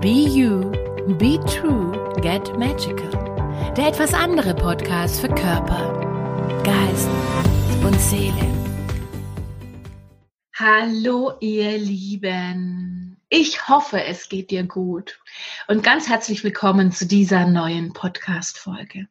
Be 0.00 0.24
You, 0.24 0.70
Be 1.18 1.38
True, 1.44 1.92
Get 2.22 2.58
Magical. 2.58 3.10
Der 3.76 3.88
etwas 3.88 4.14
andere 4.14 4.54
Podcast 4.54 5.20
für 5.20 5.28
Körper, 5.28 5.92
Geist 6.64 7.10
und 7.84 8.00
Seele. 8.00 8.48
Hallo 10.54 11.34
ihr 11.40 11.76
Lieben. 11.76 13.20
Ich 13.28 13.68
hoffe, 13.68 14.02
es 14.02 14.30
geht 14.30 14.50
dir 14.50 14.64
gut 14.64 15.20
und 15.68 15.82
ganz 15.82 16.08
herzlich 16.08 16.42
willkommen 16.44 16.92
zu 16.92 17.06
dieser 17.06 17.46
neuen 17.46 17.92
Podcast-Folge. 17.92 19.06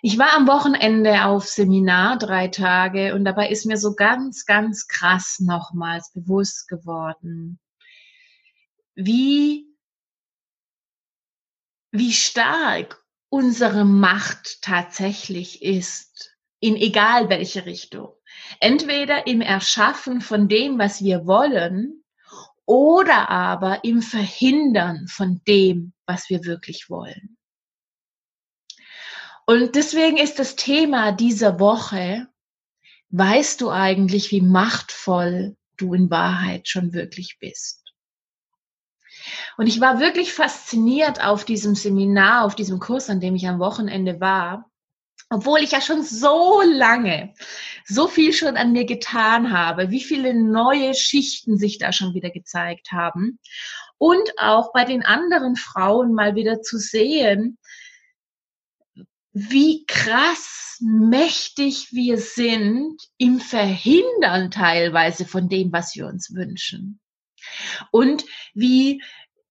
Ich 0.00 0.18
war 0.18 0.34
am 0.34 0.48
Wochenende 0.48 1.26
auf 1.26 1.44
Seminar 1.44 2.16
drei 2.16 2.48
Tage 2.48 3.14
und 3.14 3.26
dabei 3.26 3.50
ist 3.50 3.66
mir 3.66 3.76
so 3.76 3.94
ganz, 3.94 4.46
ganz 4.46 4.86
krass 4.86 5.40
nochmals 5.40 6.10
bewusst 6.14 6.68
geworden, 6.68 7.58
wie, 8.94 9.74
wie 11.90 12.12
stark 12.12 13.04
unsere 13.28 13.84
Macht 13.84 14.62
tatsächlich 14.62 15.62
ist, 15.62 16.36
in 16.60 16.76
egal 16.76 17.28
welche 17.28 17.66
Richtung. 17.66 18.12
Entweder 18.60 19.26
im 19.26 19.40
Erschaffen 19.40 20.20
von 20.20 20.48
dem, 20.48 20.78
was 20.78 21.02
wir 21.02 21.26
wollen, 21.26 22.02
oder 22.66 23.28
aber 23.28 23.84
im 23.84 24.02
Verhindern 24.02 25.08
von 25.08 25.42
dem, 25.46 25.92
was 26.06 26.30
wir 26.30 26.44
wirklich 26.44 26.88
wollen. 26.88 27.36
Und 29.46 29.74
deswegen 29.74 30.18
ist 30.18 30.38
das 30.38 30.54
Thema 30.54 31.12
dieser 31.12 31.58
Woche, 31.58 32.28
weißt 33.10 33.60
du 33.60 33.70
eigentlich, 33.70 34.30
wie 34.30 34.40
machtvoll 34.40 35.56
du 35.76 35.94
in 35.94 36.10
Wahrheit 36.10 36.68
schon 36.68 36.92
wirklich 36.92 37.38
bist? 37.40 37.81
Und 39.56 39.66
ich 39.66 39.80
war 39.80 40.00
wirklich 40.00 40.32
fasziniert 40.32 41.22
auf 41.22 41.44
diesem 41.44 41.74
Seminar, 41.74 42.44
auf 42.44 42.54
diesem 42.54 42.78
Kurs, 42.78 43.10
an 43.10 43.20
dem 43.20 43.34
ich 43.34 43.46
am 43.48 43.58
Wochenende 43.58 44.20
war, 44.20 44.70
obwohl 45.30 45.60
ich 45.60 45.72
ja 45.72 45.80
schon 45.80 46.02
so 46.02 46.60
lange 46.62 47.34
so 47.86 48.06
viel 48.06 48.32
schon 48.32 48.56
an 48.56 48.72
mir 48.72 48.84
getan 48.84 49.50
habe, 49.50 49.90
wie 49.90 50.02
viele 50.02 50.34
neue 50.34 50.94
Schichten 50.94 51.56
sich 51.56 51.78
da 51.78 51.92
schon 51.92 52.12
wieder 52.12 52.30
gezeigt 52.30 52.92
haben 52.92 53.38
und 53.96 54.38
auch 54.38 54.72
bei 54.72 54.84
den 54.84 55.02
anderen 55.02 55.56
Frauen 55.56 56.12
mal 56.12 56.34
wieder 56.34 56.60
zu 56.60 56.78
sehen, 56.78 57.56
wie 59.32 59.86
krass 59.86 60.78
mächtig 60.80 61.92
wir 61.92 62.18
sind 62.18 63.00
im 63.16 63.40
Verhindern 63.40 64.50
teilweise 64.50 65.24
von 65.24 65.48
dem, 65.48 65.72
was 65.72 65.94
wir 65.94 66.06
uns 66.06 66.34
wünschen. 66.34 67.00
Und 67.90 68.24
wie 68.54 69.02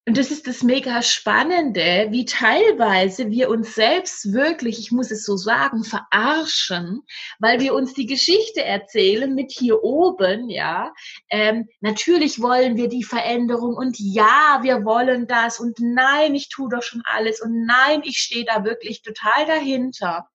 und 0.08 0.18
das 0.18 0.32
ist 0.32 0.48
das 0.48 0.64
mega 0.64 1.04
Spannende, 1.04 2.08
wie 2.10 2.26
teilweise 2.26 3.30
wir 3.30 3.50
uns 3.50 3.76
selbst 3.76 4.34
wirklich, 4.34 4.80
ich 4.80 4.92
muss 4.92 5.12
es 5.12 5.24
so 5.24 5.38
sagen, 5.38 5.84
verarschen, 5.84 7.04
weil 7.38 7.60
wir 7.60 7.76
uns 7.76 7.94
die 7.94 8.08
Geschichte 8.08 8.64
erzählen 8.64 9.34
mit 9.36 9.52
hier 9.52 9.84
oben, 9.84 10.50
ja. 10.50 10.92
Ähm, 11.30 11.68
natürlich 11.82 12.42
wollen 12.42 12.78
wir 12.78 12.90
die 12.90 13.04
Veränderung 13.04 13.76
und 13.76 14.00
ja, 14.00 14.60
wir 14.64 14.84
wollen 14.86 15.28
das 15.28 15.60
und 15.60 15.78
nein, 15.80 16.34
ich 16.34 16.50
tue 16.50 16.70
doch 16.70 16.82
schon 16.82 17.04
alles 17.06 17.40
und 17.40 17.66
nein, 17.68 18.02
ich 18.04 18.18
stehe 18.18 18.46
da 18.46 18.64
wirklich 18.64 19.04
total 19.04 19.46
dahinter. 19.46 20.28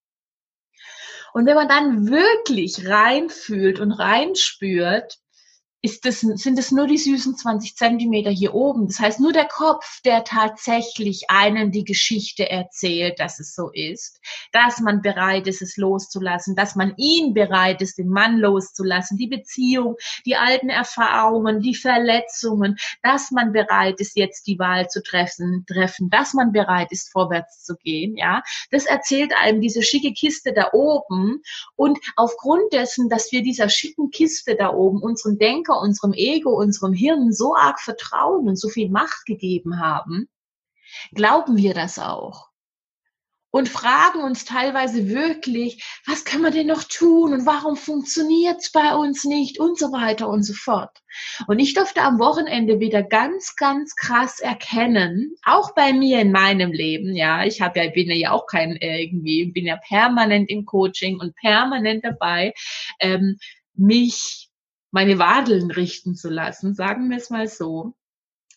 Und 1.33 1.44
wenn 1.44 1.56
man 1.56 1.69
dann 1.69 2.09
wirklich 2.09 2.89
reinfühlt 2.89 3.81
und 3.81 3.91
reinspürt, 3.91 5.19
das, 6.01 6.20
sind 6.20 6.59
es 6.59 6.70
nur 6.70 6.87
die 6.87 6.98
süßen 6.98 7.37
20 7.37 7.77
Zentimeter 7.77 8.31
hier 8.31 8.55
oben. 8.55 8.87
Das 8.87 8.98
heißt, 8.98 9.20
nur 9.20 9.33
der 9.33 9.47
Kopf, 9.47 10.01
der 10.03 10.25
tatsächlich 10.25 11.25
einen 11.28 11.70
die 11.70 11.84
Geschichte 11.84 12.48
erzählt, 12.48 13.19
dass 13.20 13.41
es 13.41 13.55
so 13.55 13.70
ist, 13.73 14.20
dass 14.53 14.81
man 14.81 15.03
bereit 15.03 15.47
ist, 15.47 15.62
es 15.62 15.77
loszulassen, 15.77 16.56
dass 16.56 16.77
man 16.77 16.95
ihn 16.97 17.34
bereit 17.34 17.83
ist, 17.83 17.99
den 17.99 18.09
Mann 18.09 18.38
loszulassen, 18.38 19.19
die 19.19 19.28
Beziehung, 19.28 19.97
die 20.25 20.37
alten 20.37 20.69
Erfahrungen, 20.69 21.61
die 21.61 21.75
Verletzungen, 21.75 22.77
dass 23.03 23.31
man 23.31 23.53
bereit 23.53 24.00
ist, 24.00 24.16
jetzt 24.16 24.47
die 24.47 24.59
Wahl 24.59 24.88
zu 24.88 25.03
treffen, 25.03 25.65
treffen, 25.66 26.11
dass 26.11 26.34
man 26.34 26.53
bereit 26.53 26.91
ist, 26.91 27.11
vorwärts 27.11 27.65
zu 27.65 27.77
gehen, 27.77 28.16
ja. 28.16 28.43
Das 28.71 28.87
erzählt 28.87 29.32
einem 29.37 29.61
diese 29.61 29.82
schicke 29.82 30.12
Kiste 30.12 30.53
da 30.53 30.71
oben 30.72 31.43
und 31.77 31.99
aufgrund 32.16 32.72
dessen, 32.72 33.09
dass 33.09 33.32
wir 33.32 33.43
dieser 33.43 33.69
schicken 33.69 34.11
Kiste 34.11 34.56
da 34.56 34.72
oben 34.72 35.03
unseren 35.03 35.38
Denker 35.38 35.75
unserem 35.81 36.12
Ego, 36.12 36.50
unserem 36.50 36.92
Hirn 36.92 37.32
so 37.32 37.54
arg 37.54 37.81
vertrauen 37.81 38.48
und 38.48 38.56
so 38.56 38.69
viel 38.69 38.91
Macht 38.91 39.25
gegeben 39.26 39.81
haben, 39.81 40.28
glauben 41.12 41.56
wir 41.56 41.75
das 41.75 41.98
auch. 41.98 42.48
Und 43.50 43.70
fragen 43.70 44.20
uns 44.20 44.44
teilweise 44.44 45.09
wirklich, 45.09 45.82
was 46.04 46.26
können 46.26 46.42
wir 46.42 46.50
denn 46.50 46.66
noch 46.66 46.84
tun 46.84 47.32
und 47.32 47.47
warum 47.47 47.76
funktioniert 47.76 48.59
es 48.60 48.70
bei 48.70 48.94
uns 48.94 49.25
nicht 49.25 49.59
und 49.59 49.78
so 49.78 49.92
weiter 49.92 50.28
und 50.28 50.42
so 50.42 50.53
fort. 50.53 50.91
Und 51.47 51.59
ich 51.59 51.72
durfte 51.72 52.03
am 52.03 52.19
Wochenende 52.19 52.81
wieder 52.81 53.03
ganz, 53.03 53.56
ganz 53.56 53.94
krass 53.94 54.41
erkennen, 54.41 55.37
auch 55.43 55.75
bei 55.75 55.94
mir 55.94 56.20
in 56.20 56.32
meinem 56.32 56.70
Leben, 56.70 57.16
ja, 57.16 57.44
ich 57.44 57.62
habe 57.62 57.82
ja, 57.82 57.91
bin 57.91 58.10
ja 58.10 58.32
auch 58.32 58.47
kein 58.47 58.76
irgendwie, 58.76 59.47
bin 59.47 59.64
ja 59.64 59.76
permanent 59.76 60.50
im 60.50 60.66
Coaching 60.66 61.19
und 61.19 61.34
permanent 61.37 62.04
dabei, 62.04 62.53
ähm, 63.00 63.38
mich 63.72 64.46
meine 64.91 65.19
Wadeln 65.19 65.71
richten 65.71 66.15
zu 66.15 66.29
lassen, 66.31 66.75
sagen 66.75 67.11
wir 67.11 67.17
es 67.19 67.31
mal 67.31 67.49
so. 67.49 67.95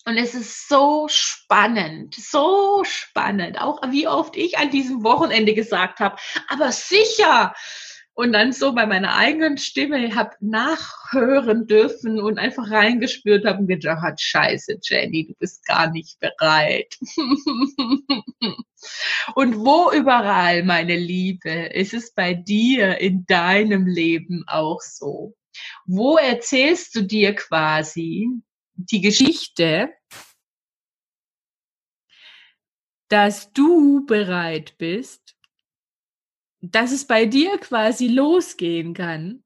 Und 0.05 0.17
es 0.17 0.33
ist 0.33 0.67
so 0.67 1.07
spannend, 1.09 2.15
so 2.15 2.83
spannend, 2.83 3.61
auch 3.61 3.81
wie 3.91 4.07
oft 4.07 4.37
ich 4.37 4.57
an 4.57 4.71
diesem 4.71 5.03
Wochenende 5.03 5.53
gesagt 5.53 5.99
habe, 5.99 6.15
aber 6.47 6.71
sicher. 6.71 7.53
Und 8.13 8.33
dann 8.33 8.51
so 8.51 8.73
bei 8.73 8.85
meiner 8.85 9.15
eigenen 9.15 9.57
Stimme 9.57 10.13
habe 10.15 10.35
nachhören 10.41 11.67
dürfen 11.67 12.19
und 12.19 12.37
einfach 12.37 12.69
reingespürt 12.69 13.45
habe 13.45 13.59
und 13.59 13.67
gedacht, 13.67 14.19
scheiße, 14.19 14.79
Jenny, 14.81 15.27
du 15.27 15.35
bist 15.35 15.65
gar 15.65 15.89
nicht 15.89 16.19
bereit. 16.19 16.97
und 19.35 19.55
wo 19.57 19.91
überall, 19.91 20.63
meine 20.63 20.97
Liebe, 20.97 21.49
ist 21.49 21.93
es 21.93 22.13
bei 22.13 22.33
dir 22.33 22.97
in 22.97 23.25
deinem 23.25 23.87
Leben 23.87 24.43
auch 24.47 24.81
so? 24.81 25.33
Wo 25.85 26.17
erzählst 26.17 26.95
du 26.95 27.01
dir 27.01 27.35
quasi 27.35 28.29
die 28.75 29.01
Geschichte, 29.01 29.93
dass 33.09 33.51
du 33.53 34.05
bereit 34.05 34.77
bist, 34.77 35.35
dass 36.61 36.91
es 36.91 37.05
bei 37.05 37.25
dir 37.25 37.57
quasi 37.57 38.07
losgehen 38.07 38.93
kann, 38.93 39.43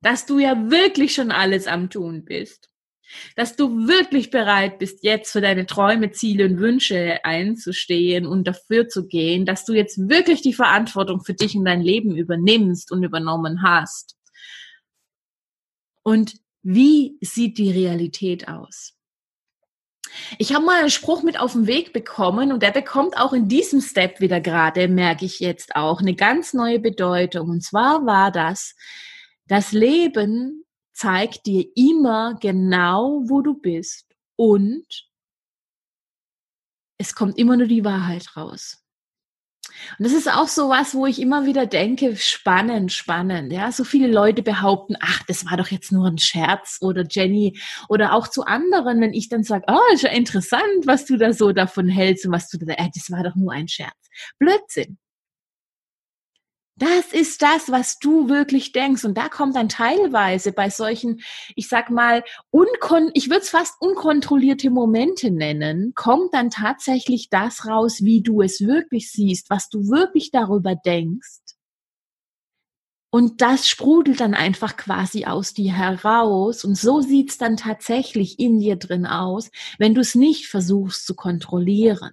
dass 0.00 0.26
du 0.26 0.38
ja 0.38 0.70
wirklich 0.70 1.14
schon 1.14 1.30
alles 1.30 1.66
am 1.66 1.90
Tun 1.90 2.24
bist, 2.24 2.70
dass 3.36 3.56
du 3.56 3.86
wirklich 3.86 4.30
bereit 4.30 4.78
bist, 4.78 5.04
jetzt 5.04 5.30
für 5.32 5.40
deine 5.40 5.66
Träume, 5.66 6.12
Ziele 6.12 6.46
und 6.46 6.58
Wünsche 6.58 7.24
einzustehen 7.24 8.26
und 8.26 8.48
dafür 8.48 8.88
zu 8.88 9.06
gehen, 9.06 9.44
dass 9.46 9.64
du 9.64 9.74
jetzt 9.74 10.08
wirklich 10.08 10.42
die 10.42 10.54
Verantwortung 10.54 11.22
für 11.22 11.34
dich 11.34 11.54
und 11.54 11.64
dein 11.64 11.82
Leben 11.82 12.16
übernimmst 12.16 12.90
und 12.90 13.02
übernommen 13.04 13.62
hast. 13.62 14.16
Und 16.02 16.34
wie 16.62 17.18
sieht 17.20 17.58
die 17.58 17.70
Realität 17.70 18.48
aus? 18.48 18.94
Ich 20.38 20.54
habe 20.54 20.64
mal 20.64 20.80
einen 20.80 20.90
Spruch 20.90 21.22
mit 21.22 21.40
auf 21.40 21.52
den 21.52 21.66
Weg 21.66 21.92
bekommen 21.92 22.52
und 22.52 22.62
der 22.62 22.70
bekommt 22.70 23.16
auch 23.16 23.32
in 23.32 23.48
diesem 23.48 23.80
Step 23.80 24.20
wieder 24.20 24.40
gerade, 24.40 24.88
merke 24.88 25.24
ich 25.24 25.40
jetzt 25.40 25.74
auch, 25.74 26.00
eine 26.00 26.14
ganz 26.14 26.52
neue 26.52 26.78
Bedeutung. 26.78 27.48
Und 27.48 27.62
zwar 27.62 28.04
war 28.04 28.30
das, 28.30 28.74
das 29.46 29.72
Leben 29.72 30.64
zeigt 30.92 31.46
dir 31.46 31.66
immer 31.74 32.36
genau, 32.40 33.22
wo 33.24 33.40
du 33.40 33.54
bist 33.54 34.06
und 34.36 34.86
es 36.98 37.14
kommt 37.14 37.38
immer 37.38 37.56
nur 37.56 37.66
die 37.66 37.84
Wahrheit 37.84 38.36
raus. 38.36 38.81
Und 39.98 40.06
das 40.06 40.12
ist 40.12 40.28
auch 40.28 40.48
so 40.48 40.68
was, 40.68 40.94
wo 40.94 41.06
ich 41.06 41.20
immer 41.20 41.46
wieder 41.46 41.66
denke, 41.66 42.16
spannend, 42.16 42.92
spannend. 42.92 43.52
Ja, 43.52 43.72
so 43.72 43.84
viele 43.84 44.08
Leute 44.08 44.42
behaupten, 44.42 44.96
ach, 45.00 45.22
das 45.26 45.44
war 45.46 45.56
doch 45.56 45.68
jetzt 45.68 45.92
nur 45.92 46.06
ein 46.06 46.18
Scherz 46.18 46.78
oder 46.80 47.04
Jenny 47.08 47.58
oder 47.88 48.14
auch 48.14 48.28
zu 48.28 48.44
anderen, 48.44 49.00
wenn 49.00 49.14
ich 49.14 49.28
dann 49.28 49.44
sage, 49.44 49.64
oh, 49.68 49.94
ist 49.94 50.02
ja 50.02 50.10
interessant, 50.10 50.62
was 50.84 51.04
du 51.04 51.16
da 51.16 51.32
so 51.32 51.52
davon 51.52 51.88
hältst 51.88 52.26
und 52.26 52.32
was 52.32 52.48
du 52.48 52.58
da, 52.58 52.74
äh, 52.74 52.90
das 52.94 53.10
war 53.10 53.22
doch 53.22 53.36
nur 53.36 53.52
ein 53.52 53.68
Scherz. 53.68 53.92
Blödsinn. 54.38 54.98
Das 56.76 57.12
ist 57.12 57.42
das, 57.42 57.70
was 57.70 57.98
du 57.98 58.28
wirklich 58.28 58.72
denkst. 58.72 59.04
Und 59.04 59.18
da 59.18 59.28
kommt 59.28 59.56
dann 59.56 59.68
teilweise 59.68 60.52
bei 60.52 60.70
solchen, 60.70 61.20
ich 61.54 61.68
sag 61.68 61.90
mal, 61.90 62.24
unkon 62.50 63.10
ich 63.14 63.28
würde 63.28 63.42
es 63.42 63.50
fast 63.50 63.74
unkontrollierte 63.80 64.70
Momente 64.70 65.30
nennen, 65.30 65.92
kommt 65.94 66.32
dann 66.34 66.50
tatsächlich 66.50 67.28
das 67.28 67.66
raus, 67.66 68.02
wie 68.02 68.22
du 68.22 68.40
es 68.40 68.66
wirklich 68.66 69.10
siehst, 69.10 69.50
was 69.50 69.68
du 69.68 69.90
wirklich 69.90 70.30
darüber 70.30 70.74
denkst. 70.74 71.42
Und 73.14 73.42
das 73.42 73.68
sprudelt 73.68 74.20
dann 74.20 74.32
einfach 74.32 74.78
quasi 74.78 75.26
aus 75.26 75.52
dir 75.52 75.74
heraus. 75.74 76.64
Und 76.64 76.78
so 76.78 77.02
sieht's 77.02 77.36
dann 77.36 77.58
tatsächlich 77.58 78.38
in 78.38 78.58
dir 78.58 78.76
drin 78.76 79.04
aus, 79.04 79.50
wenn 79.78 79.94
du 79.94 80.00
es 80.00 80.14
nicht 80.14 80.48
versuchst 80.48 81.06
zu 81.06 81.14
kontrollieren. 81.14 82.12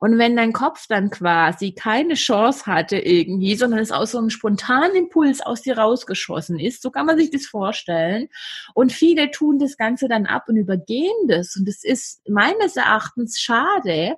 Und 0.00 0.18
wenn 0.18 0.36
dein 0.36 0.52
Kopf 0.52 0.86
dann 0.88 1.10
quasi 1.10 1.72
keine 1.72 2.14
Chance 2.14 2.66
hatte 2.66 2.98
irgendwie, 2.98 3.54
sondern 3.56 3.80
es 3.80 3.92
aus 3.92 4.12
so 4.12 4.18
einem 4.18 4.30
spontanen 4.30 4.96
Impuls 4.96 5.40
aus 5.40 5.62
dir 5.62 5.78
rausgeschossen 5.78 6.58
ist, 6.58 6.82
so 6.82 6.90
kann 6.90 7.06
man 7.06 7.18
sich 7.18 7.30
das 7.30 7.46
vorstellen. 7.46 8.28
Und 8.74 8.92
viele 8.92 9.30
tun 9.30 9.58
das 9.58 9.76
Ganze 9.76 10.08
dann 10.08 10.26
ab 10.26 10.44
und 10.48 10.56
übergehen 10.56 11.28
das. 11.28 11.56
Und 11.56 11.68
es 11.68 11.84
ist 11.84 12.28
meines 12.28 12.76
Erachtens 12.76 13.40
schade, 13.40 14.16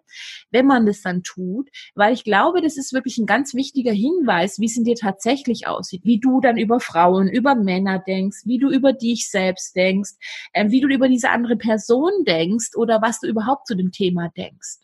wenn 0.51 0.67
man 0.67 0.87
das 0.87 1.03
dann 1.03 1.23
tut, 1.23 1.69
weil 1.95 2.13
ich 2.13 2.25
glaube, 2.25 2.61
das 2.61 2.77
ist 2.77 2.93
wirklich 2.93 3.19
ein 3.19 3.27
ganz 3.27 3.55
wichtiger 3.55 3.93
Hinweis, 3.93 4.59
wie 4.59 4.67
es 4.67 4.77
in 4.77 4.85
dir 4.85 4.97
tatsächlich 4.97 5.67
aussieht, 5.67 6.03
wie 6.05 6.19
du 6.19 6.41
dann 6.41 6.57
über 6.57 6.81
Frauen, 6.81 7.29
über 7.29 7.55
Männer 7.55 7.99
denkst, 7.99 8.43
wie 8.45 8.59
du 8.59 8.71
über 8.71 8.93
dich 8.93 9.31
selbst 9.31 9.77
denkst, 9.77 10.13
äh, 10.53 10.71
wie 10.71 10.81
du 10.81 10.89
über 10.89 11.09
diese 11.09 11.31
andere 11.31 11.57
Person 11.57 12.25
denkst 12.27 12.77
oder 12.77 13.03
was 13.03 13.21
du 13.21 13.29
überhaupt 13.29 13.67
zu 13.67 13.75
dem 13.75 13.93
Thema 13.93 14.31
denkst. 14.37 14.84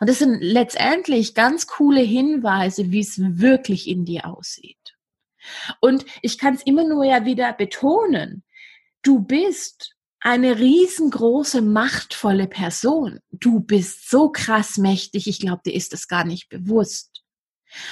Und 0.00 0.08
das 0.08 0.18
sind 0.18 0.40
letztendlich 0.40 1.34
ganz 1.34 1.66
coole 1.66 2.00
Hinweise, 2.00 2.90
wie 2.90 3.00
es 3.00 3.18
wirklich 3.18 3.88
in 3.88 4.04
dir 4.04 4.26
aussieht. 4.26 4.96
Und 5.80 6.04
ich 6.22 6.38
kann 6.38 6.54
es 6.54 6.62
immer 6.62 6.86
nur 6.86 7.04
ja 7.04 7.24
wieder 7.24 7.52
betonen. 7.52 8.44
Du 9.02 9.20
bist 9.20 9.96
eine 10.20 10.58
riesengroße, 10.58 11.62
machtvolle 11.62 12.46
Person. 12.46 13.18
Du 13.32 13.60
bist 13.60 14.08
so 14.08 14.30
krass 14.30 14.78
mächtig. 14.78 15.26
Ich 15.26 15.40
glaube, 15.40 15.62
dir 15.66 15.74
ist 15.74 15.92
das 15.92 16.06
gar 16.06 16.24
nicht 16.24 16.48
bewusst. 16.48 17.11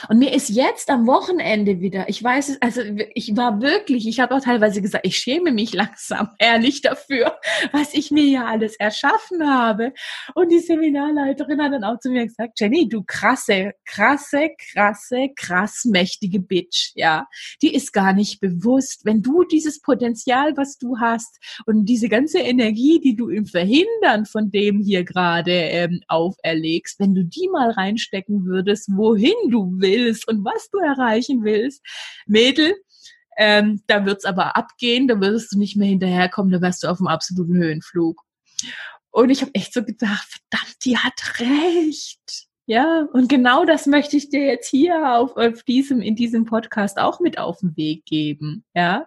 Und 0.09 0.19
mir 0.19 0.33
ist 0.33 0.49
jetzt 0.49 0.91
am 0.91 1.07
Wochenende 1.07 1.81
wieder, 1.81 2.09
ich 2.09 2.23
weiß 2.23 2.51
es, 2.51 2.63
also 2.63 2.83
ich 3.15 3.37
war 3.37 3.61
wirklich, 3.61 4.07
ich 4.07 4.21
habe 4.21 4.35
auch 4.35 4.41
teilweise 4.41 4.83
gesagt, 4.83 5.07
ich 5.07 5.17
schäme 5.17 5.53
mich 5.53 5.73
langsam 5.81 6.31
ehrlich 6.39 6.83
dafür, 6.83 7.39
was 7.73 7.95
ich 7.95 8.11
mir 8.11 8.25
ja 8.25 8.47
alles 8.47 8.77
erschaffen 8.77 9.49
habe. 9.49 9.93
Und 10.35 10.51
die 10.51 10.61
Seminarleiterin 10.61 11.61
hat 11.63 11.73
dann 11.73 11.85
auch 11.85 11.99
zu 11.99 12.11
mir 12.11 12.27
gesagt, 12.27 12.61
Jenny, 12.61 12.89
du 12.89 13.03
krasse, 13.05 13.73
krasse, 13.85 14.51
krasse, 14.73 15.29
krass 15.37 15.85
mächtige 15.85 16.41
Bitch, 16.41 16.93
ja. 16.95 17.27
Die 17.63 17.75
ist 17.75 17.93
gar 17.93 18.13
nicht 18.13 18.41
bewusst, 18.41 19.05
wenn 19.05 19.23
du 19.23 19.45
dieses 19.45 19.81
Potenzial, 19.81 20.57
was 20.57 20.79
du 20.79 20.99
hast 20.99 21.39
und 21.67 21.87
diese 21.87 22.09
ganze 22.09 22.39
Energie, 22.39 23.01
die 23.01 23.17
du 23.17 23.29
im 23.29 23.47
Verhindern 23.47 24.27
von 24.27 24.51
dem 24.51 24.81
hier 24.81 25.05
gerade 25.05 25.53
ähm, 25.53 26.01
auferlegst, 26.09 26.99
wenn 26.99 27.15
du 27.15 27.25
die 27.25 27.49
mal 27.49 27.71
reinstecken 27.71 28.45
würdest, 28.45 28.89
wohin 28.93 29.35
du 29.49 29.70
willst 29.79 30.29
und 30.29 30.45
was 30.45 30.71
du 30.71 30.79
erreichen 30.79 31.45
willst. 31.45 31.83
Mädel, 32.27 32.75
ähm, 33.37 33.83
da 33.87 34.05
wird's 34.05 34.25
aber 34.25 34.57
abgehen, 34.57 35.09
da 35.09 35.21
wirst 35.21 35.53
du 35.53 35.59
nicht 35.59 35.77
mehr 35.77 35.89
hinterherkommen, 35.89 36.53
da 36.53 36.61
wärst 36.61 36.83
du 36.83 36.89
auf 36.89 36.99
dem 36.99 37.07
absoluten 37.07 37.57
Höhenflug. 37.57 38.23
Und 39.11 39.31
ich 39.31 39.43
habe 39.43 39.55
echt 39.55 39.73
so 39.73 39.83
gedacht, 39.83 40.27
verdammt, 40.29 40.77
die 40.85 40.99
hat 40.99 41.41
recht. 41.41 42.47
Ja, 42.67 43.09
und 43.13 43.29
genau 43.29 43.65
das 43.65 43.87
möchte 43.87 44.17
ich 44.17 44.29
dir 44.29 44.45
jetzt 44.45 44.69
hier 44.69 45.17
auf, 45.17 45.37
auf 45.37 45.65
diesem, 45.65 46.01
in 46.01 46.15
diesem 46.15 46.45
Podcast 46.45 46.99
auch 46.99 47.19
mit 47.19 47.37
auf 47.37 47.59
den 47.59 47.77
Weg 47.77 48.05
geben. 48.05 48.65
Ja, 48.75 49.07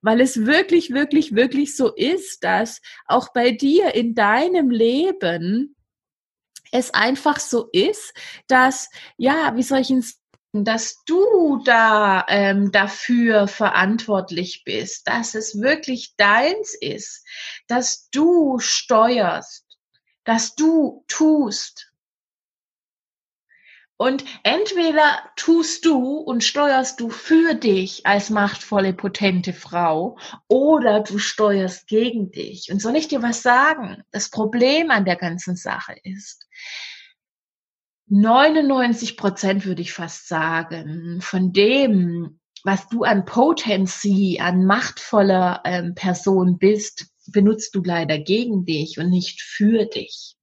weil 0.00 0.20
es 0.20 0.46
wirklich, 0.46 0.90
wirklich, 0.90 1.34
wirklich 1.34 1.76
so 1.76 1.94
ist, 1.94 2.42
dass 2.44 2.80
auch 3.06 3.34
bei 3.34 3.50
dir 3.50 3.94
in 3.94 4.14
deinem 4.14 4.70
Leben 4.70 5.75
es 6.72 6.92
einfach 6.94 7.40
so 7.40 7.68
ist, 7.72 8.12
dass, 8.48 8.90
ja, 9.16 9.54
wie 9.56 9.62
soll 9.62 9.80
ich 9.80 9.90
ihn 9.90 10.04
dass 10.64 11.02
du 11.04 11.62
da 11.64 12.24
ähm, 12.28 12.72
dafür 12.72 13.46
verantwortlich 13.48 14.62
bist, 14.64 15.06
dass 15.06 15.34
es 15.34 15.60
wirklich 15.60 16.14
deins 16.16 16.74
ist, 16.80 17.26
dass 17.66 18.08
du 18.10 18.58
steuerst, 18.58 19.66
dass 20.24 20.54
du 20.54 21.04
tust. 21.08 21.92
Und 23.98 24.24
entweder 24.42 25.22
tust 25.36 25.86
du 25.86 26.18
und 26.18 26.44
steuerst 26.44 27.00
du 27.00 27.08
für 27.08 27.54
dich 27.54 28.04
als 28.04 28.28
machtvolle, 28.28 28.92
potente 28.92 29.54
Frau 29.54 30.18
oder 30.48 31.00
du 31.00 31.18
steuerst 31.18 31.86
gegen 31.86 32.30
dich. 32.30 32.70
Und 32.70 32.82
soll 32.82 32.96
ich 32.96 33.08
dir 33.08 33.22
was 33.22 33.42
sagen? 33.42 34.02
Das 34.10 34.30
Problem 34.30 34.90
an 34.90 35.06
der 35.06 35.16
ganzen 35.16 35.56
Sache 35.56 35.94
ist, 36.02 36.46
99 38.08 39.16
Prozent 39.16 39.64
würde 39.64 39.82
ich 39.82 39.92
fast 39.92 40.28
sagen, 40.28 41.20
von 41.22 41.52
dem, 41.52 42.38
was 42.62 42.88
du 42.88 43.02
an 43.02 43.24
Potency, 43.24 44.38
an 44.40 44.64
machtvoller 44.66 45.62
ähm, 45.64 45.94
Person 45.94 46.58
bist, 46.58 47.06
benutzt 47.28 47.74
du 47.74 47.82
leider 47.82 48.18
gegen 48.18 48.64
dich 48.64 48.98
und 48.98 49.08
nicht 49.08 49.40
für 49.40 49.86
dich. 49.86 50.35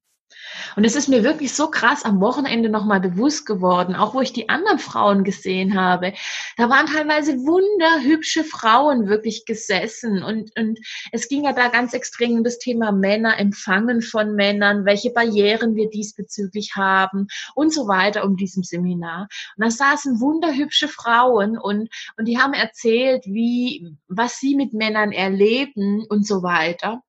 Und 0.76 0.84
es 0.84 0.96
ist 0.96 1.08
mir 1.08 1.24
wirklich 1.24 1.54
so 1.54 1.68
krass 1.68 2.04
am 2.04 2.20
Wochenende 2.20 2.68
nochmal 2.68 3.00
bewusst 3.00 3.46
geworden, 3.46 3.94
auch 3.94 4.14
wo 4.14 4.20
ich 4.20 4.32
die 4.32 4.48
anderen 4.48 4.78
Frauen 4.78 5.24
gesehen 5.24 5.78
habe. 5.80 6.12
Da 6.56 6.68
waren 6.68 6.86
teilweise 6.86 7.38
wunderhübsche 7.38 8.44
Frauen 8.44 9.08
wirklich 9.08 9.44
gesessen 9.44 10.22
und, 10.22 10.50
und 10.58 10.78
es 11.12 11.28
ging 11.28 11.44
ja 11.44 11.52
da 11.52 11.68
ganz 11.68 11.92
extrem 11.92 12.38
um 12.38 12.44
das 12.44 12.58
Thema 12.58 12.92
Männer, 12.92 13.38
Empfangen 13.38 14.02
von 14.02 14.34
Männern, 14.34 14.84
welche 14.84 15.10
Barrieren 15.10 15.76
wir 15.76 15.90
diesbezüglich 15.90 16.72
haben 16.76 17.28
und 17.54 17.72
so 17.72 17.86
weiter 17.86 18.24
um 18.24 18.36
diesem 18.36 18.62
Seminar. 18.62 19.28
Und 19.56 19.64
da 19.64 19.70
saßen 19.70 20.20
wunderhübsche 20.20 20.88
Frauen 20.88 21.58
und, 21.58 21.88
und 22.16 22.24
die 22.26 22.38
haben 22.38 22.54
erzählt, 22.54 23.24
wie, 23.26 23.96
was 24.08 24.38
sie 24.38 24.56
mit 24.56 24.72
Männern 24.72 25.12
erleben 25.12 26.04
und 26.08 26.26
so 26.26 26.42
weiter. 26.42 27.02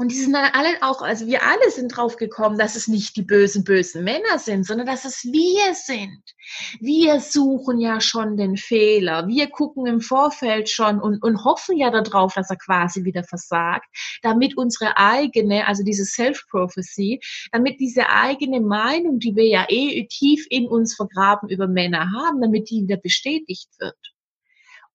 Und 0.00 0.12
die 0.12 0.16
sind 0.16 0.32
dann 0.32 0.50
alle 0.54 0.78
auch, 0.80 1.02
also 1.02 1.26
wir 1.26 1.42
alle 1.42 1.70
sind 1.70 1.94
drauf 1.94 2.16
gekommen, 2.16 2.56
dass 2.56 2.74
es 2.74 2.88
nicht 2.88 3.16
die 3.16 3.22
bösen, 3.22 3.64
bösen 3.64 4.02
Männer 4.02 4.38
sind, 4.38 4.64
sondern 4.64 4.86
dass 4.86 5.04
es 5.04 5.24
wir 5.24 5.74
sind. 5.74 6.22
Wir 6.80 7.20
suchen 7.20 7.78
ja 7.78 8.00
schon 8.00 8.38
den 8.38 8.56
Fehler. 8.56 9.28
Wir 9.28 9.50
gucken 9.50 9.84
im 9.84 10.00
Vorfeld 10.00 10.70
schon 10.70 11.02
und, 11.02 11.22
und 11.22 11.44
hoffen 11.44 11.76
ja 11.76 11.90
darauf, 11.90 12.32
dass 12.32 12.48
er 12.48 12.56
quasi 12.56 13.04
wieder 13.04 13.24
versagt, 13.24 13.84
damit 14.22 14.56
unsere 14.56 14.96
eigene, 14.96 15.66
also 15.66 15.82
diese 15.82 16.06
Self-Prophecy, 16.06 17.20
damit 17.52 17.78
diese 17.78 18.08
eigene 18.08 18.62
Meinung, 18.62 19.18
die 19.18 19.36
wir 19.36 19.48
ja 19.48 19.66
eh 19.68 20.06
tief 20.06 20.46
in 20.48 20.66
uns 20.66 20.96
vergraben 20.96 21.50
über 21.50 21.68
Männer 21.68 22.10
haben, 22.10 22.40
damit 22.40 22.70
die 22.70 22.84
wieder 22.84 22.96
bestätigt 22.96 23.68
wird. 23.78 23.98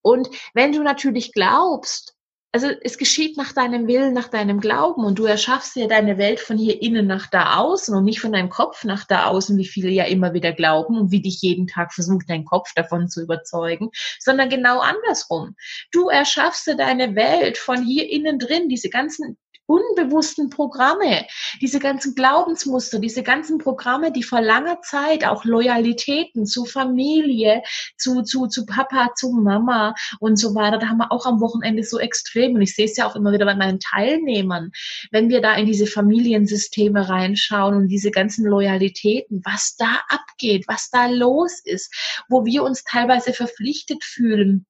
Und 0.02 0.28
wenn 0.52 0.72
du 0.72 0.82
natürlich 0.82 1.32
glaubst, 1.32 2.15
also 2.52 2.68
es 2.82 2.96
geschieht 2.96 3.36
nach 3.36 3.52
deinem 3.52 3.86
Willen, 3.86 4.14
nach 4.14 4.28
deinem 4.28 4.60
Glauben 4.60 5.04
und 5.04 5.18
du 5.18 5.26
erschaffst 5.26 5.76
dir 5.76 5.88
deine 5.88 6.16
Welt 6.16 6.40
von 6.40 6.56
hier 6.56 6.80
innen 6.80 7.06
nach 7.06 7.26
da 7.26 7.56
außen 7.56 7.94
und 7.94 8.04
nicht 8.04 8.20
von 8.20 8.32
deinem 8.32 8.48
Kopf 8.48 8.84
nach 8.84 9.04
da 9.04 9.26
außen, 9.26 9.58
wie 9.58 9.66
viele 9.66 9.90
ja 9.90 10.04
immer 10.04 10.32
wieder 10.32 10.52
glauben 10.52 10.98
und 10.98 11.10
wie 11.10 11.20
dich 11.20 11.42
jeden 11.42 11.66
Tag 11.66 11.92
versucht, 11.92 12.26
dein 12.28 12.44
Kopf 12.44 12.72
davon 12.74 13.08
zu 13.08 13.22
überzeugen, 13.22 13.90
sondern 14.18 14.48
genau 14.48 14.80
andersrum. 14.80 15.54
Du 15.92 16.08
erschaffst 16.08 16.66
dir 16.66 16.76
deine 16.76 17.14
Welt 17.14 17.58
von 17.58 17.84
hier 17.84 18.08
innen 18.10 18.38
drin, 18.38 18.68
diese 18.68 18.88
ganzen 18.88 19.36
unbewussten 19.66 20.50
Programme, 20.50 21.26
diese 21.60 21.80
ganzen 21.80 22.14
Glaubensmuster, 22.14 22.98
diese 22.98 23.22
ganzen 23.22 23.58
Programme, 23.58 24.12
die 24.12 24.22
vor 24.22 24.40
langer 24.40 24.80
Zeit 24.82 25.26
auch 25.26 25.44
Loyalitäten 25.44 26.46
zu 26.46 26.64
Familie, 26.64 27.62
zu, 27.96 28.22
zu, 28.22 28.46
zu 28.46 28.64
Papa, 28.66 29.10
zu 29.14 29.32
Mama 29.32 29.94
und 30.20 30.38
so 30.38 30.54
weiter, 30.54 30.78
da 30.78 30.88
haben 30.88 30.98
wir 30.98 31.12
auch 31.12 31.26
am 31.26 31.40
Wochenende 31.40 31.82
so 31.82 31.98
extrem. 31.98 32.54
Und 32.54 32.62
ich 32.62 32.74
sehe 32.74 32.86
es 32.86 32.96
ja 32.96 33.06
auch 33.06 33.16
immer 33.16 33.32
wieder 33.32 33.46
bei 33.46 33.56
meinen 33.56 33.80
Teilnehmern, 33.80 34.70
wenn 35.10 35.28
wir 35.28 35.40
da 35.40 35.54
in 35.54 35.66
diese 35.66 35.86
Familiensysteme 35.86 37.08
reinschauen 37.08 37.76
und 37.76 37.88
diese 37.88 38.10
ganzen 38.10 38.46
Loyalitäten, 38.46 39.42
was 39.44 39.76
da 39.76 40.02
abgeht, 40.08 40.64
was 40.68 40.90
da 40.90 41.06
los 41.06 41.60
ist, 41.64 41.92
wo 42.28 42.44
wir 42.44 42.62
uns 42.62 42.84
teilweise 42.84 43.32
verpflichtet 43.32 44.04
fühlen, 44.04 44.66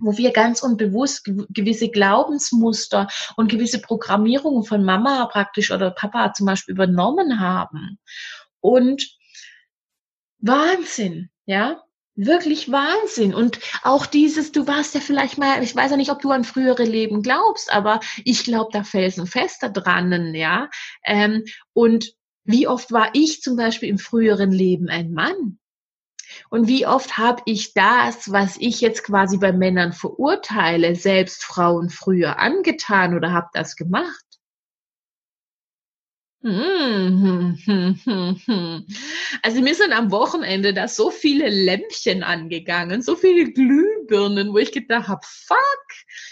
wo 0.00 0.16
wir 0.16 0.32
ganz 0.32 0.62
unbewusst 0.62 1.24
gewisse 1.50 1.88
Glaubensmuster 1.88 3.08
und 3.36 3.50
gewisse 3.50 3.80
Programmierungen 3.80 4.64
von 4.64 4.84
Mama 4.84 5.26
praktisch 5.26 5.70
oder 5.70 5.90
Papa 5.90 6.32
zum 6.32 6.46
Beispiel 6.46 6.74
übernommen 6.74 7.40
haben. 7.40 7.98
Und 8.60 9.16
Wahnsinn, 10.38 11.30
ja, 11.46 11.82
wirklich 12.16 12.70
Wahnsinn. 12.70 13.34
Und 13.34 13.58
auch 13.82 14.06
dieses, 14.06 14.52
du 14.52 14.66
warst 14.66 14.94
ja 14.94 15.00
vielleicht 15.00 15.38
mal, 15.38 15.62
ich 15.62 15.74
weiß 15.74 15.90
ja 15.90 15.96
nicht, 15.96 16.10
ob 16.10 16.20
du 16.20 16.30
an 16.30 16.44
frühere 16.44 16.84
Leben 16.84 17.22
glaubst, 17.22 17.72
aber 17.72 18.00
ich 18.24 18.44
glaube 18.44 18.70
da 18.72 18.84
felsenfest 18.84 19.62
dran, 19.72 20.34
ja. 20.34 20.68
Ähm, 21.04 21.44
und 21.72 22.12
wie 22.44 22.66
oft 22.66 22.90
war 22.90 23.10
ich 23.12 23.42
zum 23.42 23.56
Beispiel 23.56 23.88
im 23.88 23.98
früheren 23.98 24.50
Leben 24.50 24.88
ein 24.88 25.12
Mann? 25.12 25.59
Und 26.48 26.68
wie 26.68 26.86
oft 26.86 27.18
habe 27.18 27.42
ich 27.46 27.74
das, 27.74 28.32
was 28.32 28.56
ich 28.58 28.80
jetzt 28.80 29.04
quasi 29.04 29.38
bei 29.38 29.52
Männern 29.52 29.92
verurteile, 29.92 30.96
selbst 30.96 31.44
Frauen 31.44 31.90
früher 31.90 32.38
angetan 32.38 33.14
oder 33.14 33.32
habe 33.32 33.48
das 33.52 33.76
gemacht? 33.76 34.24
Also 39.42 39.60
mir 39.60 39.74
sind 39.74 39.92
am 39.92 40.10
Wochenende 40.10 40.72
da 40.72 40.88
so 40.88 41.10
viele 41.10 41.50
Lämpchen 41.50 42.22
angegangen, 42.22 43.02
so 43.02 43.14
viele 43.14 43.52
Glühbirnen, 43.52 44.54
wo 44.54 44.58
ich 44.58 44.72
gedacht 44.72 45.08
habe, 45.08 45.20
fuck, 45.22 45.58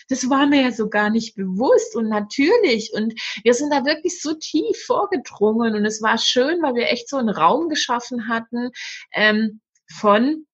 das 0.09 0.31
war 0.31 0.47
mir 0.47 0.63
ja 0.63 0.73
so 0.73 0.89
gar 0.89 1.11
nicht 1.11 1.37
bewusst 1.37 1.95
und 1.95 2.09
natürlich. 2.09 2.91
Und 2.95 3.21
wir 3.45 3.53
sind 3.53 3.71
da 3.71 3.85
wirklich 3.85 4.23
so 4.23 4.33
tief 4.35 4.83
vorgedrungen 4.87 5.75
und 5.75 5.85
es 5.85 6.01
war 6.01 6.17
schön, 6.17 6.63
weil 6.63 6.75
wir 6.75 6.89
echt 6.89 7.11
so 7.11 7.19
einen 7.19 7.29
Raum 7.29 7.69
geschaffen 7.69 8.29
hatten 8.29 8.71
ähm, 9.13 9.61
von 9.91 10.47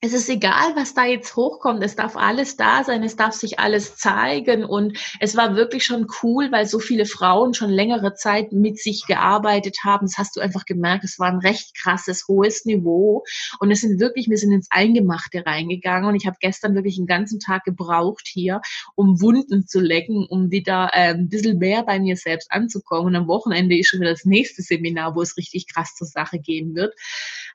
es 0.00 0.12
ist 0.12 0.28
egal, 0.28 0.76
was 0.76 0.94
da 0.94 1.06
jetzt 1.06 1.34
hochkommt. 1.34 1.82
Es 1.82 1.96
darf 1.96 2.16
alles 2.16 2.56
da 2.56 2.84
sein. 2.84 3.02
Es 3.02 3.16
darf 3.16 3.34
sich 3.34 3.58
alles 3.58 3.96
zeigen. 3.96 4.64
Und 4.64 4.96
es 5.18 5.36
war 5.36 5.56
wirklich 5.56 5.84
schon 5.84 6.06
cool, 6.22 6.52
weil 6.52 6.66
so 6.66 6.78
viele 6.78 7.04
Frauen 7.04 7.52
schon 7.52 7.70
längere 7.70 8.14
Zeit 8.14 8.52
mit 8.52 8.78
sich 8.78 9.06
gearbeitet 9.08 9.78
haben. 9.82 10.06
Das 10.06 10.16
hast 10.16 10.36
du 10.36 10.40
einfach 10.40 10.66
gemerkt. 10.66 11.02
Es 11.02 11.18
war 11.18 11.26
ein 11.26 11.40
recht 11.40 11.74
krasses, 11.76 12.28
hohes 12.28 12.64
Niveau. 12.64 13.24
Und 13.58 13.72
es 13.72 13.80
sind 13.80 13.98
wirklich, 13.98 14.28
wir 14.28 14.38
sind 14.38 14.52
ins 14.52 14.68
Eingemachte 14.70 15.44
reingegangen. 15.44 16.08
Und 16.08 16.14
ich 16.14 16.28
habe 16.28 16.36
gestern 16.38 16.76
wirklich 16.76 16.98
einen 16.98 17.08
ganzen 17.08 17.40
Tag 17.40 17.64
gebraucht 17.64 18.28
hier, 18.28 18.60
um 18.94 19.20
Wunden 19.20 19.66
zu 19.66 19.80
lecken, 19.80 20.28
um 20.30 20.52
wieder 20.52 20.90
äh, 20.92 21.14
ein 21.14 21.28
bisschen 21.28 21.58
mehr 21.58 21.82
bei 21.82 21.98
mir 21.98 22.14
selbst 22.16 22.52
anzukommen. 22.52 23.06
Und 23.06 23.16
am 23.16 23.26
Wochenende 23.26 23.76
ist 23.76 23.88
schon 23.88 24.00
wieder 24.00 24.12
das 24.12 24.24
nächste 24.24 24.62
Seminar, 24.62 25.16
wo 25.16 25.22
es 25.22 25.36
richtig 25.36 25.66
krass 25.66 25.96
zur 25.96 26.06
Sache 26.06 26.38
gehen 26.38 26.76
wird. 26.76 26.94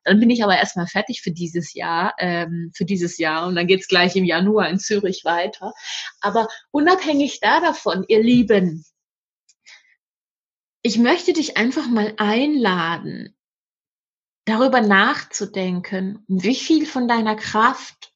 Dann 0.03 0.19
bin 0.19 0.29
ich 0.29 0.43
aber 0.43 0.57
erstmal 0.57 0.87
fertig 0.87 1.21
für 1.21 1.31
dieses 1.31 1.73
Jahr. 1.73 2.13
Äh, 2.17 2.33
ähm, 2.43 2.71
für 2.73 2.85
dieses 2.85 3.17
Jahr. 3.17 3.47
Und 3.47 3.55
dann 3.55 3.67
geht 3.67 3.81
es 3.81 3.87
gleich 3.87 4.15
im 4.15 4.25
Januar 4.25 4.69
in 4.69 4.79
Zürich 4.79 5.23
weiter. 5.23 5.73
Aber 6.21 6.47
unabhängig 6.71 7.39
da 7.39 7.59
davon, 7.59 8.05
ihr 8.07 8.21
Lieben, 8.21 8.85
ich 10.81 10.97
möchte 10.97 11.33
dich 11.33 11.57
einfach 11.57 11.87
mal 11.87 12.13
einladen, 12.17 13.35
darüber 14.45 14.81
nachzudenken, 14.81 16.23
wie 16.27 16.55
viel 16.55 16.85
von 16.85 17.07
deiner 17.07 17.35
Kraft, 17.35 18.11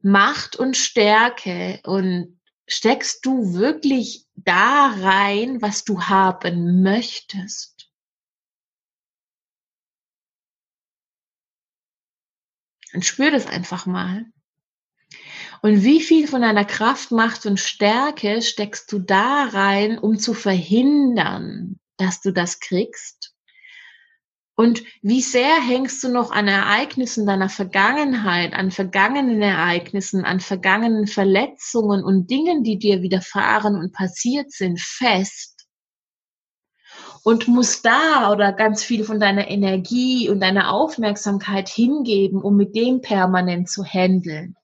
Macht 0.00 0.54
und 0.54 0.76
Stärke 0.76 1.80
und 1.82 2.38
steckst 2.68 3.26
du 3.26 3.54
wirklich 3.54 4.26
da 4.36 4.94
rein, 5.00 5.60
was 5.60 5.82
du 5.82 6.02
haben 6.02 6.82
möchtest? 6.82 7.75
Und 12.96 13.04
spür 13.04 13.30
das 13.30 13.46
einfach 13.46 13.84
mal. 13.84 14.24
Und 15.60 15.84
wie 15.84 16.00
viel 16.00 16.26
von 16.26 16.40
deiner 16.40 16.64
Kraft, 16.64 17.10
Macht 17.12 17.44
und 17.44 17.60
Stärke 17.60 18.40
steckst 18.40 18.90
du 18.90 18.98
da 19.00 19.50
rein, 19.52 19.98
um 19.98 20.18
zu 20.18 20.32
verhindern, 20.32 21.78
dass 21.98 22.22
du 22.22 22.32
das 22.32 22.58
kriegst? 22.58 23.34
Und 24.54 24.82
wie 25.02 25.20
sehr 25.20 25.60
hängst 25.60 26.02
du 26.04 26.08
noch 26.08 26.30
an 26.30 26.48
Ereignissen 26.48 27.26
deiner 27.26 27.50
Vergangenheit, 27.50 28.54
an 28.54 28.70
vergangenen 28.70 29.42
Ereignissen, 29.42 30.24
an 30.24 30.40
vergangenen 30.40 31.06
Verletzungen 31.06 32.02
und 32.02 32.30
Dingen, 32.30 32.62
die 32.62 32.78
dir 32.78 33.02
widerfahren 33.02 33.76
und 33.76 33.92
passiert 33.92 34.50
sind, 34.52 34.80
fest? 34.80 35.55
Und 37.26 37.48
musst 37.48 37.84
da 37.84 38.30
oder 38.30 38.52
ganz 38.52 38.84
viel 38.84 39.02
von 39.02 39.18
deiner 39.18 39.48
Energie 39.48 40.30
und 40.30 40.38
deiner 40.38 40.70
Aufmerksamkeit 40.70 41.68
hingeben, 41.68 42.40
um 42.40 42.56
mit 42.56 42.76
dem 42.76 43.00
permanent 43.00 43.68
zu 43.68 43.84
handeln. 43.84 44.54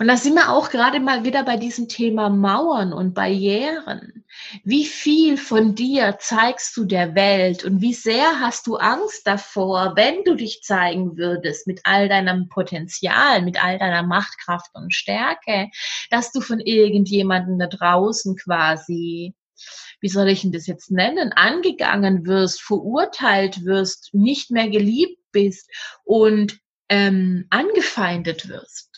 Und 0.00 0.08
da 0.08 0.16
sind 0.16 0.34
wir 0.34 0.50
auch 0.50 0.70
gerade 0.70 0.98
mal 0.98 1.24
wieder 1.24 1.44
bei 1.44 1.56
diesem 1.56 1.86
Thema 1.86 2.28
Mauern 2.28 2.92
und 2.92 3.14
Barrieren. 3.14 4.24
Wie 4.64 4.84
viel 4.84 5.36
von 5.36 5.76
dir 5.76 6.16
zeigst 6.18 6.76
du 6.76 6.86
der 6.86 7.14
Welt 7.14 7.62
und 7.64 7.80
wie 7.80 7.94
sehr 7.94 8.40
hast 8.40 8.66
du 8.66 8.78
Angst 8.78 9.28
davor, 9.28 9.92
wenn 9.94 10.24
du 10.24 10.34
dich 10.34 10.62
zeigen 10.64 11.16
würdest 11.16 11.68
mit 11.68 11.82
all 11.84 12.08
deinem 12.08 12.48
Potenzial, 12.48 13.42
mit 13.42 13.62
all 13.62 13.78
deiner 13.78 14.02
Machtkraft 14.02 14.72
und 14.74 14.92
Stärke, 14.92 15.70
dass 16.10 16.32
du 16.32 16.40
von 16.40 16.58
irgendjemandem 16.58 17.60
da 17.60 17.68
draußen 17.68 18.34
quasi 18.34 19.32
wie 20.00 20.08
soll 20.08 20.28
ich 20.28 20.42
denn 20.42 20.52
das 20.52 20.66
jetzt 20.66 20.90
nennen, 20.90 21.32
angegangen 21.32 22.26
wirst, 22.26 22.62
verurteilt 22.62 23.64
wirst, 23.64 24.10
nicht 24.12 24.50
mehr 24.50 24.68
geliebt 24.68 25.20
bist 25.32 25.70
und 26.04 26.58
ähm, 26.88 27.46
angefeindet 27.50 28.48
wirst. 28.48 28.96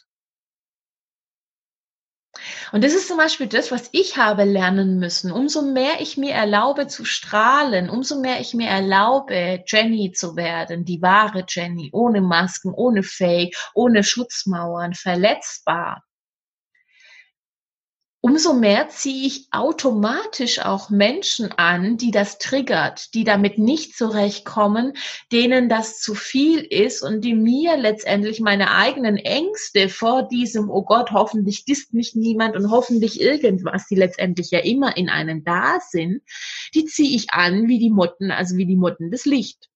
Und 2.73 2.85
das 2.85 2.95
ist 2.95 3.09
zum 3.09 3.17
Beispiel 3.17 3.47
das, 3.47 3.71
was 3.71 3.89
ich 3.93 4.17
habe 4.17 4.45
lernen 4.45 4.99
müssen. 4.99 5.33
Umso 5.33 5.63
mehr 5.63 6.01
ich 6.01 6.17
mir 6.17 6.35
erlaube 6.35 6.87
zu 6.87 7.05
strahlen, 7.05 7.91
umso 7.91 8.21
mehr 8.21 8.41
ich 8.41 8.55
mir 8.55 8.69
erlaube, 8.69 9.65
Jenny 9.67 10.13
zu 10.13 10.37
werden, 10.37 10.85
die 10.85 11.03
wahre 11.03 11.45
Jenny, 11.49 11.91
ohne 11.93 12.21
Masken, 12.21 12.73
ohne 12.73 13.03
Fake, 13.03 13.57
ohne 13.75 14.05
Schutzmauern, 14.05 14.95
verletzbar, 14.95 16.05
umso 18.29 18.53
mehr 18.53 18.91
ziehe 18.91 19.27
ich 19.27 19.47
automatisch 19.53 20.59
auch 20.59 20.91
Menschen 20.91 21.51
an, 21.53 21.97
die 21.97 22.11
das 22.11 22.37
triggert, 22.37 23.15
die 23.15 23.25
damit 23.25 23.57
nicht 23.57 23.97
zurechtkommen, 23.97 24.93
denen 25.33 25.71
das 25.71 25.99
zu 26.01 26.15
viel 26.15 26.61
ist 26.61 27.03
und 27.03 27.23
die 27.23 27.35
mir 27.35 27.79
letztendlich 27.79 28.41
meine 28.41 28.71
eigenen 28.73 29.17
Ängste 29.17 29.89
vor 29.89 30.25
diesem, 30.25 30.69
oh 30.69 30.83
Gott, 30.83 31.11
hoffentlich 31.11 31.65
disst 31.65 31.95
mich 31.95 32.15
niemand 32.15 32.55
und 32.55 32.71
hoffentlich 32.71 33.19
irgendwas, 33.19 33.87
die 33.87 33.97
letztendlich 33.97 34.51
ja 34.51 34.59
immer 34.59 34.99
in 34.99 35.09
einem 35.09 35.43
da 35.43 35.79
sind, 35.81 36.21
die 36.75 36.85
ziehe 36.85 37.17
ich 37.17 37.31
an 37.31 37.67
wie 37.67 37.79
die 37.79 37.91
Motten, 37.91 38.31
also 38.31 38.59
wie 38.59 38.67
die 38.67 38.77
Motten 38.77 39.11
des 39.11 39.25
Licht. 39.25 39.71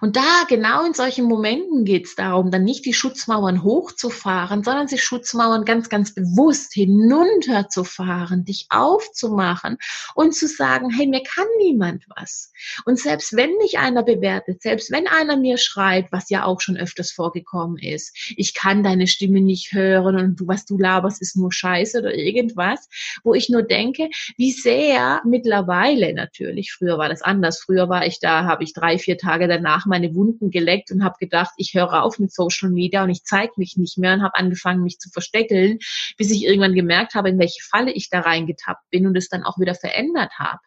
Und 0.00 0.16
da, 0.16 0.44
genau 0.48 0.84
in 0.84 0.94
solchen 0.94 1.26
Momenten 1.26 1.84
geht 1.84 2.06
es 2.06 2.14
darum, 2.14 2.50
dann 2.50 2.64
nicht 2.64 2.84
die 2.84 2.92
Schutzmauern 2.92 3.62
hochzufahren, 3.62 4.62
sondern 4.62 4.86
die 4.86 4.98
Schutzmauern 4.98 5.64
ganz, 5.64 5.88
ganz 5.88 6.14
bewusst 6.14 6.74
hinunterzufahren, 6.74 8.44
dich 8.44 8.66
aufzumachen 8.70 9.78
und 10.14 10.34
zu 10.34 10.46
sagen, 10.46 10.90
hey, 10.90 11.06
mir 11.06 11.22
kann 11.22 11.46
niemand 11.58 12.04
was. 12.16 12.52
Und 12.84 12.98
selbst 12.98 13.36
wenn 13.36 13.56
mich 13.56 13.78
einer 13.78 14.02
bewertet, 14.02 14.62
selbst 14.62 14.90
wenn 14.90 15.06
einer 15.06 15.36
mir 15.36 15.58
schreit, 15.58 16.06
was 16.10 16.30
ja 16.30 16.44
auch 16.44 16.60
schon 16.60 16.76
öfters 16.76 17.10
vorgekommen 17.10 17.78
ist, 17.78 18.16
ich 18.36 18.54
kann 18.54 18.82
deine 18.82 19.06
Stimme 19.06 19.40
nicht 19.40 19.72
hören 19.72 20.16
und 20.16 20.40
du, 20.40 20.46
was 20.46 20.64
du 20.64 20.78
laberst, 20.78 21.22
ist 21.22 21.36
nur 21.36 21.52
Scheiße 21.52 22.00
oder 22.00 22.14
irgendwas, 22.14 22.88
wo 23.24 23.34
ich 23.34 23.48
nur 23.48 23.62
denke, 23.62 24.10
wie 24.36 24.52
sehr 24.52 25.22
mittlerweile 25.24 26.14
natürlich, 26.14 26.72
früher 26.72 26.98
war 26.98 27.08
das 27.08 27.22
anders, 27.22 27.60
früher 27.60 27.88
war 27.88 28.06
ich 28.06 28.20
da, 28.20 28.44
habe 28.44 28.64
ich 28.64 28.72
drei, 28.72 28.98
vier 28.98 29.18
Tage 29.18 29.48
danach 29.48 29.78
danach 29.78 29.86
meine 29.88 30.14
Wunden 30.14 30.50
geleckt 30.50 30.90
und 30.90 31.02
habe 31.02 31.16
gedacht, 31.18 31.52
ich 31.56 31.74
höre 31.74 32.02
auf 32.02 32.18
mit 32.18 32.32
Social 32.32 32.70
Media 32.70 33.02
und 33.02 33.10
ich 33.10 33.24
zeige 33.24 33.52
mich 33.56 33.76
nicht 33.76 33.98
mehr 33.98 34.14
und 34.14 34.22
habe 34.22 34.36
angefangen, 34.36 34.82
mich 34.82 34.98
zu 34.98 35.10
versteckeln, 35.10 35.78
bis 36.16 36.30
ich 36.30 36.44
irgendwann 36.44 36.74
gemerkt 36.74 37.14
habe, 37.14 37.30
in 37.30 37.38
welche 37.38 37.62
Falle 37.62 37.92
ich 37.92 38.10
da 38.10 38.20
reingetappt 38.20 38.88
bin 38.90 39.06
und 39.06 39.16
es 39.16 39.28
dann 39.28 39.44
auch 39.44 39.58
wieder 39.58 39.74
verändert 39.74 40.32
habe. 40.38 40.60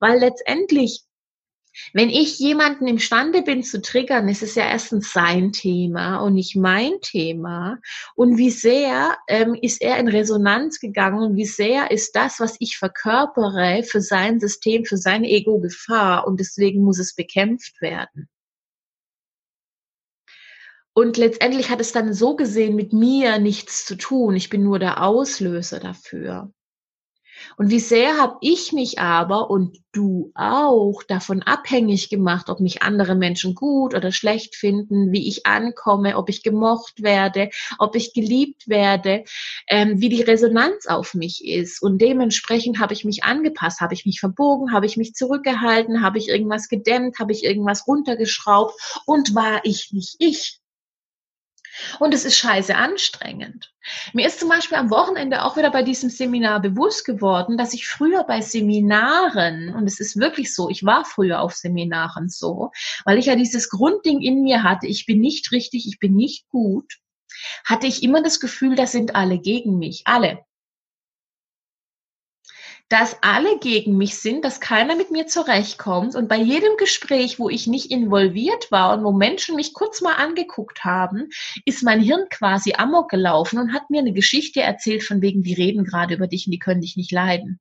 Weil 0.00 0.18
letztendlich 0.18 1.04
wenn 1.94 2.10
ich 2.10 2.38
jemanden 2.38 2.86
imstande 2.86 3.42
bin 3.42 3.62
zu 3.62 3.80
triggern, 3.80 4.28
ist 4.28 4.42
es 4.42 4.54
ja 4.54 4.64
erstens 4.64 5.12
sein 5.12 5.52
Thema 5.52 6.18
und 6.18 6.34
nicht 6.34 6.54
mein 6.54 6.92
Thema. 7.00 7.78
Und 8.14 8.36
wie 8.36 8.50
sehr 8.50 9.16
ähm, 9.28 9.54
ist 9.60 9.80
er 9.80 9.98
in 9.98 10.08
Resonanz 10.08 10.80
gegangen 10.80 11.22
und 11.22 11.36
wie 11.36 11.46
sehr 11.46 11.90
ist 11.90 12.14
das, 12.14 12.40
was 12.40 12.56
ich 12.58 12.76
verkörpere, 12.76 13.84
für 13.84 14.02
sein 14.02 14.38
System, 14.38 14.84
für 14.84 14.98
sein 14.98 15.24
Ego 15.24 15.60
Gefahr 15.60 16.26
und 16.26 16.40
deswegen 16.40 16.82
muss 16.82 16.98
es 16.98 17.14
bekämpft 17.14 17.80
werden. 17.80 18.28
Und 20.94 21.16
letztendlich 21.16 21.70
hat 21.70 21.80
es 21.80 21.92
dann 21.92 22.12
so 22.12 22.36
gesehen 22.36 22.76
mit 22.76 22.92
mir 22.92 23.38
nichts 23.38 23.86
zu 23.86 23.96
tun. 23.96 24.36
Ich 24.36 24.50
bin 24.50 24.62
nur 24.62 24.78
der 24.78 25.02
Auslöser 25.02 25.80
dafür. 25.80 26.52
Und 27.56 27.70
wie 27.70 27.80
sehr 27.80 28.18
habe 28.18 28.36
ich 28.40 28.72
mich 28.72 28.98
aber 28.98 29.50
und 29.50 29.78
du 29.92 30.32
auch 30.34 31.02
davon 31.02 31.42
abhängig 31.42 32.08
gemacht, 32.08 32.48
ob 32.48 32.60
mich 32.60 32.82
andere 32.82 33.14
Menschen 33.14 33.54
gut 33.54 33.94
oder 33.94 34.12
schlecht 34.12 34.54
finden, 34.54 35.12
wie 35.12 35.28
ich 35.28 35.46
ankomme, 35.46 36.16
ob 36.16 36.28
ich 36.28 36.42
gemocht 36.42 37.02
werde, 37.02 37.50
ob 37.78 37.96
ich 37.96 38.14
geliebt 38.14 38.68
werde, 38.68 39.24
ähm, 39.68 40.00
wie 40.00 40.08
die 40.08 40.22
Resonanz 40.22 40.86
auf 40.86 41.14
mich 41.14 41.44
ist. 41.44 41.82
Und 41.82 41.98
dementsprechend 42.00 42.78
habe 42.78 42.94
ich 42.94 43.04
mich 43.04 43.24
angepasst, 43.24 43.80
habe 43.80 43.94
ich 43.94 44.06
mich 44.06 44.20
verbogen, 44.20 44.72
habe 44.72 44.86
ich 44.86 44.96
mich 44.96 45.14
zurückgehalten, 45.14 46.02
habe 46.02 46.18
ich 46.18 46.28
irgendwas 46.28 46.68
gedämmt, 46.68 47.18
habe 47.18 47.32
ich 47.32 47.44
irgendwas 47.44 47.86
runtergeschraubt 47.86 48.74
und 49.06 49.34
war 49.34 49.60
ich 49.64 49.92
nicht 49.92 50.16
ich. 50.18 50.61
Und 51.98 52.14
es 52.14 52.24
ist 52.24 52.36
scheiße 52.36 52.76
anstrengend. 52.76 53.72
Mir 54.12 54.26
ist 54.26 54.40
zum 54.40 54.48
Beispiel 54.48 54.76
am 54.76 54.90
Wochenende 54.90 55.44
auch 55.44 55.56
wieder 55.56 55.70
bei 55.70 55.82
diesem 55.82 56.10
Seminar 56.10 56.60
bewusst 56.60 57.04
geworden, 57.04 57.56
dass 57.56 57.74
ich 57.74 57.88
früher 57.88 58.24
bei 58.24 58.40
Seminaren, 58.40 59.74
und 59.74 59.86
es 59.86 59.98
ist 59.98 60.16
wirklich 60.16 60.54
so, 60.54 60.68
ich 60.68 60.84
war 60.84 61.04
früher 61.04 61.40
auf 61.40 61.54
Seminaren 61.54 62.28
so, 62.28 62.70
weil 63.04 63.18
ich 63.18 63.26
ja 63.26 63.36
dieses 63.36 63.68
Grundding 63.68 64.20
in 64.20 64.42
mir 64.42 64.62
hatte, 64.62 64.86
ich 64.86 65.06
bin 65.06 65.20
nicht 65.20 65.52
richtig, 65.52 65.86
ich 65.86 65.98
bin 65.98 66.14
nicht 66.14 66.48
gut, 66.48 66.98
hatte 67.64 67.86
ich 67.86 68.02
immer 68.02 68.22
das 68.22 68.40
Gefühl, 68.40 68.76
da 68.76 68.86
sind 68.86 69.14
alle 69.14 69.38
gegen 69.38 69.78
mich, 69.78 70.02
alle. 70.04 70.40
Dass 72.92 73.16
alle 73.22 73.58
gegen 73.58 73.96
mich 73.96 74.18
sind, 74.18 74.44
dass 74.44 74.60
keiner 74.60 74.96
mit 74.96 75.10
mir 75.10 75.26
zurechtkommt. 75.26 76.14
Und 76.14 76.28
bei 76.28 76.36
jedem 76.36 76.76
Gespräch, 76.76 77.38
wo 77.38 77.48
ich 77.48 77.66
nicht 77.66 77.90
involviert 77.90 78.70
war 78.70 78.92
und 78.94 79.02
wo 79.02 79.12
Menschen 79.12 79.56
mich 79.56 79.72
kurz 79.72 80.02
mal 80.02 80.16
angeguckt 80.16 80.84
haben, 80.84 81.30
ist 81.64 81.82
mein 81.82 82.02
Hirn 82.02 82.26
quasi 82.28 82.74
amok 82.76 83.08
gelaufen 83.08 83.58
und 83.58 83.72
hat 83.72 83.88
mir 83.88 84.00
eine 84.00 84.12
Geschichte 84.12 84.60
erzählt 84.60 85.04
von 85.04 85.22
wegen, 85.22 85.42
die 85.42 85.54
reden 85.54 85.84
gerade 85.84 86.16
über 86.16 86.26
dich 86.26 86.46
und 86.46 86.50
die 86.50 86.58
können 86.58 86.82
dich 86.82 86.98
nicht 86.98 87.12
leiden. 87.12 87.60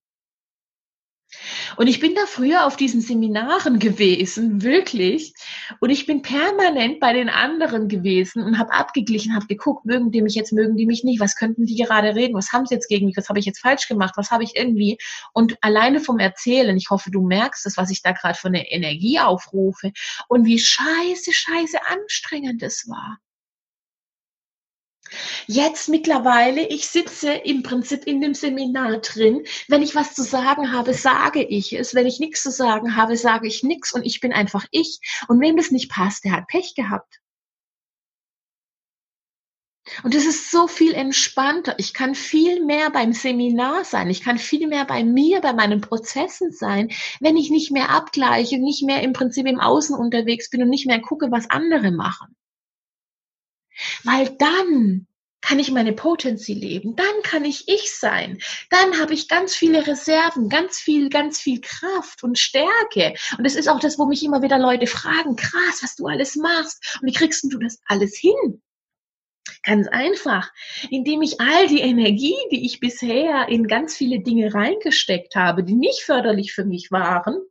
Und 1.77 1.87
ich 1.87 1.99
bin 1.99 2.15
da 2.15 2.25
früher 2.25 2.65
auf 2.65 2.75
diesen 2.75 3.01
Seminaren 3.01 3.79
gewesen, 3.79 4.61
wirklich. 4.61 5.33
Und 5.79 5.89
ich 5.89 6.05
bin 6.05 6.21
permanent 6.21 6.99
bei 6.99 7.13
den 7.13 7.29
anderen 7.29 7.87
gewesen 7.87 8.43
und 8.43 8.57
habe 8.57 8.73
abgeglichen, 8.73 9.35
habe 9.35 9.47
geguckt, 9.47 9.85
mögen 9.85 10.11
die 10.11 10.21
mich 10.21 10.35
jetzt, 10.35 10.51
mögen 10.51 10.75
die 10.75 10.85
mich 10.85 11.03
nicht, 11.03 11.19
was 11.19 11.35
könnten 11.35 11.65
die 11.65 11.75
gerade 11.75 12.15
reden, 12.15 12.35
was 12.35 12.51
haben 12.51 12.65
sie 12.65 12.75
jetzt 12.75 12.87
gegen 12.87 13.05
mich, 13.05 13.17
was 13.17 13.29
habe 13.29 13.39
ich 13.39 13.45
jetzt 13.45 13.59
falsch 13.59 13.87
gemacht, 13.87 14.13
was 14.17 14.31
habe 14.31 14.43
ich 14.43 14.55
irgendwie. 14.55 14.97
Und 15.33 15.57
alleine 15.61 15.99
vom 15.99 16.19
Erzählen, 16.19 16.75
ich 16.75 16.89
hoffe, 16.89 17.11
du 17.11 17.21
merkst 17.21 17.65
es, 17.65 17.77
was 17.77 17.91
ich 17.91 18.01
da 18.01 18.11
gerade 18.11 18.37
von 18.37 18.53
der 18.53 18.71
Energie 18.71 19.19
aufrufe 19.19 19.91
und 20.27 20.45
wie 20.45 20.59
scheiße, 20.59 21.31
scheiße 21.31 21.79
anstrengend 21.87 22.61
es 22.63 22.87
war. 22.87 23.19
Jetzt 25.47 25.89
mittlerweile, 25.89 26.67
ich 26.67 26.87
sitze 26.87 27.31
im 27.33 27.63
Prinzip 27.63 28.05
in 28.05 28.21
dem 28.21 28.33
Seminar 28.33 28.99
drin. 28.99 29.43
Wenn 29.67 29.81
ich 29.81 29.95
was 29.95 30.13
zu 30.13 30.23
sagen 30.23 30.71
habe, 30.71 30.93
sage 30.93 31.43
ich 31.43 31.73
es. 31.73 31.93
Wenn 31.93 32.07
ich 32.07 32.19
nichts 32.19 32.43
zu 32.43 32.51
sagen 32.51 32.95
habe, 32.95 33.17
sage 33.17 33.47
ich 33.47 33.63
nichts 33.63 33.93
und 33.93 34.05
ich 34.05 34.19
bin 34.21 34.33
einfach 34.33 34.65
ich. 34.71 34.99
Und 35.27 35.41
wem 35.41 35.57
das 35.57 35.71
nicht 35.71 35.91
passt, 35.91 36.23
der 36.23 36.33
hat 36.33 36.47
Pech 36.47 36.75
gehabt. 36.75 37.21
Und 40.03 40.15
es 40.15 40.25
ist 40.25 40.51
so 40.51 40.67
viel 40.67 40.93
entspannter. 40.93 41.75
Ich 41.77 41.93
kann 41.93 42.15
viel 42.15 42.63
mehr 42.63 42.91
beim 42.91 43.13
Seminar 43.13 43.83
sein. 43.83 44.09
Ich 44.09 44.21
kann 44.21 44.37
viel 44.37 44.67
mehr 44.67 44.85
bei 44.85 45.03
mir, 45.03 45.41
bei 45.41 45.53
meinen 45.53 45.81
Prozessen 45.81 46.51
sein, 46.51 46.89
wenn 47.19 47.35
ich 47.35 47.49
nicht 47.49 47.71
mehr 47.71 47.89
abgleiche 47.89 48.59
nicht 48.59 48.83
mehr 48.83 49.01
im 49.01 49.13
Prinzip 49.13 49.47
im 49.47 49.59
Außen 49.59 49.95
unterwegs 49.95 50.49
bin 50.49 50.63
und 50.63 50.69
nicht 50.69 50.87
mehr 50.87 51.01
gucke, 51.01 51.31
was 51.31 51.49
andere 51.49 51.91
machen. 51.91 52.35
Weil 54.03 54.29
dann 54.37 55.07
kann 55.41 55.59
ich 55.59 55.71
meine 55.71 55.93
Potency 55.93 56.53
leben, 56.53 56.95
dann 56.95 57.21
kann 57.23 57.45
ich 57.45 57.67
ich 57.67 57.93
sein, 57.93 58.37
dann 58.69 58.99
habe 58.99 59.13
ich 59.13 59.27
ganz 59.27 59.55
viele 59.55 59.85
Reserven, 59.85 60.49
ganz 60.49 60.77
viel, 60.77 61.09
ganz 61.09 61.39
viel 61.39 61.59
Kraft 61.61 62.23
und 62.23 62.37
Stärke. 62.37 63.15
Und 63.37 63.43
das 63.43 63.55
ist 63.55 63.67
auch 63.67 63.79
das, 63.79 63.97
wo 63.97 64.05
mich 64.05 64.23
immer 64.23 64.41
wieder 64.43 64.59
Leute 64.59 64.87
fragen, 64.87 65.35
krass, 65.35 65.81
was 65.81 65.95
du 65.95 66.05
alles 66.05 66.35
machst 66.35 66.99
und 67.01 67.07
wie 67.07 67.13
kriegst 67.13 67.43
du 67.51 67.57
das 67.57 67.81
alles 67.87 68.15
hin? 68.15 68.61
Ganz 69.63 69.87
einfach, 69.87 70.51
indem 70.89 71.21
ich 71.21 71.39
all 71.41 71.67
die 71.67 71.81
Energie, 71.81 72.37
die 72.51 72.65
ich 72.65 72.79
bisher 72.79 73.47
in 73.49 73.67
ganz 73.67 73.95
viele 73.95 74.21
Dinge 74.21 74.53
reingesteckt 74.53 75.35
habe, 75.35 75.63
die 75.63 75.75
nicht 75.75 76.01
förderlich 76.01 76.53
für 76.53 76.65
mich 76.65 76.91
waren, 76.91 77.41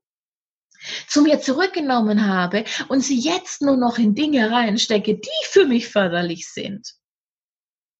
zu 1.07 1.23
mir 1.23 1.41
zurückgenommen 1.41 2.27
habe 2.27 2.65
und 2.89 3.01
sie 3.01 3.19
jetzt 3.19 3.63
nur 3.63 3.77
noch 3.77 3.99
in 3.99 4.15
Dinge 4.15 4.51
reinstecke, 4.51 5.15
die 5.15 5.47
für 5.47 5.67
mich 5.67 5.89
förderlich 5.89 6.49
sind. 6.51 6.95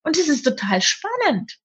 Und 0.03 0.19
das 0.19 0.29
ist 0.29 0.45
total 0.45 0.81
spannend. 0.81 1.59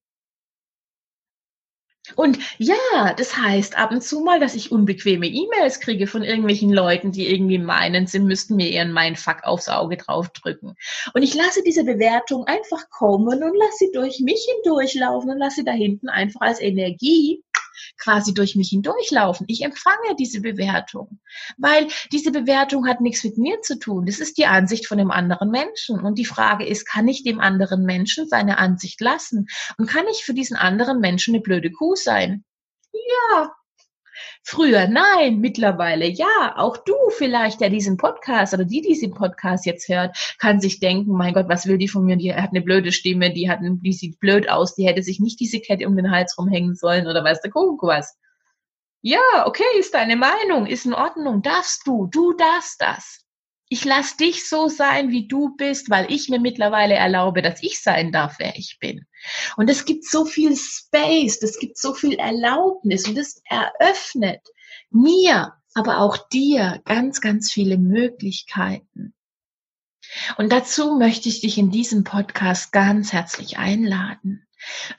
Und 2.15 2.38
ja, 2.60 3.13
das 3.17 3.36
heißt 3.36 3.77
ab 3.77 3.91
und 3.91 4.03
zu 4.03 4.19
mal, 4.19 4.39
dass 4.39 4.53
ich 4.53 4.72
unbequeme 4.72 5.25
E-Mails 5.25 5.79
kriege 5.79 6.05
von 6.05 6.24
irgendwelchen 6.24 6.72
Leuten, 6.72 7.12
die 7.12 7.27
irgendwie 7.27 7.57
meinen, 7.57 8.05
sie 8.05 8.19
müssten 8.19 8.55
mir 8.55 8.69
ihren 8.69 8.93
Mindfuck 8.93 9.43
aufs 9.43 9.69
Auge 9.69 9.98
draufdrücken. 9.98 10.75
Und 11.13 11.24
ich 11.24 11.34
lasse 11.34 11.63
diese 11.63 11.84
Bewertung 11.84 12.45
einfach 12.45 12.89
kommen 12.91 13.43
und 13.43 13.57
lasse 13.57 13.77
sie 13.79 13.91
durch 13.91 14.19
mich 14.19 14.45
hindurchlaufen 14.53 15.31
und 15.31 15.39
lasse 15.39 15.57
sie 15.57 15.65
da 15.65 15.72
hinten 15.72 16.10
einfach 16.10 16.41
als 16.41 16.62
Energie 16.62 17.43
quasi 17.98 18.34
durch 18.34 18.55
mich 18.55 18.70
hindurchlaufen. 18.70 19.46
Ich 19.50 19.63
empfange 19.63 20.15
diese 20.17 20.41
Bewertung, 20.41 21.20
weil 21.58 21.88
diese 22.12 22.32
Bewertung 22.32 22.88
hat 22.88 23.01
nichts 23.01 23.24
mit 23.24 23.38
mir 23.38 23.62
zu 23.62 23.79
tun. 23.79 24.05
Das 24.05 24.20
ist 24.20 24.38
die 24.38 24.46
Ansicht 24.46 24.88
von 24.88 24.98
dem 24.98 25.12
anderen 25.12 25.50
Menschen. 25.50 26.00
Und 26.00 26.17
die 26.17 26.25
Frage 26.25 26.65
ist, 26.65 26.86
kann 26.86 27.08
ich 27.08 27.24
dem 27.24 27.39
anderen 27.39 27.84
Menschen 27.84 28.27
seine 28.27 28.58
Ansicht 28.58 29.01
lassen? 29.01 29.48
Und 29.77 29.88
kann 29.89 30.05
ich 30.12 30.24
für 30.24 30.34
diesen 30.34 30.58
anderen 30.58 31.00
Menschen 31.00 31.34
eine 31.34 31.41
blöde 31.41 31.72
Kuh 31.72 31.96
sein? 31.96 32.44
Ja, 32.94 33.53
Früher 34.44 34.88
nein, 34.88 35.39
mittlerweile 35.39 36.08
ja. 36.08 36.56
Auch 36.58 36.78
du 36.78 36.95
vielleicht, 37.17 37.62
der 37.62 37.69
diesen 37.69 37.97
Podcast 37.97 38.54
oder 38.54 38.65
die, 38.65 38.82
die 38.82 38.95
diesen 38.95 39.13
Podcast 39.13 39.65
jetzt 39.65 39.89
hört, 39.89 40.36
kann 40.39 40.60
sich 40.60 40.80
denken, 40.80 41.12
mein 41.12 41.34
Gott, 41.34 41.50
was 41.50 41.67
will 41.67 41.78
die 41.78 41.88
von 41.88 42.06
mir? 42.06 42.15
Die 42.15 42.34
hat 42.34 42.52
eine 42.52 42.62
blöde 42.62 42.91
Stimme, 42.91 43.32
die 43.32 43.50
hat, 43.50 43.60
die 43.62 43.93
sieht 43.93 44.19
blöd 44.19 44.50
aus, 44.50 44.76
die 44.76 44.88
hätte 44.88 45.04
sich 45.04 45.19
nicht 45.19 45.39
diese 45.39 45.60
Kette 45.60 45.88
um 45.88 45.95
den 45.95 46.12
Hals 46.12 46.38
rumhängen 46.38 46.76
sollen 46.76 47.08
oder 47.08 47.23
weißt 47.23 47.43
du, 47.43 47.50
guck 47.50 47.84
was. 47.84 48.17
Ja, 49.02 49.45
okay, 49.45 49.63
ist 49.78 49.93
deine 49.93 50.15
Meinung, 50.15 50.65
ist 50.65 50.86
in 50.86 50.93
Ordnung, 50.93 51.41
darfst 51.41 51.86
du, 51.86 52.08
du 52.08 52.34
darfst 52.34 52.82
das. 52.82 53.25
Ich 53.67 53.84
lass 53.84 54.15
dich 54.15 54.47
so 54.47 54.67
sein, 54.67 55.10
wie 55.10 55.28
du 55.28 55.56
bist, 55.56 55.89
weil 55.89 56.12
ich 56.12 56.30
mir 56.30 56.39
mittlerweile 56.39 56.93
erlaube, 56.93 57.41
dass 57.41 57.63
ich 57.63 57.82
sein 57.82 58.12
darf, 58.12 58.36
wer 58.38 58.56
ich 58.56 58.78
bin. 58.80 59.06
Und 59.58 59.69
es 59.69 59.86
gibt 59.86 60.06
so 60.06 60.25
viel 60.25 60.56
Space, 60.56 61.41
es 61.41 61.58
gibt 61.58 61.78
so 61.78 61.93
viel 61.93 62.13
Erlaubnis 62.13 63.08
und 63.08 63.17
es 63.17 63.41
eröffnet 63.45 64.41
mir, 64.91 65.54
aber 65.73 65.99
auch 65.99 66.17
dir 66.30 66.82
ganz, 66.86 67.21
ganz 67.21 67.51
viele 67.51 67.78
Möglichkeiten. 67.78 69.13
Und 70.38 70.51
dazu 70.51 70.95
möchte 70.95 71.30
ich 71.30 71.41
dich 71.41 71.58
in 71.58 71.71
diesem 71.71 72.04
Podcast 72.04 72.71
ganz 72.71 73.13
herzlich 73.13 73.58
einladen. 73.58 74.45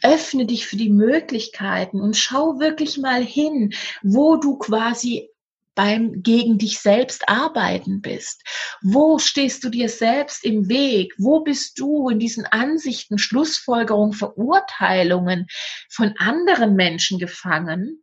Öffne 0.03 0.47
dich 0.47 0.67
für 0.67 0.77
die 0.77 0.91
Möglichkeiten 0.91 2.01
und 2.01 2.17
schau 2.17 2.59
wirklich 2.59 2.99
mal 2.99 3.25
hin, 3.25 3.73
wo 4.03 4.37
du 4.37 4.59
quasi 4.59 5.31
beim 5.77 6.23
gegen 6.23 6.59
dich 6.59 6.81
selbst 6.81 7.29
arbeiten 7.29 8.01
bist? 8.01 8.43
Wo 8.83 9.21
stehst 9.21 9.63
du 9.63 9.69
dir 9.69 9.89
selbst 9.89 10.45
im 10.45 10.69
Weg? 10.69 11.15
Wo 11.19 11.41
bist 11.41 11.79
du 11.79 12.09
in 12.09 12.19
diesen 12.19 12.47
Ansichten, 12.47 13.19
Schlussfolgerungen, 13.19 14.15
Verurteilungen 14.15 15.47
von 15.89 16.15
anderen 16.19 16.75
Menschen 16.75 17.21
gefangen 17.21 18.03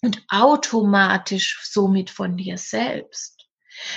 und 0.00 0.22
automatisch 0.28 1.60
somit 1.62 2.08
von 2.08 2.38
dir 2.38 2.56
selbst? 2.56 3.34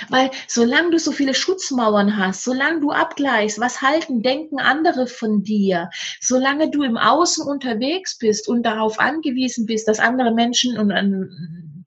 Weil 0.08 0.30
solange 0.48 0.90
du 0.90 0.98
so 0.98 1.12
viele 1.12 1.34
Schutzmauern 1.34 2.16
hast, 2.16 2.42
solange 2.42 2.80
du 2.80 2.90
abgleichst, 2.90 3.60
was 3.60 3.80
halten, 3.80 4.22
denken 4.22 4.58
andere 4.58 5.06
von 5.06 5.44
dir, 5.44 5.88
solange 6.20 6.70
du 6.70 6.82
im 6.82 6.96
Außen 6.96 7.46
unterwegs 7.46 8.18
bist 8.18 8.48
und 8.48 8.64
darauf 8.64 8.98
angewiesen 8.98 9.66
bist, 9.66 9.86
dass 9.86 10.00
andere 10.00 10.34
Menschen 10.34 10.76
und 10.78 10.90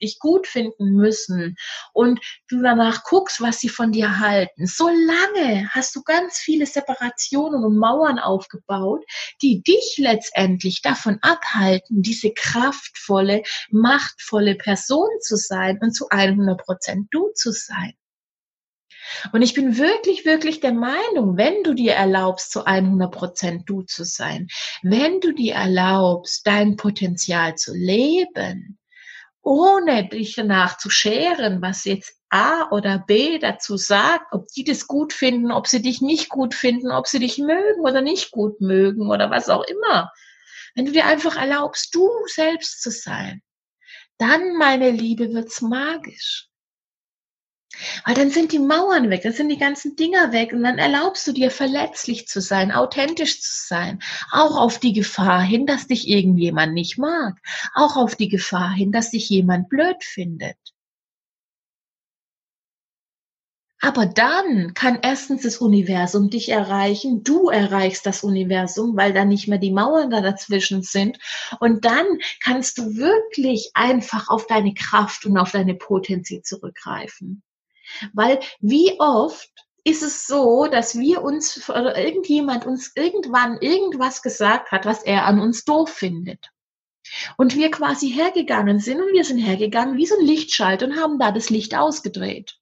dich 0.01 0.19
gut 0.19 0.47
finden 0.47 0.93
müssen 0.93 1.55
und 1.93 2.19
du 2.47 2.61
danach 2.61 3.03
guckst, 3.03 3.41
was 3.41 3.59
sie 3.59 3.69
von 3.69 3.91
dir 3.91 4.19
halten. 4.19 4.65
So 4.65 4.87
lange 4.87 5.69
hast 5.69 5.95
du 5.95 6.03
ganz 6.03 6.37
viele 6.37 6.65
Separationen 6.65 7.63
und 7.63 7.77
Mauern 7.77 8.19
aufgebaut, 8.19 9.03
die 9.41 9.61
dich 9.61 9.95
letztendlich 9.97 10.81
davon 10.81 11.19
abhalten, 11.21 12.01
diese 12.01 12.31
kraftvolle, 12.33 13.43
machtvolle 13.69 14.55
Person 14.55 15.09
zu 15.21 15.35
sein 15.35 15.79
und 15.81 15.93
zu 15.93 16.07
100 16.09 16.59
Prozent 16.59 17.07
du 17.11 17.29
zu 17.33 17.51
sein. 17.51 17.93
Und 19.33 19.41
ich 19.41 19.53
bin 19.53 19.77
wirklich, 19.77 20.25
wirklich 20.25 20.59
der 20.59 20.73
Meinung, 20.73 21.37
wenn 21.37 21.63
du 21.63 21.73
dir 21.73 21.93
erlaubst, 21.93 22.51
zu 22.51 22.65
100 22.65 23.11
Prozent 23.11 23.63
du 23.69 23.81
zu 23.81 24.03
sein, 24.03 24.47
wenn 24.83 25.19
du 25.19 25.33
dir 25.33 25.55
erlaubst, 25.55 26.45
dein 26.45 26.75
Potenzial 26.75 27.55
zu 27.55 27.73
leben, 27.73 28.79
ohne 29.41 30.07
dich 30.07 30.35
danach 30.35 30.77
zu 30.77 30.89
scheren, 30.89 31.61
was 31.61 31.85
jetzt 31.85 32.15
A 32.29 32.69
oder 32.69 32.99
B 32.99 33.39
dazu 33.39 33.75
sagt, 33.77 34.31
ob 34.31 34.47
die 34.49 34.63
das 34.63 34.87
gut 34.87 35.13
finden, 35.13 35.51
ob 35.51 35.67
sie 35.67 35.81
dich 35.81 36.01
nicht 36.01 36.29
gut 36.29 36.53
finden, 36.53 36.91
ob 36.91 37.07
sie 37.07 37.19
dich 37.19 37.37
mögen 37.37 37.81
oder 37.81 38.01
nicht 38.01 38.31
gut 38.31 38.61
mögen 38.61 39.09
oder 39.09 39.29
was 39.29 39.49
auch 39.49 39.63
immer. 39.63 40.11
Wenn 40.75 40.85
du 40.85 40.91
dir 40.91 41.05
einfach 41.05 41.35
erlaubst, 41.35 41.93
du 41.93 42.09
selbst 42.27 42.81
zu 42.81 42.91
sein, 42.91 43.41
dann, 44.17 44.55
meine 44.57 44.91
Liebe, 44.91 45.33
wird's 45.33 45.61
magisch. 45.61 46.50
Weil 48.05 48.15
dann 48.15 48.29
sind 48.29 48.51
die 48.51 48.59
Mauern 48.59 49.09
weg, 49.09 49.21
dann 49.23 49.33
sind 49.33 49.49
die 49.49 49.57
ganzen 49.57 49.95
Dinger 49.95 50.31
weg 50.31 50.53
und 50.53 50.63
dann 50.63 50.77
erlaubst 50.77 51.27
du 51.27 51.31
dir 51.31 51.51
verletzlich 51.51 52.27
zu 52.27 52.41
sein, 52.41 52.71
authentisch 52.71 53.41
zu 53.41 53.67
sein. 53.67 53.99
Auch 54.31 54.57
auf 54.57 54.79
die 54.79 54.93
Gefahr 54.93 55.41
hin, 55.41 55.65
dass 55.65 55.87
dich 55.87 56.07
irgendjemand 56.07 56.73
nicht 56.73 56.97
mag. 56.97 57.37
Auch 57.73 57.95
auf 57.95 58.15
die 58.15 58.29
Gefahr 58.29 58.71
hin, 58.71 58.91
dass 58.91 59.11
dich 59.11 59.29
jemand 59.29 59.69
blöd 59.69 60.03
findet. 60.03 60.57
Aber 63.83 64.05
dann 64.05 64.75
kann 64.75 64.99
erstens 65.01 65.41
das 65.41 65.57
Universum 65.57 66.29
dich 66.29 66.49
erreichen, 66.49 67.23
du 67.23 67.49
erreichst 67.49 68.05
das 68.05 68.23
Universum, 68.23 68.95
weil 68.95 69.11
da 69.11 69.25
nicht 69.25 69.47
mehr 69.47 69.57
die 69.57 69.71
Mauern 69.71 70.11
da 70.11 70.21
dazwischen 70.21 70.83
sind. 70.83 71.17
Und 71.59 71.83
dann 71.83 72.05
kannst 72.43 72.77
du 72.77 72.95
wirklich 72.95 73.71
einfach 73.73 74.29
auf 74.29 74.45
deine 74.45 74.75
Kraft 74.75 75.25
und 75.25 75.35
auf 75.35 75.51
deine 75.51 75.73
Potenzie 75.73 76.43
zurückgreifen. 76.43 77.41
Weil 78.13 78.39
wie 78.59 78.99
oft 78.99 79.49
ist 79.83 80.03
es 80.03 80.27
so, 80.27 80.67
dass 80.67 80.97
wir 80.97 81.23
uns 81.23 81.69
oder 81.69 81.97
irgendjemand 81.97 82.65
uns 82.65 82.91
irgendwann 82.95 83.57
irgendwas 83.61 84.21
gesagt 84.21 84.71
hat, 84.71 84.85
was 84.85 85.03
er 85.03 85.25
an 85.25 85.39
uns 85.39 85.65
doof 85.65 85.89
findet. 85.89 86.49
Und 87.37 87.55
wir 87.55 87.71
quasi 87.71 88.09
hergegangen 88.09 88.79
sind 88.79 89.01
und 89.01 89.11
wir 89.11 89.25
sind 89.25 89.39
hergegangen 89.39 89.97
wie 89.97 90.05
so 90.05 90.15
ein 90.17 90.25
Lichtschalter 90.25 90.85
und 90.85 90.97
haben 90.97 91.19
da 91.19 91.31
das 91.31 91.49
Licht 91.49 91.75
ausgedreht 91.75 92.57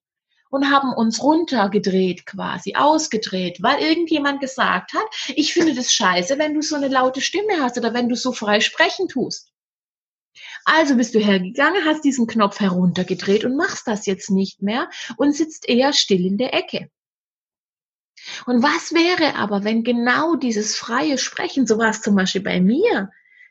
und 0.49 0.71
haben 0.71 0.93
uns 0.93 1.21
runtergedreht 1.21 2.25
quasi, 2.25 2.75
ausgedreht, 2.75 3.61
weil 3.61 3.79
irgendjemand 3.81 4.39
gesagt 4.39 4.93
hat, 4.93 5.05
ich 5.35 5.53
finde 5.53 5.75
das 5.75 5.93
scheiße, 5.93 6.39
wenn 6.39 6.53
du 6.53 6.61
so 6.61 6.75
eine 6.75 6.87
laute 6.87 7.21
Stimme 7.21 7.61
hast 7.61 7.77
oder 7.77 7.93
wenn 7.93 8.09
du 8.09 8.15
so 8.15 8.31
frei 8.31 8.59
sprechen 8.59 9.07
tust. 9.07 9.51
Also 10.65 10.95
bist 10.95 11.15
du 11.15 11.19
hergegangen, 11.19 11.85
hast 11.85 12.03
diesen 12.03 12.27
Knopf 12.27 12.59
heruntergedreht 12.59 13.45
und 13.45 13.55
machst 13.55 13.87
das 13.87 14.05
jetzt 14.05 14.29
nicht 14.29 14.61
mehr 14.61 14.89
und 15.17 15.35
sitzt 15.35 15.67
eher 15.67 15.93
still 15.93 16.25
in 16.25 16.37
der 16.37 16.53
Ecke. 16.53 16.89
Und 18.45 18.61
was 18.63 18.93
wäre 18.93 19.35
aber, 19.35 19.63
wenn 19.63 19.83
genau 19.83 20.35
dieses 20.35 20.75
freie 20.75 21.17
Sprechen, 21.17 21.65
so 21.65 21.77
war 21.77 21.89
es 21.89 22.01
zum 22.01 22.15
Beispiel 22.15 22.41
bei 22.41 22.59
mir, 22.59 23.09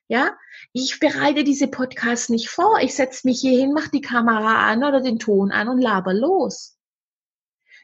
ja, 0.08 0.36
ich 0.72 1.00
bereite 1.00 1.44
diese 1.44 1.68
Podcasts 1.68 2.28
nicht 2.28 2.48
vor, 2.48 2.78
ich 2.80 2.94
setze 2.94 3.26
mich 3.26 3.40
hier 3.40 3.58
hin, 3.58 3.72
mache 3.72 3.90
die 3.90 4.00
Kamera 4.00 4.70
an 4.70 4.84
oder 4.84 5.00
den 5.00 5.18
Ton 5.18 5.52
an 5.52 5.68
und 5.68 5.80
laber 5.80 6.14
los. 6.14 6.78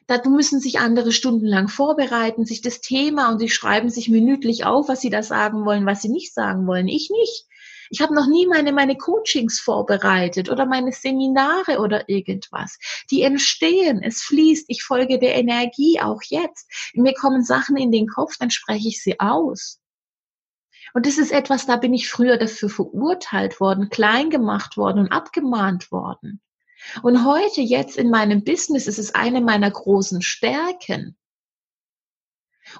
Dazu 0.07 0.29
müssen 0.29 0.59
sich 0.59 0.79
andere 0.79 1.11
stundenlang 1.11 1.67
vorbereiten, 1.67 2.45
sich 2.45 2.61
das 2.61 2.79
Thema 2.81 3.31
und 3.31 3.39
sie 3.39 3.49
schreiben 3.49 3.89
sich 3.89 4.07
minütlich 4.07 4.65
auf, 4.65 4.87
was 4.87 5.01
sie 5.01 5.09
da 5.09 5.23
sagen 5.23 5.65
wollen, 5.65 5.85
was 5.85 6.03
sie 6.03 6.09
nicht 6.09 6.33
sagen 6.33 6.67
wollen. 6.67 6.87
Ich 6.87 7.09
nicht. 7.09 7.47
Ich 7.95 8.01
habe 8.01 8.13
noch 8.13 8.27
nie 8.27 8.45
meine, 8.45 8.73
meine 8.73 8.97
Coachings 8.97 9.57
vorbereitet 9.57 10.49
oder 10.49 10.65
meine 10.65 10.91
Seminare 10.91 11.79
oder 11.79 12.09
irgendwas. 12.09 12.77
Die 13.09 13.21
entstehen, 13.21 14.03
es 14.03 14.21
fließt, 14.21 14.65
ich 14.67 14.83
folge 14.83 15.17
der 15.17 15.35
Energie 15.35 16.01
auch 16.01 16.19
jetzt. 16.23 16.69
Mir 16.93 17.13
kommen 17.13 17.45
Sachen 17.45 17.77
in 17.77 17.93
den 17.93 18.07
Kopf, 18.07 18.35
dann 18.37 18.51
spreche 18.51 18.89
ich 18.89 19.01
sie 19.01 19.21
aus. 19.21 19.79
Und 20.93 21.05
das 21.05 21.17
ist 21.17 21.31
etwas, 21.31 21.67
da 21.67 21.77
bin 21.77 21.93
ich 21.93 22.09
früher 22.09 22.35
dafür 22.35 22.67
verurteilt 22.67 23.61
worden, 23.61 23.89
klein 23.89 24.29
gemacht 24.29 24.75
worden 24.75 24.99
und 24.99 25.11
abgemahnt 25.13 25.89
worden. 25.89 26.41
Und 27.01 27.25
heute, 27.25 27.61
jetzt 27.61 27.95
in 27.95 28.09
meinem 28.09 28.43
Business, 28.43 28.87
ist 28.87 28.99
es 28.99 29.15
eine 29.15 29.39
meiner 29.39 29.71
großen 29.71 30.21
Stärken. 30.21 31.15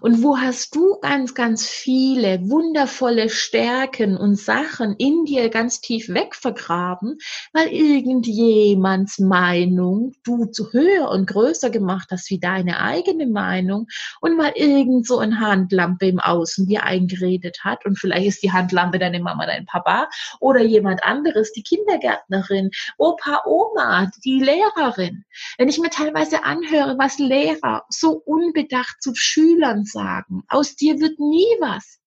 Und 0.02 0.24
wo 0.24 0.38
hast 0.38 0.76
du 0.76 0.98
ganz, 1.02 1.34
ganz 1.34 1.68
viele 1.68 2.40
wundervolle 2.50 3.30
Stärken 3.30 4.18
und 4.18 4.36
Sachen 4.36 4.96
in 4.98 5.26
dir 5.26 5.50
ganz 5.50 5.82
tief 5.82 6.10
wegvergraben, 6.10 7.18
weil 7.54 7.68
irgendjemands 7.68 9.20
Meinung 9.20 10.14
du 10.24 10.46
zu 10.46 10.74
höher 10.74 11.10
und 11.10 11.28
größer 11.28 11.70
gemacht 11.70 12.10
hast 12.12 12.30
wie 12.30 12.40
deine 12.40 12.82
eigene 12.82 13.28
Meinung 13.28 13.88
und 14.22 14.38
weil 14.38 14.54
irgend 14.56 15.08
so 15.08 15.20
eine 15.20 15.40
Handlampe 15.40 16.08
im 16.08 16.20
Außen 16.20 16.68
dir 16.68 16.84
eingeredet 16.84 17.60
hat 17.64 17.86
und 17.86 17.98
vielleicht 17.98 18.28
ist 18.28 18.44
die 18.44 18.52
Handlampe 18.52 19.00
deine 19.00 19.20
Mama, 19.20 19.46
dein 19.46 19.66
Papa 19.66 20.10
oder 20.40 20.62
jemand 20.62 21.04
anderes, 21.04 21.54
die 21.54 21.64
Kindergärtnerin, 21.64 22.72
Opa, 22.98 23.44
Oma, 23.46 24.12
die 24.24 24.40
Lehrerin. 24.40 25.24
Wenn 25.58 25.70
ich 25.70 25.80
mir 25.80 25.90
teilweise 25.90 26.44
anhöre, 26.44 26.98
was 26.98 27.20
Lehrer 27.20 27.84
so 27.90 28.22
unbedacht 28.26 29.02
zu 29.02 29.14
Schülern 29.16 29.85
sagen. 29.86 30.44
Aus 30.48 30.76
dir 30.76 31.00
wird 31.00 31.20
nie 31.20 31.48
was. 31.60 32.00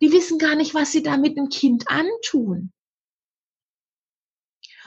Die 0.00 0.12
wissen 0.12 0.38
gar 0.38 0.54
nicht, 0.54 0.74
was 0.74 0.92
sie 0.92 1.02
da 1.02 1.16
mit 1.16 1.36
dem 1.36 1.48
Kind 1.48 1.88
antun. 1.88 2.72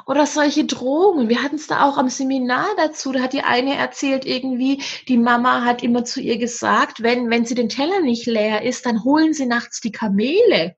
Oder 0.06 0.26
solche 0.26 0.64
Drohungen. 0.64 1.28
Wir 1.28 1.44
hatten 1.44 1.56
es 1.56 1.68
da 1.68 1.84
auch 1.84 1.98
am 1.98 2.10
Seminar 2.10 2.68
dazu. 2.78 3.12
Da 3.12 3.22
hat 3.22 3.34
die 3.34 3.42
eine 3.42 3.76
erzählt 3.76 4.26
irgendwie, 4.26 4.82
die 5.08 5.18
Mama 5.18 5.66
hat 5.66 5.84
immer 5.84 6.06
zu 6.06 6.22
ihr 6.22 6.38
gesagt, 6.38 7.04
wenn, 7.04 7.30
wenn 7.30 7.46
sie 7.46 7.56
den 7.56 7.68
Teller 7.68 8.00
nicht 8.00 8.26
leer 8.26 8.62
ist, 8.62 8.86
dann 8.86 9.04
holen 9.04 9.34
sie 9.34 9.46
nachts 9.46 9.82
die 9.82 9.92
Kamele. 9.92 10.78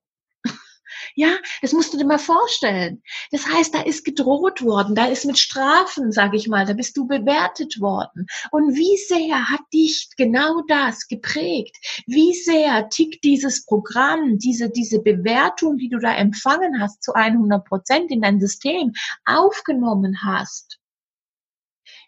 Ja, 1.19 1.38
das 1.62 1.73
musst 1.73 1.93
du 1.93 1.97
dir 1.97 2.05
mal 2.05 2.17
vorstellen. 2.17 3.03
Das 3.29 3.45
heißt, 3.45 3.75
da 3.75 3.82
ist 3.82 4.05
gedroht 4.05 4.63
worden, 4.63 4.95
da 4.95 5.08
ist 5.08 5.25
mit 5.25 5.38
Strafen, 5.38 6.13
sage 6.13 6.38
ich 6.38 6.47
mal, 6.47 6.65
da 6.65 6.71
bist 6.71 6.95
du 6.95 7.08
bewertet 7.08 7.82
worden. 7.82 8.25
Und 8.51 8.77
wie 8.77 8.95
sehr 8.95 9.49
hat 9.49 9.60
dich 9.73 10.08
genau 10.15 10.62
das 10.69 11.10
geprägt? 11.10 11.75
Wie 12.08 12.34
sehr 12.34 12.88
tickt 12.88 13.25
dieses 13.25 13.65
Programm, 13.65 14.38
diese, 14.38 14.69
diese 14.69 15.01
Bewertung, 15.01 15.77
die 15.77 15.89
du 15.89 15.99
da 15.99 16.15
empfangen 16.15 16.79
hast, 16.79 17.03
zu 17.03 17.12
100 17.12 17.65
Prozent 17.65 18.12
in 18.12 18.21
dein 18.21 18.39
System 18.39 18.93
aufgenommen 19.25 20.23
hast? 20.23 20.79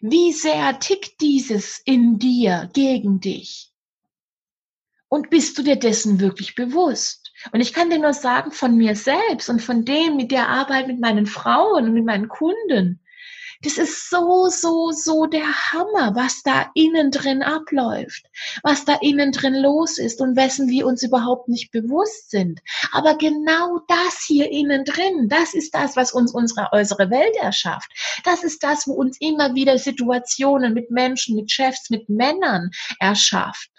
Wie 0.00 0.32
sehr 0.32 0.78
tickt 0.78 1.20
dieses 1.20 1.82
in 1.84 2.18
dir 2.18 2.70
gegen 2.72 3.20
dich? 3.20 3.74
Und 5.08 5.28
bist 5.28 5.58
du 5.58 5.62
dir 5.62 5.76
dessen 5.76 6.18
wirklich 6.18 6.54
bewusst? 6.54 7.21
Und 7.50 7.60
ich 7.60 7.72
kann 7.72 7.90
dir 7.90 7.98
nur 7.98 8.14
sagen, 8.14 8.52
von 8.52 8.76
mir 8.76 8.94
selbst 8.94 9.48
und 9.48 9.60
von 9.60 9.84
dem, 9.84 10.16
mit 10.16 10.30
der 10.30 10.48
Arbeit 10.48 10.86
mit 10.86 11.00
meinen 11.00 11.26
Frauen 11.26 11.86
und 11.86 11.92
mit 11.94 12.04
meinen 12.04 12.28
Kunden, 12.28 13.00
das 13.62 13.78
ist 13.78 14.10
so, 14.10 14.48
so, 14.48 14.90
so 14.90 15.26
der 15.26 15.46
Hammer, 15.72 16.16
was 16.16 16.42
da 16.42 16.70
innen 16.74 17.12
drin 17.12 17.42
abläuft, 17.42 18.24
was 18.64 18.84
da 18.84 18.98
innen 19.00 19.30
drin 19.30 19.54
los 19.54 19.98
ist 19.98 20.20
und 20.20 20.36
wessen 20.36 20.68
wir 20.68 20.84
uns 20.84 21.02
überhaupt 21.02 21.48
nicht 21.48 21.70
bewusst 21.70 22.30
sind. 22.30 22.60
Aber 22.90 23.16
genau 23.16 23.78
das 23.86 24.24
hier 24.26 24.50
innen 24.50 24.84
drin, 24.84 25.28
das 25.28 25.54
ist 25.54 25.74
das, 25.74 25.94
was 25.94 26.12
uns 26.12 26.34
unsere 26.34 26.72
äußere 26.72 27.08
Welt 27.10 27.36
erschafft. 27.40 27.90
Das 28.24 28.42
ist 28.42 28.64
das, 28.64 28.88
wo 28.88 28.94
uns 28.94 29.16
immer 29.20 29.54
wieder 29.54 29.78
Situationen 29.78 30.74
mit 30.74 30.90
Menschen, 30.90 31.36
mit 31.36 31.50
Chefs, 31.52 31.88
mit 31.88 32.08
Männern 32.08 32.70
erschafft. 32.98 33.71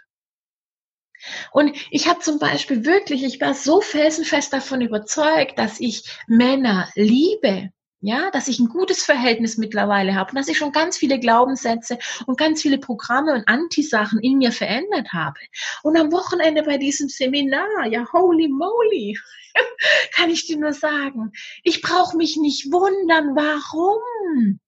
Und 1.51 1.75
ich 1.91 2.07
habe 2.07 2.19
zum 2.19 2.39
Beispiel 2.39 2.85
wirklich, 2.85 3.23
ich 3.23 3.39
war 3.41 3.53
so 3.53 3.81
felsenfest 3.81 4.53
davon 4.53 4.81
überzeugt, 4.81 5.57
dass 5.57 5.79
ich 5.79 6.03
Männer 6.27 6.89
liebe. 6.95 7.69
Ja, 8.05 8.31
dass 8.31 8.49
ich 8.49 8.59
ein 8.59 8.67
gutes 8.67 9.05
Verhältnis 9.05 9.57
mittlerweile 9.57 10.15
habe 10.15 10.31
und 10.31 10.37
dass 10.37 10.49
ich 10.49 10.57
schon 10.57 10.73
ganz 10.73 10.97
viele 10.97 11.19
Glaubenssätze 11.21 11.97
und 12.25 12.37
ganz 12.37 12.61
viele 12.61 12.77
Programme 12.77 13.33
und 13.33 13.47
Antisachen 13.47 14.19
in 14.19 14.39
mir 14.39 14.51
verändert 14.51 15.13
habe. 15.13 15.39
Und 15.83 15.97
am 15.97 16.11
Wochenende 16.11 16.63
bei 16.63 16.77
diesem 16.77 17.07
Seminar, 17.07 17.87
ja, 17.89 18.05
holy 18.11 18.49
moly, 18.49 19.17
kann 20.15 20.29
ich 20.29 20.45
dir 20.45 20.57
nur 20.57 20.73
sagen, 20.73 21.31
ich 21.63 21.81
brauche 21.81 22.17
mich 22.17 22.35
nicht 22.35 22.73
wundern, 22.73 23.37
warum 23.37 24.59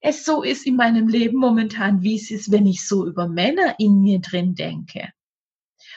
es 0.00 0.26
so 0.26 0.42
ist 0.42 0.66
in 0.66 0.76
meinem 0.76 1.08
Leben 1.08 1.38
momentan, 1.38 2.02
wie 2.02 2.16
es 2.16 2.30
ist, 2.30 2.52
wenn 2.52 2.66
ich 2.66 2.86
so 2.86 3.06
über 3.06 3.26
Männer 3.26 3.76
in 3.78 4.02
mir 4.02 4.18
drin 4.18 4.54
denke. 4.54 5.08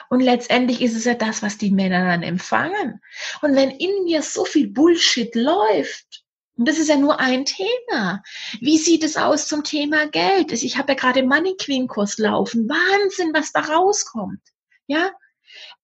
Und 0.10 0.22
letztendlich 0.22 0.82
ist 0.82 0.96
es 0.96 1.06
ja 1.06 1.14
das, 1.14 1.42
was 1.42 1.58
die 1.58 1.72
Männer 1.72 2.06
dann 2.06 2.24
empfangen. 2.24 3.02
Und 3.42 3.56
wenn 3.56 3.72
in 3.72 4.04
mir 4.04 4.22
so 4.22 4.46
viel 4.46 4.68
Bullshit 4.68 5.34
läuft, 5.36 6.24
und 6.58 6.68
das 6.68 6.80
ist 6.80 6.90
ja 6.90 6.98
nur 6.98 7.20
ein 7.20 7.46
Thema. 7.46 8.24
Wie 8.60 8.80
sieht 8.80 9.04
es 9.04 9.16
aus 9.16 9.48
zum 9.48 9.64
Thema 9.64 10.08
Geld? 10.08 10.52
Ich 10.52 10.78
habe 10.78 10.94
ja 10.94 10.96
gerade 10.96 11.22
Money 11.22 11.56
Queen 11.56 11.88
Kurs 11.88 12.18
laufen. 12.18 12.68
Wahnsinn, 12.68 13.32
was 13.34 13.52
da 13.52 13.60
rauskommt. 13.60 14.42
Ja? 14.88 15.12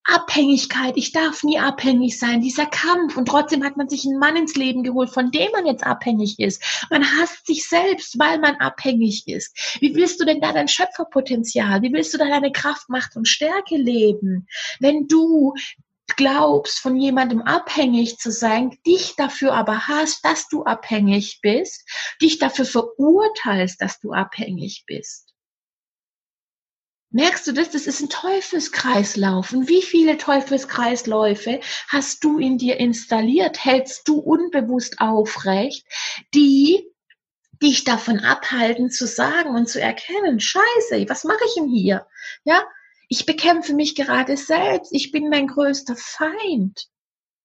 Abhängigkeit, 0.05 0.97
ich 0.97 1.13
darf 1.13 1.43
nie 1.43 1.59
abhängig 1.59 2.19
sein, 2.19 2.41
dieser 2.41 2.65
Kampf 2.65 3.15
und 3.15 3.27
trotzdem 3.27 3.63
hat 3.63 3.77
man 3.77 3.87
sich 3.87 4.05
einen 4.05 4.19
Mann 4.19 4.35
ins 4.35 4.55
Leben 4.55 4.83
geholt, 4.83 5.09
von 5.09 5.31
dem 5.31 5.49
man 5.51 5.65
jetzt 5.65 5.85
abhängig 5.85 6.39
ist. 6.39 6.61
Man 6.89 7.03
hasst 7.03 7.47
sich 7.47 7.67
selbst, 7.67 8.19
weil 8.19 8.39
man 8.39 8.55
abhängig 8.55 9.27
ist. 9.27 9.77
Wie 9.79 9.95
willst 9.95 10.19
du 10.19 10.25
denn 10.25 10.41
da 10.41 10.51
dein 10.51 10.67
Schöpferpotenzial, 10.67 11.81
wie 11.81 11.93
willst 11.93 12.13
du 12.13 12.17
da 12.17 12.27
deine 12.27 12.51
Kraft, 12.51 12.89
Macht 12.89 13.15
und 13.15 13.27
Stärke 13.27 13.77
leben, 13.77 14.47
wenn 14.79 15.07
du 15.07 15.53
glaubst, 16.15 16.79
von 16.79 16.97
jemandem 16.97 17.41
abhängig 17.41 18.17
zu 18.17 18.31
sein, 18.31 18.77
dich 18.85 19.15
dafür 19.15 19.53
aber 19.53 19.87
hast, 19.87 20.23
dass 20.25 20.47
du 20.49 20.63
abhängig 20.63 21.39
bist, 21.41 21.87
dich 22.21 22.39
dafür 22.39 22.65
verurteilst, 22.65 23.81
dass 23.81 23.99
du 23.99 24.11
abhängig 24.11 24.83
bist. 24.85 25.32
Merkst 27.13 27.45
du 27.45 27.51
das? 27.51 27.69
Das 27.69 27.85
ist 27.85 28.01
ein 28.01 28.09
Teufelskreislauf. 28.09 29.53
Und 29.53 29.69
wie 29.69 29.83
viele 29.83 30.17
Teufelskreisläufe 30.17 31.59
hast 31.87 32.23
du 32.23 32.39
in 32.39 32.57
dir 32.57 32.79
installiert, 32.79 33.63
hältst 33.63 34.07
du 34.07 34.17
unbewusst 34.17 34.99
aufrecht, 34.99 35.85
die 36.33 36.89
dich 37.61 37.83
davon 37.83 38.19
abhalten 38.19 38.89
zu 38.89 39.05
sagen 39.05 39.55
und 39.55 39.69
zu 39.69 39.79
erkennen, 39.79 40.39
scheiße, 40.39 41.07
was 41.07 41.23
mache 41.23 41.45
ich 41.45 41.53
denn 41.53 41.69
hier? 41.69 42.07
Ja, 42.45 42.63
ich 43.07 43.27
bekämpfe 43.27 43.75
mich 43.75 43.93
gerade 43.93 44.35
selbst. 44.35 44.91
Ich 44.91 45.11
bin 45.11 45.29
mein 45.29 45.45
größter 45.45 45.95
Feind. 45.95 46.87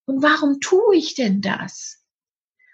Und 0.07 0.23
warum 0.23 0.61
tue 0.61 0.97
ich 0.97 1.15
denn 1.15 1.43
das? 1.43 2.03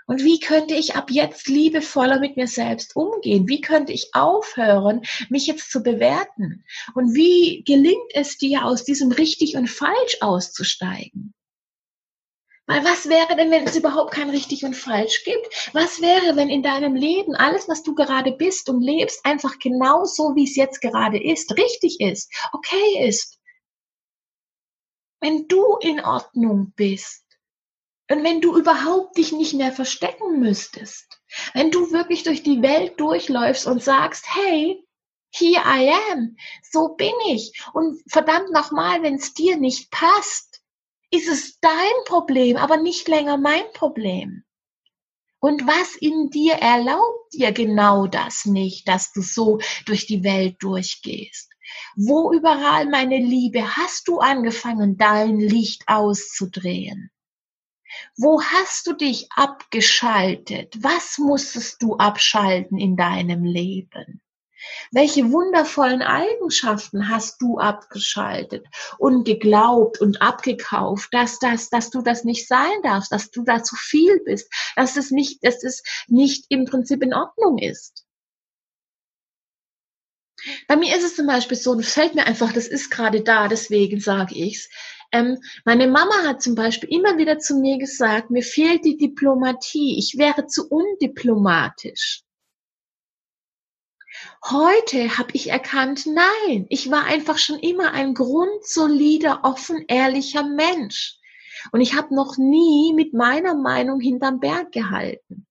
Und 0.06 0.22
wie 0.22 0.38
könnte 0.38 0.74
ich 0.74 0.96
ab 0.96 1.10
jetzt 1.10 1.48
liebevoller 1.48 2.20
mit 2.20 2.36
mir 2.36 2.46
selbst 2.46 2.94
umgehen? 2.94 3.48
Wie 3.48 3.60
könnte 3.60 3.92
ich 3.92 4.14
aufhören, 4.14 5.02
mich 5.30 5.46
jetzt 5.46 5.70
zu 5.70 5.82
bewerten? 5.82 6.64
Und 6.94 7.14
wie 7.14 7.64
gelingt 7.64 8.12
es 8.12 8.36
dir, 8.36 8.64
aus 8.64 8.84
diesem 8.84 9.12
richtig 9.12 9.56
und 9.56 9.68
falsch 9.68 10.18
auszusteigen? 10.20 11.34
Weil 12.66 12.82
was 12.82 13.08
wäre 13.08 13.36
denn, 13.36 13.50
wenn 13.50 13.66
es 13.66 13.76
überhaupt 13.76 14.12
kein 14.12 14.30
richtig 14.30 14.64
und 14.64 14.74
falsch 14.74 15.22
gibt? 15.24 15.70
Was 15.74 16.00
wäre, 16.00 16.34
wenn 16.36 16.48
in 16.48 16.62
deinem 16.62 16.94
Leben 16.94 17.34
alles, 17.34 17.68
was 17.68 17.82
du 17.82 17.94
gerade 17.94 18.32
bist 18.32 18.70
und 18.70 18.80
lebst, 18.80 19.24
einfach 19.24 19.58
genau 19.58 20.04
so, 20.04 20.34
wie 20.34 20.44
es 20.44 20.56
jetzt 20.56 20.80
gerade 20.80 21.22
ist, 21.22 21.56
richtig 21.58 22.00
ist, 22.00 22.32
okay 22.52 23.06
ist? 23.06 23.38
Wenn 25.20 25.46
du 25.48 25.76
in 25.80 26.00
Ordnung 26.00 26.72
bist, 26.74 27.23
Und 28.10 28.22
wenn 28.22 28.40
du 28.40 28.56
überhaupt 28.56 29.16
dich 29.16 29.32
nicht 29.32 29.54
mehr 29.54 29.72
verstecken 29.72 30.38
müsstest, 30.40 31.20
wenn 31.54 31.70
du 31.70 31.90
wirklich 31.90 32.22
durch 32.22 32.42
die 32.42 32.60
Welt 32.60 33.00
durchläufst 33.00 33.66
und 33.66 33.82
sagst, 33.82 34.26
hey, 34.28 34.86
here 35.30 35.62
I 35.64 35.90
am, 36.12 36.36
so 36.70 36.88
bin 36.96 37.14
ich. 37.28 37.52
Und 37.72 38.02
verdammt 38.06 38.50
nochmal, 38.52 39.02
wenn 39.02 39.14
es 39.14 39.32
dir 39.32 39.56
nicht 39.56 39.90
passt, 39.90 40.60
ist 41.10 41.28
es 41.28 41.58
dein 41.60 42.04
Problem, 42.04 42.56
aber 42.56 42.76
nicht 42.76 43.08
länger 43.08 43.38
mein 43.38 43.64
Problem. 43.72 44.44
Und 45.40 45.66
was 45.66 45.94
in 45.96 46.30
dir 46.30 46.54
erlaubt 46.54 47.34
dir 47.34 47.52
genau 47.52 48.06
das 48.06 48.46
nicht, 48.46 48.88
dass 48.88 49.12
du 49.12 49.22
so 49.22 49.60
durch 49.86 50.06
die 50.06 50.24
Welt 50.24 50.56
durchgehst? 50.60 51.50
Wo 51.96 52.32
überall, 52.32 52.86
meine 52.86 53.18
Liebe, 53.18 53.76
hast 53.76 54.08
du 54.08 54.18
angefangen, 54.18 54.96
dein 54.96 55.38
Licht 55.38 55.84
auszudrehen? 55.86 57.10
Wo 58.16 58.42
hast 58.42 58.86
du 58.86 58.92
dich 58.92 59.28
abgeschaltet? 59.34 60.76
Was 60.80 61.18
musstest 61.18 61.82
du 61.82 61.96
abschalten 61.96 62.78
in 62.78 62.96
deinem 62.96 63.44
Leben? 63.44 64.20
Welche 64.92 65.30
wundervollen 65.30 66.02
Eigenschaften 66.02 67.08
hast 67.08 67.42
du 67.42 67.58
abgeschaltet 67.58 68.66
und 68.98 69.24
geglaubt 69.24 70.00
und 70.00 70.22
abgekauft, 70.22 71.12
dass 71.12 71.38
das, 71.38 71.68
dass 71.68 71.90
du 71.90 72.02
das 72.02 72.24
nicht 72.24 72.48
sein 72.48 72.82
darfst, 72.82 73.12
dass 73.12 73.30
du 73.30 73.42
da 73.42 73.62
zu 73.62 73.76
viel 73.76 74.20
bist, 74.24 74.50
dass 74.76 74.96
es 74.96 75.10
nicht, 75.10 75.44
dass 75.44 75.62
es 75.62 75.82
nicht 76.06 76.46
im 76.48 76.64
Prinzip 76.64 77.02
in 77.02 77.14
Ordnung 77.14 77.58
ist? 77.58 78.04
Bei 80.68 80.76
mir 80.76 80.94
ist 80.96 81.04
es 81.04 81.16
zum 81.16 81.26
Beispiel 81.26 81.56
so, 81.56 81.74
das 81.74 81.92
fällt 81.92 82.14
mir 82.14 82.26
einfach, 82.26 82.52
das 82.52 82.66
ist 82.66 82.90
gerade 82.90 83.22
da, 83.22 83.48
deswegen 83.48 84.00
sage 84.00 84.34
ich's. 84.34 84.68
Ähm, 85.14 85.38
meine 85.64 85.86
Mama 85.86 86.24
hat 86.24 86.42
zum 86.42 86.56
Beispiel 86.56 86.88
immer 86.92 87.16
wieder 87.18 87.38
zu 87.38 87.54
mir 87.60 87.78
gesagt, 87.78 88.30
mir 88.30 88.42
fehlt 88.42 88.84
die 88.84 88.96
Diplomatie, 88.96 89.96
ich 89.96 90.18
wäre 90.18 90.48
zu 90.48 90.68
undiplomatisch. 90.68 92.24
Heute 94.44 95.16
habe 95.16 95.30
ich 95.34 95.50
erkannt, 95.50 96.06
nein, 96.06 96.66
ich 96.68 96.90
war 96.90 97.04
einfach 97.04 97.38
schon 97.38 97.60
immer 97.60 97.92
ein 97.92 98.14
grundsolider, 98.14 99.44
offen, 99.44 99.84
ehrlicher 99.86 100.42
Mensch. 100.42 101.20
Und 101.70 101.80
ich 101.80 101.94
habe 101.94 102.12
noch 102.12 102.36
nie 102.36 102.92
mit 102.92 103.14
meiner 103.14 103.54
Meinung 103.54 104.00
hinterm 104.00 104.40
Berg 104.40 104.72
gehalten. 104.72 105.46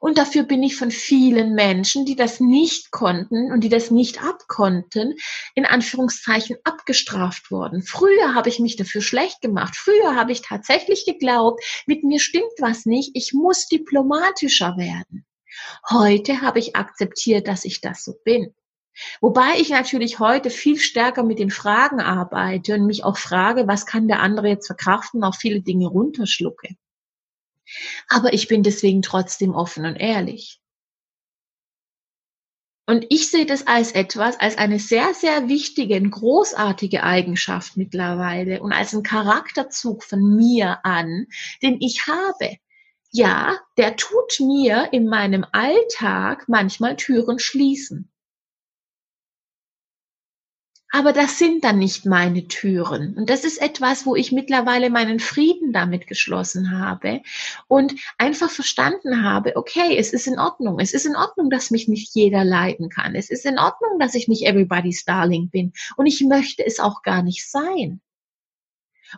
Und 0.00 0.18
dafür 0.18 0.42
bin 0.42 0.62
ich 0.62 0.76
von 0.76 0.90
vielen 0.90 1.54
Menschen, 1.54 2.04
die 2.04 2.16
das 2.16 2.40
nicht 2.40 2.90
konnten 2.90 3.52
und 3.52 3.62
die 3.62 3.68
das 3.68 3.90
nicht 3.90 4.22
abkonnten, 4.22 5.14
in 5.54 5.64
Anführungszeichen 5.64 6.56
abgestraft 6.64 7.50
worden. 7.50 7.82
Früher 7.82 8.34
habe 8.34 8.48
ich 8.48 8.58
mich 8.58 8.76
dafür 8.76 9.02
schlecht 9.02 9.40
gemacht. 9.40 9.76
Früher 9.76 10.14
habe 10.14 10.32
ich 10.32 10.42
tatsächlich 10.42 11.04
geglaubt, 11.04 11.62
mit 11.86 12.04
mir 12.04 12.20
stimmt 12.20 12.52
was 12.58 12.86
nicht, 12.86 13.10
ich 13.14 13.32
muss 13.32 13.66
diplomatischer 13.66 14.76
werden. 14.76 15.24
Heute 15.90 16.40
habe 16.40 16.58
ich 16.58 16.76
akzeptiert, 16.76 17.48
dass 17.48 17.64
ich 17.64 17.80
das 17.80 18.04
so 18.04 18.14
bin. 18.24 18.54
Wobei 19.20 19.58
ich 19.58 19.70
natürlich 19.70 20.18
heute 20.18 20.50
viel 20.50 20.78
stärker 20.78 21.22
mit 21.22 21.38
den 21.38 21.50
Fragen 21.50 22.00
arbeite 22.00 22.74
und 22.74 22.86
mich 22.86 23.04
auch 23.04 23.16
frage, 23.16 23.68
was 23.68 23.86
kann 23.86 24.08
der 24.08 24.20
andere 24.20 24.48
jetzt 24.48 24.66
verkraften, 24.66 25.22
auch 25.22 25.36
viele 25.36 25.60
Dinge 25.60 25.86
runterschlucke. 25.86 26.76
Aber 28.08 28.32
ich 28.32 28.48
bin 28.48 28.62
deswegen 28.62 29.02
trotzdem 29.02 29.54
offen 29.54 29.84
und 29.84 29.96
ehrlich. 29.96 30.60
Und 32.86 33.04
ich 33.10 33.30
sehe 33.30 33.44
das 33.44 33.66
als 33.66 33.92
etwas, 33.92 34.40
als 34.40 34.56
eine 34.56 34.78
sehr, 34.78 35.12
sehr 35.12 35.48
wichtige, 35.48 36.00
großartige 36.00 37.02
Eigenschaft 37.02 37.76
mittlerweile 37.76 38.62
und 38.62 38.72
als 38.72 38.94
einen 38.94 39.02
Charakterzug 39.02 40.02
von 40.02 40.36
mir 40.36 40.78
an, 40.84 41.26
den 41.62 41.80
ich 41.80 42.06
habe 42.06 42.56
ja, 43.10 43.58
der 43.76 43.96
tut 43.96 44.40
mir 44.40 44.92
in 44.92 45.08
meinem 45.08 45.46
Alltag 45.52 46.44
manchmal 46.48 46.96
Türen 46.96 47.38
schließen. 47.38 48.10
Aber 50.90 51.12
das 51.12 51.38
sind 51.38 51.64
dann 51.64 51.78
nicht 51.78 52.06
meine 52.06 52.48
Türen. 52.48 53.14
Und 53.14 53.28
das 53.28 53.44
ist 53.44 53.60
etwas, 53.60 54.06
wo 54.06 54.16
ich 54.16 54.32
mittlerweile 54.32 54.88
meinen 54.88 55.20
Frieden 55.20 55.72
damit 55.72 56.06
geschlossen 56.06 56.78
habe 56.78 57.20
und 57.66 57.94
einfach 58.16 58.50
verstanden 58.50 59.22
habe, 59.22 59.56
okay, 59.56 59.98
es 59.98 60.14
ist 60.14 60.26
in 60.26 60.38
Ordnung. 60.38 60.80
Es 60.80 60.94
ist 60.94 61.04
in 61.04 61.14
Ordnung, 61.14 61.50
dass 61.50 61.70
mich 61.70 61.88
nicht 61.88 62.14
jeder 62.14 62.42
leiden 62.42 62.88
kann. 62.88 63.14
Es 63.14 63.28
ist 63.28 63.44
in 63.44 63.58
Ordnung, 63.58 63.98
dass 63.98 64.14
ich 64.14 64.28
nicht 64.28 64.46
everybody's 64.46 65.04
darling 65.04 65.50
bin. 65.50 65.72
Und 65.96 66.06
ich 66.06 66.22
möchte 66.22 66.64
es 66.64 66.80
auch 66.80 67.02
gar 67.02 67.22
nicht 67.22 67.50
sein. 67.50 68.00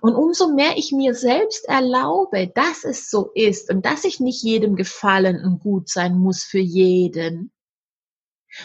Und 0.00 0.14
umso 0.14 0.52
mehr 0.54 0.76
ich 0.76 0.92
mir 0.92 1.14
selbst 1.14 1.68
erlaube, 1.68 2.50
dass 2.52 2.84
es 2.84 3.10
so 3.10 3.30
ist 3.34 3.70
und 3.70 3.84
dass 3.84 4.04
ich 4.04 4.20
nicht 4.20 4.42
jedem 4.42 4.76
gefallen 4.76 5.44
und 5.44 5.60
gut 5.60 5.88
sein 5.88 6.16
muss 6.16 6.44
für 6.44 6.60
jeden, 6.60 7.52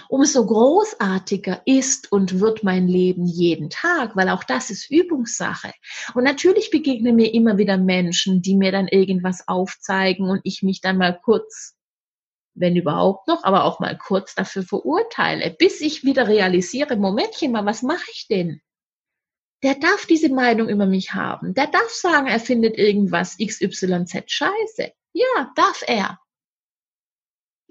umso 0.10 0.46
großartiger 0.46 1.62
ist 1.66 2.12
und 2.12 2.40
wird 2.40 2.64
mein 2.64 2.88
Leben 2.88 3.26
jeden 3.26 3.70
Tag, 3.70 4.16
weil 4.16 4.30
auch 4.30 4.44
das 4.44 4.70
ist 4.70 4.90
Übungssache. 4.90 5.72
Und 6.14 6.24
natürlich 6.24 6.70
begegnen 6.72 7.16
mir 7.16 7.34
immer 7.34 7.58
wieder 7.58 7.78
Menschen, 7.78 8.42
die 8.42 8.56
mir 8.56 8.72
dann 8.72 8.88
irgendwas 8.88 9.48
aufzeigen 9.48 10.30
und 10.30 10.42
ich 10.44 10.64
mich 10.64 10.82
dann 10.82 10.98
mal 10.98 11.20
kurz, 11.24 11.76
wenn 12.54 12.76
überhaupt 12.76 13.28
noch, 13.28 13.44
aber 13.44 13.66
auch 13.66 13.80
mal 13.80 13.98
kurz 13.98 14.36
dafür 14.36 14.64
verurteile, 14.64 15.56
bis 15.58 15.82
ich 15.82 16.04
wieder 16.04 16.28
realisiere, 16.28 16.96
Momentchen 16.96 17.52
mal, 17.52 17.66
was 17.66 17.82
mache 17.82 18.10
ich 18.14 18.28
denn? 18.28 18.62
der 19.66 19.74
darf 19.74 20.06
diese 20.06 20.30
Meinung 20.30 20.70
über 20.70 20.86
mich 20.86 21.16
haben. 21.16 21.56
Der 21.56 21.66
darf 21.66 21.90
sagen, 21.90 22.28
er 22.28 22.40
findet 22.40 22.78
irgendwas 22.78 23.38
XYZ 23.38 24.24
scheiße. 24.28 24.92
Ja, 25.14 25.52
darf 25.56 25.84
er. 25.88 26.20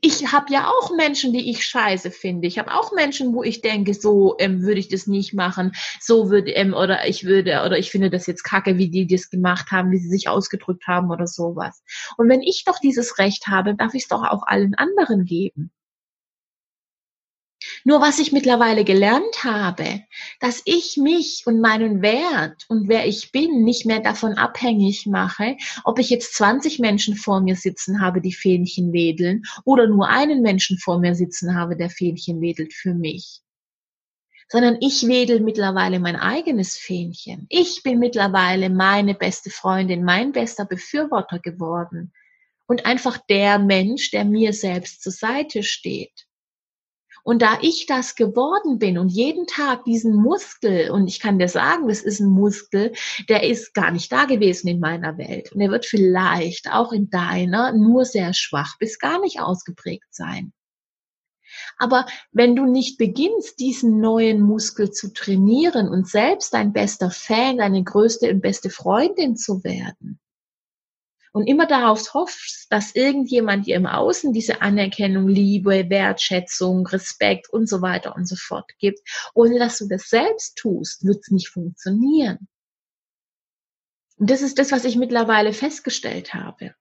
Ich 0.07 0.31
habe 0.33 0.53
ja 0.53 0.69
auch 0.69 0.95
Menschen, 0.95 1.33
die 1.33 1.51
ich 1.51 1.65
scheiße 1.65 2.11
finde. 2.11 2.47
Ich 2.47 2.59
habe 2.59 2.75
auch 2.75 2.93
Menschen, 2.93 3.33
wo 3.33 3.43
ich 3.43 3.63
denke, 3.63 3.95
so 3.95 4.37
ähm, 4.39 4.61
würde 4.61 4.79
ich 4.79 4.89
das 4.89 5.07
nicht 5.07 5.33
machen, 5.33 5.73
so 5.99 6.29
würde 6.29 6.51
ähm, 6.51 6.75
oder 6.75 7.09
ich 7.09 7.25
würde 7.25 7.63
oder 7.65 7.79
ich 7.79 7.91
finde 7.91 8.11
das 8.11 8.27
jetzt 8.27 8.43
kacke, 8.43 8.77
wie 8.77 8.91
die 8.91 9.07
das 9.07 9.31
gemacht 9.31 9.71
haben, 9.71 9.91
wie 9.93 9.97
sie 9.97 10.11
sich 10.11 10.29
ausgedrückt 10.29 10.87
haben 10.87 11.11
oder 11.11 11.27
sowas. 11.27 11.83
Und 12.19 12.29
wenn 12.29 12.43
ich 12.43 12.65
doch 12.67 12.79
dieses 12.81 13.17
Recht 13.19 13.47
habe, 13.47 13.77
darf 13.77 13.95
ich 13.95 14.03
es 14.03 14.09
doch 14.09 14.23
auch 14.23 14.43
allen 14.47 14.75
anderen 14.75 15.25
geben. 15.25 15.73
Nur 17.87 18.01
was 18.01 18.19
ich 18.19 18.33
mittlerweile 18.33 18.83
gelernt 18.83 19.45
habe, 19.45 20.05
dass 20.41 20.63
ich 20.65 20.97
mich 20.97 21.43
und 21.45 21.61
meinen 21.61 22.01
Wert 22.01 22.65
und 22.69 22.89
wer 22.89 23.07
ich 23.07 23.31
bin 23.31 23.63
nicht 23.63 23.85
mehr 23.85 24.01
davon 24.01 24.39
abhängig 24.39 25.05
mache, 25.05 25.59
ob 25.85 25.99
ich 25.99 26.09
jetzt 26.09 26.35
20 26.35 26.79
Menschen 26.79 27.15
vor 27.15 27.43
mir 27.43 27.57
sitzen 27.57 28.01
habe, 28.01 28.23
die 28.23 28.33
Fähnchen 28.33 28.95
wedeln 28.95 29.43
oder 29.67 29.87
nur 29.87 30.09
einen 30.09 30.41
Menschen 30.41 30.79
vor 30.79 30.99
mir 30.99 31.15
sitzen 31.15 31.55
habe, 31.55 31.77
der 31.77 31.91
Fähnchen 31.91 32.41
wedelt 32.41 32.73
für 32.73 32.95
mich. 32.95 33.43
Sondern 34.49 34.79
ich 34.81 35.07
wedel 35.07 35.41
mittlerweile 35.41 36.01
mein 36.01 36.17
eigenes 36.17 36.79
Fähnchen. 36.79 37.45
Ich 37.51 37.83
bin 37.83 37.99
mittlerweile 37.99 38.71
meine 38.71 39.15
beste 39.15 39.51
Freundin, 39.51 40.05
mein 40.05 40.33
bester 40.33 40.65
Befürworter 40.65 41.39
geworden. 41.39 42.15
Und 42.67 42.87
einfach 42.87 43.19
der 43.29 43.59
Mensch, 43.59 44.11
der 44.11 44.25
mir 44.25 44.55
selbst 44.55 45.03
zur 45.03 45.13
Seite 45.13 45.63
steht. 45.63 46.27
Und 47.25 47.41
da 47.41 47.59
ich 47.63 47.87
das 47.87 48.17
geworden 48.17 48.79
bin 48.79 48.99
und 48.99 49.09
jeden 49.09 49.47
Tag 49.47 49.85
diesen 49.85 50.15
Muskel, 50.15 50.91
und 50.91 51.09
ich 51.09 51.21
kann 51.21 51.39
dir 51.39 51.49
sagen, 51.49 51.89
das 51.89 52.03
ist 52.03 52.21
ein 52.21 52.29
Muskel, 52.29 52.93
der 53.31 53.45
ist 53.45 53.73
gar 53.73 53.91
nicht 53.91 54.13
da 54.13 54.27
gewesen 54.27 54.69
in 54.69 54.79
meiner 54.79 55.17
Welt. 55.17 55.51
Und 55.53 55.61
der 55.61 55.71
wird 55.71 55.87
vielleicht 55.87 56.71
auch 56.71 56.93
in 56.93 57.09
deiner 57.09 57.73
nur 57.73 58.05
sehr 58.05 58.35
schwach 58.35 58.77
bis 58.79 58.99
gar 58.99 59.21
nicht 59.21 59.41
ausgeprägt 59.41 60.15
sein. 60.15 60.53
Aber 61.79 62.05
wenn 62.31 62.57
du 62.57 62.67
nicht 62.67 62.99
beginnst, 62.99 63.59
diesen 63.59 64.01
neuen 64.01 64.43
Muskel 64.43 64.91
zu 64.91 65.13
trainieren 65.13 65.89
und 65.89 66.07
selbst 66.07 66.53
dein 66.53 66.73
bester 66.73 67.11
Fan, 67.11 67.59
deine 67.59 67.83
größte 67.83 68.31
und 68.31 68.43
beste 68.43 68.69
Freundin 68.69 69.37
zu 69.37 69.65
werden, 69.65 70.21
und 71.35 71.49
immer 71.49 71.67
darauf 71.67 72.15
hoffst, 72.15 72.71
dass 72.71 72.95
irgendjemand 72.95 73.67
dir 73.67 73.75
im 73.75 73.87
Außen 73.87 74.33
diese 74.33 74.63
Anerkennung, 74.63 75.27
Liebe, 75.27 75.91
Wertschätzung, 75.91 76.87
Respekt 76.87 77.51
und 77.51 77.69
so 77.69 77.83
weiter 77.83 78.15
und 78.15 78.29
so 78.29 78.37
fort 78.37 78.71
gibt, 78.79 79.01
ohne 79.35 79.59
dass 79.59 79.79
du 79.79 79.89
das 79.89 80.09
selbst 80.09 80.57
tust, 80.57 81.05
wird 81.05 81.19
es 81.23 81.31
nicht 81.33 81.49
funktionieren. 81.49 82.47
Und 84.17 84.31
das 84.31 84.43
ist 84.43 84.61
das, 84.61 84.71
was 84.71 84.85
ich 84.85 84.95
mittlerweile 84.95 85.53
festgestellt 85.53 86.35
habe. 86.35 86.77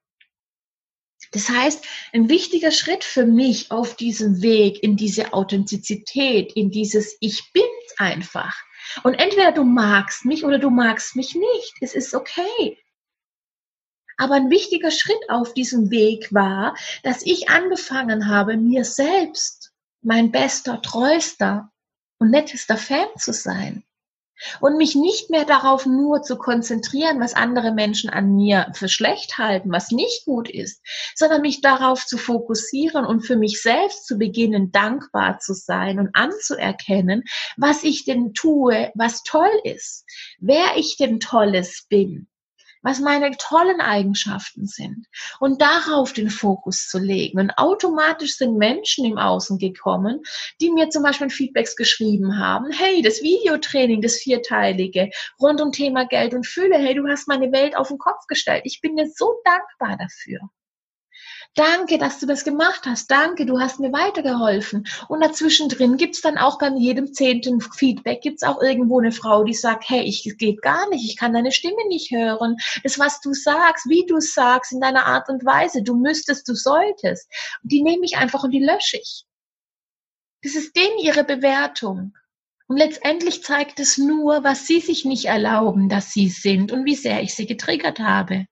Das 1.32 1.50
heißt, 1.50 1.84
ein 2.14 2.30
wichtiger 2.30 2.70
Schritt 2.70 3.04
für 3.04 3.26
mich 3.26 3.72
auf 3.72 3.96
diesem 3.96 4.44
Weg 4.44 4.84
in 4.84 4.98
diese 4.98 5.34
Authentizität, 5.34 6.54
in 6.54 6.70
dieses 6.70 7.18
Ich 7.22 7.52
bin's 7.54 7.66
einfach. 7.98 8.56
Und 9.02 9.16
entweder 9.16 9.52
du 9.52 9.64
magst 9.64 10.26
mich 10.26 10.46
oder 10.46 10.60
du 10.60 10.70
magst 10.70 11.16
mich 11.16 11.34
nicht. 11.34 11.74
Es 11.82 11.96
ist 11.96 12.14
okay. 12.14 12.78
Aber 14.24 14.36
ein 14.36 14.50
wichtiger 14.50 14.90
Schritt 14.90 15.30
auf 15.30 15.54
diesem 15.54 15.92
Weg 15.92 16.34
war, 16.34 16.78
dass 17.04 17.24
ich 17.24 17.50
angefangen 17.50 18.30
habe, 18.30 18.56
mir 18.56 18.86
selbst 18.86 19.74
mein 20.02 20.32
bester, 20.32 20.82
treuster 20.82 21.70
und 22.20 22.30
nettester 22.30 22.78
Fan 22.78 23.10
zu 23.18 23.34
sein. 23.34 23.84
und 24.62 24.78
mich 24.78 24.96
nicht 24.96 25.30
mehr 25.30 25.44
darauf 25.44 25.86
nur 25.86 26.22
zu 26.22 26.38
konzentrieren, 26.38 27.20
was 27.20 27.34
andere 27.34 27.74
Menschen 27.74 28.10
an 28.10 28.34
mir 28.34 28.72
für 28.74 28.88
schlecht 28.88 29.38
halten, 29.38 29.74
was 29.74 29.92
nicht 29.92 30.24
gut 30.24 30.50
ist, 30.50 30.82
sondern 31.16 31.42
mich 31.42 31.60
darauf 31.60 32.06
zu 32.06 32.18
fokussieren 32.18 33.06
und 33.06 33.28
für 33.28 33.36
mich 33.36 33.62
selbst 33.62 34.08
zu 34.08 34.18
beginnen, 34.18 34.72
dankbar 34.72 35.40
zu 35.40 35.54
sein 35.54 36.00
und 36.00 36.12
anzuerkennen, 36.14 37.24
was 37.58 37.84
ich 37.84 38.06
denn 38.06 38.34
tue, 38.34 38.90
was 38.96 39.24
toll 39.24 39.52
ist, 39.66 40.06
wer 40.40 40.78
ich 40.78 40.96
denn 40.96 41.20
Tolles 41.20 41.88
bin 41.90 42.30
was 42.84 43.00
meine 43.00 43.32
tollen 43.38 43.82
Eigenschaften 43.82 44.68
sind 44.68 45.08
und 45.40 45.62
darauf 45.62 46.14
den 46.14 46.30
Fokus 46.30 46.88
zu 46.88 47.00
legen. 47.00 47.40
Und 47.40 47.58
automatisch 47.58 48.38
sind 48.38 48.58
Menschen 48.58 49.06
im 49.06 49.18
Außen 49.18 49.58
gekommen, 49.58 50.22
die 50.62 50.72
mir 50.72 50.90
zum 50.90 51.04
Beispiel 51.04 51.30
Feedbacks 51.30 51.76
geschrieben 51.76 52.38
haben, 52.38 52.72
hey, 52.72 53.02
das 53.02 53.22
Videotraining, 53.22 54.02
das 54.02 54.18
vierteilige, 54.18 55.10
rund 55.42 55.62
um 55.62 55.72
Thema 55.72 56.06
Geld 56.06 56.34
und 56.34 56.46
Fülle, 56.46 56.78
hey, 56.78 56.94
du 56.94 57.08
hast 57.08 57.28
meine 57.28 57.52
Welt 57.52 57.76
auf 57.76 57.88
den 57.88 57.98
Kopf 57.98 58.28
gestellt. 58.28 58.64
Ich 58.66 58.82
bin 58.82 58.96
dir 58.96 59.10
so 59.10 59.42
dankbar 59.44 59.98
dafür. 59.98 60.40
Danke, 61.56 62.00
dass 62.00 62.20
du 62.20 62.26
das 62.26 62.44
gemacht 62.44 62.88
hast. 62.88 63.12
Danke, 63.12 63.46
du 63.46 63.60
hast 63.60 63.80
mir 63.80 63.94
weitergeholfen. 63.94 64.88
Und 65.08 65.22
dazwischen 65.22 65.70
drin 65.70 65.98
gibt's 65.98 66.22
dann 66.22 66.40
auch 66.40 66.58
bei 66.58 66.70
jedem 66.76 67.14
zehnten 67.14 67.62
Feedback, 67.62 68.22
gibt's 68.22 68.42
auch 68.42 68.60
irgendwo 68.60 69.00
eine 69.00 69.12
Frau, 69.12 69.44
die 69.44 69.54
sagt, 69.54 69.88
hey, 69.88 70.02
ich 70.02 70.24
geht 70.40 70.64
gar 70.64 70.90
nicht, 70.90 71.08
ich 71.08 71.16
kann 71.16 71.34
deine 71.34 71.52
Stimme 71.52 71.88
nicht 71.90 72.10
hören. 72.10 72.58
Das, 72.84 72.98
was 72.98 73.22
du 73.22 73.34
sagst, 73.34 73.88
wie 73.88 74.04
du 74.08 74.20
sagst, 74.20 74.72
in 74.72 74.82
deiner 74.82 75.06
Art 75.06 75.30
und 75.30 75.46
Weise, 75.46 75.84
du 75.84 75.96
müsstest, 75.96 76.48
du 76.48 76.56
solltest. 76.56 77.30
Und 77.62 77.72
die 77.72 77.84
nehme 77.84 78.04
ich 78.04 78.18
einfach 78.18 78.44
und 78.44 78.52
die 78.52 78.64
lösche 78.64 78.98
ich. 78.98 79.26
Das 80.42 80.56
ist 80.56 80.76
denen 80.76 80.98
ihre 80.98 81.24
Bewertung. 81.24 82.18
Und 82.68 82.78
letztendlich 82.78 83.44
zeigt 83.44 83.80
es 83.80 84.00
nur, 84.00 84.44
was 84.44 84.66
sie 84.66 84.80
sich 84.80 85.06
nicht 85.06 85.26
erlauben, 85.26 85.88
dass 85.88 86.14
sie 86.14 86.30
sind 86.30 86.72
und 86.72 86.86
wie 86.86 86.96
sehr 86.96 87.22
ich 87.22 87.36
sie 87.36 87.46
getriggert 87.46 88.00
habe. 88.00 88.48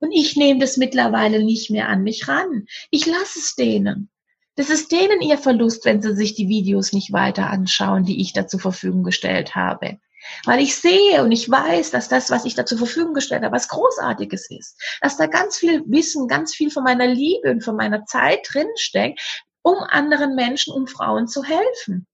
Und 0.00 0.12
ich 0.12 0.36
nehme 0.36 0.60
das 0.60 0.76
mittlerweile 0.76 1.44
nicht 1.44 1.70
mehr 1.70 1.88
an 1.88 2.02
mich 2.02 2.26
ran. 2.26 2.66
Ich 2.90 3.06
lasse 3.06 3.38
es 3.38 3.54
denen. 3.54 4.10
Das 4.56 4.68
ist 4.70 4.90
denen 4.92 5.20
ihr 5.20 5.38
Verlust, 5.38 5.84
wenn 5.84 6.02
sie 6.02 6.14
sich 6.14 6.34
die 6.34 6.48
Videos 6.48 6.92
nicht 6.92 7.12
weiter 7.12 7.48
anschauen, 7.48 8.04
die 8.04 8.20
ich 8.20 8.32
da 8.32 8.46
zur 8.46 8.60
Verfügung 8.60 9.04
gestellt 9.04 9.54
habe. 9.54 9.98
Weil 10.44 10.60
ich 10.60 10.76
sehe 10.76 11.22
und 11.22 11.32
ich 11.32 11.50
weiß, 11.50 11.90
dass 11.90 12.08
das, 12.08 12.30
was 12.30 12.44
ich 12.44 12.54
da 12.54 12.66
zur 12.66 12.78
Verfügung 12.78 13.14
gestellt 13.14 13.42
habe, 13.42 13.54
was 13.54 13.68
Großartiges 13.68 14.50
ist. 14.50 14.78
Dass 15.00 15.16
da 15.16 15.26
ganz 15.26 15.56
viel 15.56 15.82
Wissen, 15.86 16.28
ganz 16.28 16.54
viel 16.54 16.70
von 16.70 16.84
meiner 16.84 17.06
Liebe 17.06 17.50
und 17.50 17.64
von 17.64 17.76
meiner 17.76 18.04
Zeit 18.04 18.46
drinsteckt, 18.52 19.20
um 19.62 19.78
anderen 19.78 20.34
Menschen, 20.34 20.74
um 20.74 20.86
Frauen 20.86 21.26
zu 21.26 21.42
helfen. 21.42 22.06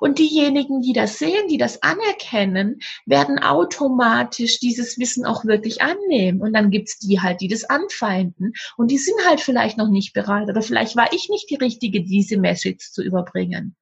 Und 0.00 0.18
diejenigen, 0.18 0.80
die 0.80 0.92
das 0.92 1.18
sehen, 1.18 1.48
die 1.48 1.58
das 1.58 1.82
anerkennen, 1.82 2.80
werden 3.04 3.38
automatisch 3.38 4.58
dieses 4.60 4.98
Wissen 4.98 5.24
auch 5.26 5.44
wirklich 5.44 5.82
annehmen. 5.82 6.40
Und 6.40 6.52
dann 6.52 6.70
gibt's 6.70 6.98
die 6.98 7.20
halt, 7.20 7.40
die 7.40 7.48
das 7.48 7.64
anfeinden. 7.64 8.52
Und 8.76 8.90
die 8.90 8.98
sind 8.98 9.16
halt 9.26 9.40
vielleicht 9.40 9.78
noch 9.78 9.88
nicht 9.88 10.12
bereit. 10.12 10.48
Oder 10.48 10.62
vielleicht 10.62 10.96
war 10.96 11.12
ich 11.12 11.28
nicht 11.28 11.50
die 11.50 11.56
Richtige, 11.56 12.02
diese 12.02 12.38
Message 12.38 12.92
zu 12.92 13.02
überbringen. 13.02 13.76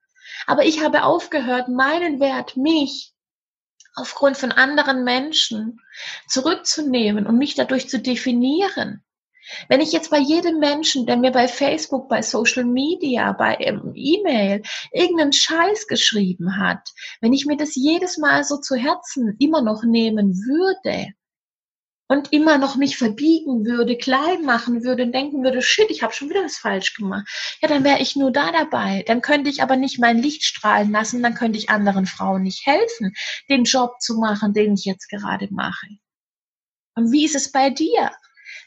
Aber 0.46 0.64
ich 0.64 0.82
habe 0.82 1.04
aufgehört, 1.04 1.68
meinen 1.68 2.20
Wert, 2.20 2.56
mich 2.56 3.12
aufgrund 3.94 4.36
von 4.36 4.52
anderen 4.52 5.04
Menschen 5.04 5.80
zurückzunehmen 6.28 7.26
und 7.26 7.38
mich 7.38 7.54
dadurch 7.54 7.88
zu 7.88 8.00
definieren. 8.00 9.03
Wenn 9.68 9.80
ich 9.80 9.92
jetzt 9.92 10.10
bei 10.10 10.18
jedem 10.18 10.58
Menschen, 10.58 11.06
der 11.06 11.16
mir 11.16 11.30
bei 11.30 11.48
Facebook, 11.48 12.08
bei 12.08 12.22
Social 12.22 12.64
Media, 12.64 13.32
bei 13.32 13.56
ähm, 13.60 13.92
E-Mail 13.94 14.62
irgendeinen 14.92 15.32
Scheiß 15.32 15.86
geschrieben 15.86 16.58
hat, 16.58 16.90
wenn 17.20 17.32
ich 17.32 17.46
mir 17.46 17.56
das 17.56 17.74
jedes 17.74 18.18
Mal 18.18 18.44
so 18.44 18.58
zu 18.58 18.76
Herzen 18.76 19.36
immer 19.38 19.62
noch 19.62 19.84
nehmen 19.84 20.34
würde 20.34 21.12
und 22.08 22.32
immer 22.32 22.58
noch 22.58 22.76
mich 22.76 22.96
verbiegen 22.96 23.64
würde, 23.64 23.96
klein 23.96 24.44
machen 24.44 24.84
würde 24.84 25.08
denken 25.08 25.42
würde, 25.42 25.62
shit, 25.62 25.90
ich 25.90 26.02
habe 26.02 26.12
schon 26.12 26.28
wieder 26.28 26.44
was 26.44 26.58
falsch 26.58 26.94
gemacht, 26.94 27.26
ja, 27.62 27.68
dann 27.68 27.84
wäre 27.84 28.00
ich 28.00 28.16
nur 28.16 28.30
da 28.30 28.52
dabei. 28.52 29.04
Dann 29.06 29.20
könnte 29.20 29.50
ich 29.50 29.62
aber 29.62 29.76
nicht 29.76 29.98
mein 29.98 30.18
Licht 30.18 30.44
strahlen 30.44 30.90
lassen, 30.90 31.22
dann 31.22 31.34
könnte 31.34 31.58
ich 31.58 31.70
anderen 31.70 32.06
Frauen 32.06 32.42
nicht 32.42 32.66
helfen, 32.66 33.14
den 33.48 33.64
Job 33.64 34.00
zu 34.00 34.18
machen, 34.18 34.52
den 34.52 34.74
ich 34.74 34.84
jetzt 34.84 35.08
gerade 35.08 35.48
mache. 35.50 35.86
Und 36.96 37.10
wie 37.10 37.24
ist 37.24 37.34
es 37.34 37.50
bei 37.50 37.70
dir? 37.70 38.10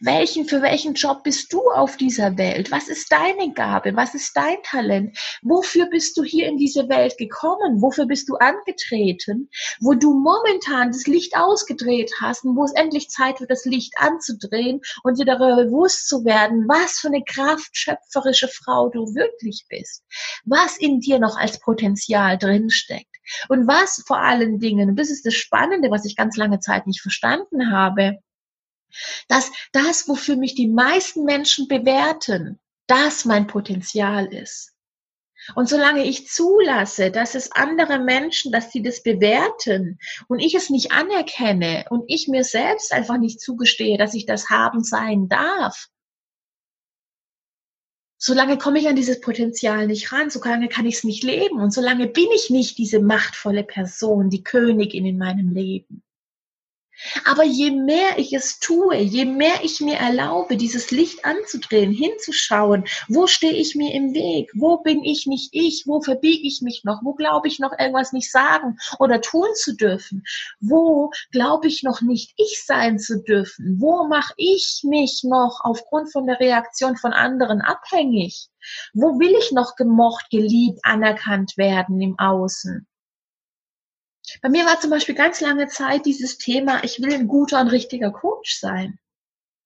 Welchen, 0.02 0.46
für 0.46 0.62
welchen 0.62 0.94
Job 0.94 1.24
bist 1.24 1.52
du 1.52 1.62
auf 1.72 1.98
dieser 1.98 2.38
Welt? 2.38 2.72
Was 2.72 2.88
ist 2.88 3.12
deine 3.12 3.52
Gabe? 3.54 3.96
Was 3.96 4.14
ist 4.14 4.36
dein 4.36 4.58
Talent? 4.64 5.18
Wofür 5.42 5.88
bist 5.88 6.18
du 6.18 6.24
hier 6.24 6.48
in 6.48 6.58
diese 6.58 6.88
Welt 6.88 7.18
gekommen? 7.18 7.82
Wofür 7.82 8.06
bist 8.06 8.30
du 8.30 8.36
angetreten? 8.36 9.50
Wo 9.80 9.94
du 9.94 10.14
momentan 10.14 10.92
das 10.92 11.08
Licht 11.08 11.36
ausgedreht 11.36 12.12
hast 12.22 12.46
und 12.46 12.56
wo 12.56 12.64
es 12.64 12.74
endlich 12.74 13.10
Zeit 13.10 13.40
wird, 13.40 13.50
das 13.50 13.66
Licht 13.66 13.94
anzudrehen 13.98 14.82
und 15.04 15.18
dir 15.18 15.26
darüber 15.26 15.64
bewusst 15.64 16.08
zu 16.08 16.26
werden, 16.26 16.68
was 16.68 17.00
für 17.00 17.08
eine 17.08 17.24
kraftschöpferische 17.24 18.50
Frau 18.50 18.90
du 18.90 19.16
wirklich 19.16 19.66
bist. 19.68 20.04
Was 20.46 20.78
in 20.78 21.00
dir 21.00 21.18
noch 21.18 21.38
als 21.38 21.60
Potenzial 21.60 22.38
drinsteckt. 22.38 23.08
Und 23.50 23.68
was 23.68 24.04
vor 24.06 24.20
allen 24.20 24.60
Dingen, 24.60 24.90
und 24.90 24.96
das 25.00 25.10
ist 25.10 25.26
das 25.26 25.34
Spannende, 25.34 25.90
was 25.92 26.06
ich 26.06 26.16
ganz 26.16 26.38
lange 26.38 26.60
Zeit 26.60 26.88
nicht 26.88 27.02
verstanden 27.02 27.72
habe, 27.72 28.20
dass 29.28 29.52
das, 29.72 30.08
wofür 30.08 30.36
mich 30.36 30.56
die 30.56 30.68
meisten 30.68 31.24
Menschen 31.24 31.68
bewerten, 31.68 32.60
das 32.88 33.26
mein 33.26 33.48
Potenzial 33.48 34.34
ist. 34.34 34.74
Und 35.56 35.70
solange 35.70 36.04
ich 36.04 36.28
zulasse, 36.28 37.12
dass 37.12 37.36
es 37.36 37.52
andere 37.52 38.00
Menschen, 38.00 38.52
dass 38.52 38.72
sie 38.72 38.82
das 38.82 39.04
bewerten 39.04 40.00
und 40.28 40.40
ich 40.40 40.56
es 40.56 40.70
nicht 40.70 40.92
anerkenne 40.92 41.86
und 41.90 42.04
ich 42.08 42.28
mir 42.28 42.44
selbst 42.44 42.92
einfach 42.92 43.18
nicht 43.18 43.40
zugestehe, 43.40 43.98
dass 43.98 44.14
ich 44.14 44.26
das 44.26 44.50
haben 44.50 44.84
sein 44.84 45.30
darf, 45.30 45.88
solange 48.18 48.58
komme 48.58 48.80
ich 48.80 48.88
an 48.88 48.96
dieses 48.96 49.22
Potenzial 49.22 49.88
nicht 49.88 50.12
ran, 50.12 50.30
solange 50.30 50.68
kann 50.68 50.86
ich 50.86 50.96
es 50.96 51.04
nicht 51.04 51.24
leben 51.24 51.62
und 51.62 51.72
solange 51.72 52.08
bin 52.08 52.28
ich 52.36 52.50
nicht 52.50 52.78
diese 52.78 53.00
machtvolle 53.00 53.64
Person, 53.64 54.30
die 54.30 54.44
Königin 54.44 55.06
in 55.06 55.18
meinem 55.18 55.54
Leben. 55.54 56.04
Aber 57.26 57.44
je 57.44 57.72
mehr 57.72 58.18
ich 58.18 58.34
es 58.34 58.60
tue, 58.60 58.98
je 58.98 59.26
mehr 59.26 59.64
ich 59.64 59.80
mir 59.80 59.98
erlaube, 59.98 60.58
dieses 60.58 60.92
Licht 60.92 61.26
anzudrehen, 61.26 61.92
hinzuschauen, 61.92 62.86
wo 63.08 63.28
stehe 63.28 63.54
ich 63.54 63.76
mir 63.76 63.94
im 63.94 64.14
Weg, 64.14 64.50
wo 64.56 64.78
bin 64.78 65.04
ich 65.04 65.28
nicht 65.28 65.50
ich, 65.52 65.84
wo 65.86 66.02
verbiege 66.02 66.48
ich 66.48 66.62
mich 66.62 66.84
noch, 66.84 67.02
wo 67.04 67.14
glaube 67.14 67.48
ich 67.48 67.60
noch 67.60 67.78
irgendwas 67.78 68.14
nicht 68.14 68.32
sagen 68.32 68.78
oder 69.00 69.22
tun 69.22 69.48
zu 69.56 69.76
dürfen, 69.76 70.24
wo 70.60 71.12
glaube 71.32 71.68
ich 71.68 71.84
noch 71.84 72.02
nicht 72.02 72.34
ich 72.38 72.64
sein 72.66 73.00
zu 73.00 73.22
dürfen, 73.22 73.78
wo 73.80 74.08
mache 74.08 74.34
ich 74.38 74.82
mich 74.84 75.22
noch 75.24 75.60
aufgrund 75.64 76.12
von 76.12 76.26
der 76.26 76.40
Reaktion 76.40 76.98
von 76.98 77.14
anderen 77.14 77.62
abhängig, 77.62 78.50
wo 78.94 79.20
will 79.20 79.36
ich 79.40 79.52
noch 79.52 79.76
gemocht, 79.76 80.30
geliebt, 80.32 80.80
anerkannt 80.84 81.58
werden 81.58 82.02
im 82.02 82.18
Außen. 82.18 82.88
Bei 84.42 84.50
mir 84.50 84.66
war 84.66 84.80
zum 84.80 84.90
Beispiel 84.90 85.16
ganz 85.16 85.42
lange 85.42 85.68
Zeit 85.68 86.06
dieses 86.06 86.38
Thema, 86.38 86.84
ich 86.84 87.02
will 87.02 87.14
ein 87.14 87.28
guter 87.28 87.62
und 87.62 87.70
richtiger 87.70 88.12
Coach 88.12 88.58
sein. 88.60 89.00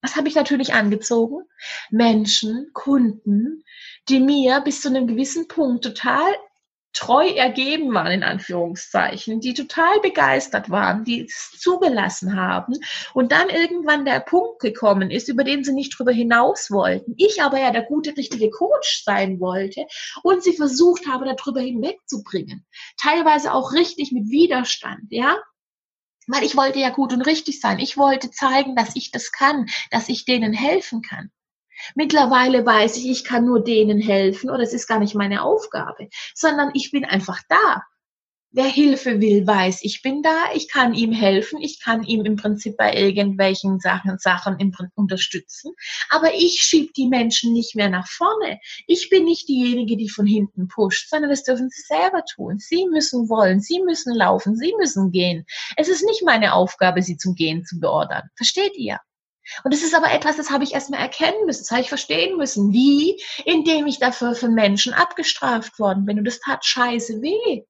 Was 0.02 0.16
habe 0.16 0.28
ich 0.28 0.36
natürlich 0.36 0.74
angezogen? 0.74 1.44
Menschen, 1.92 2.72
Kunden, 2.74 3.64
die 4.10 4.20
mir 4.20 4.62
bis 4.62 4.82
zu 4.82 4.90
einem 4.90 5.08
gewissen 5.08 5.48
Punkt 5.48 5.84
total 5.84 6.34
treu 6.94 7.28
ergeben 7.28 7.94
waren, 7.94 8.12
in 8.12 8.24
Anführungszeichen, 8.24 9.40
die 9.40 9.54
total 9.54 10.00
begeistert 10.02 10.70
waren, 10.70 11.04
die 11.04 11.26
es 11.26 11.52
zugelassen 11.58 12.36
haben 12.36 12.74
und 13.14 13.32
dann 13.32 13.50
irgendwann 13.50 14.06
der 14.06 14.20
Punkt 14.20 14.60
gekommen 14.60 15.10
ist, 15.10 15.30
über 15.30 15.44
den 15.44 15.64
sie 15.64 15.74
nicht 15.74 15.98
drüber 15.98 16.12
hinaus 16.12 16.70
wollten. 16.72 17.14
Ich 17.18 17.42
aber 17.42 17.60
ja 17.60 17.72
der 17.72 17.84
gute, 17.84 18.16
richtige 18.18 18.50
Coach 18.50 19.04
sein 19.04 19.40
wollte 19.40 19.86
und 20.24 20.44
sie 20.44 20.54
versucht 20.54 21.08
habe, 21.08 21.26
darüber 21.26 21.62
hinwegzubringen. 21.62 22.66
Teilweise 23.00 23.54
auch 23.54 23.74
richtig 23.74 24.12
mit 24.12 24.30
Widerstand, 24.30 25.06
ja. 25.10 25.38
Weil 26.28 26.44
ich 26.44 26.56
wollte 26.56 26.80
ja 26.80 26.90
gut 26.90 27.14
und 27.14 27.22
richtig 27.22 27.60
sein. 27.60 27.80
Ich 27.80 27.98
wollte 27.98 28.32
zeigen, 28.32 28.76
dass 28.76 28.96
ich 28.96 29.12
das 29.12 29.32
kann, 29.32 29.68
dass 29.90 30.08
ich 30.08 30.26
denen 30.26 30.54
helfen 30.54 31.02
kann. 31.02 31.32
Mittlerweile 31.96 32.66
weiß 32.66 32.98
ich, 32.98 33.10
ich 33.10 33.24
kann 33.24 33.46
nur 33.46 33.64
denen 33.64 34.00
helfen 34.00 34.50
oder 34.50 34.64
es 34.64 34.74
ist 34.74 34.88
gar 34.88 35.00
nicht 35.00 35.16
meine 35.16 35.44
Aufgabe, 35.44 36.10
sondern 36.34 36.72
ich 36.74 36.92
bin 36.92 37.06
einfach 37.06 37.42
da. 37.50 37.84
Wer 38.54 38.66
Hilfe 38.66 39.22
will, 39.22 39.48
weiß, 39.48 39.80
ich 39.84 40.02
bin 40.02 40.22
da, 40.24 40.36
ich 40.54 40.68
kann 40.68 40.94
ihm 40.94 41.14
helfen, 41.14 41.62
ich 41.62 41.80
kann 41.80 42.04
ihm 42.04 42.26
im 42.26 42.36
Prinzip 42.36 42.76
bei 42.76 42.94
irgendwelchen 42.94 43.80
Sachen, 43.80 44.18
Sachen 44.18 44.58
unterstützen, 44.96 45.72
aber 46.10 46.34
ich 46.34 46.62
schieb 46.62 46.94
die 46.94 47.08
Menschen 47.08 47.54
nicht 47.54 47.78
mehr 47.78 47.90
nach 47.90 48.10
vorne. 48.10 48.60
Ich 48.88 49.10
bin 49.10 49.24
nicht 49.24 49.48
diejenige, 49.48 49.96
die 49.96 50.10
von 50.10 50.26
hinten 50.26 50.68
pusht, 50.68 51.10
sondern 51.10 51.30
das 51.30 51.44
dürfen 51.44 51.70
sie 51.70 51.82
selber 51.84 52.26
tun. 52.26 52.60
Sie 52.60 52.86
müssen 52.88 53.30
wollen, 53.30 53.62
sie 53.62 53.82
müssen 53.84 54.14
laufen, 54.14 54.58
sie 54.58 54.74
müssen 54.78 55.12
gehen. 55.12 55.46
Es 55.78 55.88
ist 55.88 56.04
nicht 56.04 56.22
meine 56.26 56.54
Aufgabe, 56.54 57.02
sie 57.02 57.16
zum 57.16 57.36
Gehen 57.36 57.64
zu 57.64 57.80
beordern. 57.80 58.24
Versteht 58.36 58.76
ihr? 58.76 59.00
Und 59.64 59.74
das 59.74 59.84
ist 59.84 59.96
aber 59.96 60.12
etwas, 60.12 60.38
das 60.38 60.50
habe 60.50 60.64
ich 60.64 60.74
erstmal 60.74 61.02
erkennen 61.02 61.46
müssen, 61.46 61.64
das 61.64 61.72
habe 61.72 61.82
ich 61.82 61.90
verstehen 61.90 62.38
müssen. 62.38 62.72
Wie? 62.72 63.22
Indem 63.46 63.88
ich 63.88 64.00
dafür 64.00 64.36
von 64.36 64.54
Menschen 64.54 64.94
abgestraft 64.94 65.80
worden 65.80 66.06
bin. 66.06 66.20
Und 66.20 66.26
das 66.26 66.40
tat 66.40 66.66
scheiße 66.66 67.22
weh. 67.22 67.64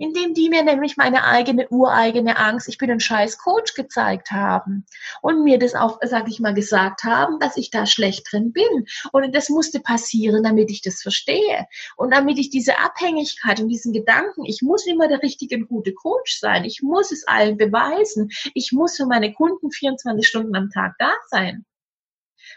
Indem 0.00 0.32
die 0.32 0.48
mir 0.48 0.64
nämlich 0.64 0.96
meine 0.96 1.24
eigene 1.24 1.68
ureigene 1.68 2.38
Angst, 2.38 2.68
ich 2.68 2.78
bin 2.78 2.90
ein 2.90 3.00
scheiß 3.00 3.36
Coach 3.36 3.74
gezeigt 3.74 4.30
haben 4.30 4.86
und 5.20 5.44
mir 5.44 5.58
das 5.58 5.74
auch, 5.74 5.98
sag 6.02 6.26
ich 6.28 6.40
mal, 6.40 6.54
gesagt 6.54 7.04
haben, 7.04 7.38
dass 7.38 7.58
ich 7.58 7.70
da 7.70 7.84
schlecht 7.84 8.32
drin 8.32 8.52
bin. 8.52 8.86
Und 9.12 9.34
das 9.34 9.50
musste 9.50 9.78
passieren, 9.78 10.42
damit 10.42 10.70
ich 10.70 10.80
das 10.80 11.02
verstehe 11.02 11.66
und 11.96 12.14
damit 12.14 12.38
ich 12.38 12.48
diese 12.48 12.78
Abhängigkeit 12.78 13.60
und 13.60 13.68
diesen 13.68 13.92
Gedanken, 13.92 14.46
ich 14.46 14.62
muss 14.62 14.86
immer 14.86 15.06
der 15.06 15.22
richtige 15.22 15.56
und 15.56 15.68
gute 15.68 15.92
Coach 15.92 16.38
sein, 16.38 16.64
ich 16.64 16.80
muss 16.80 17.12
es 17.12 17.28
allen 17.28 17.58
beweisen, 17.58 18.30
ich 18.54 18.72
muss 18.72 18.96
für 18.96 19.06
meine 19.06 19.34
Kunden 19.34 19.70
24 19.70 20.26
Stunden 20.26 20.56
am 20.56 20.70
Tag 20.70 20.94
da 20.98 21.12
sein 21.28 21.66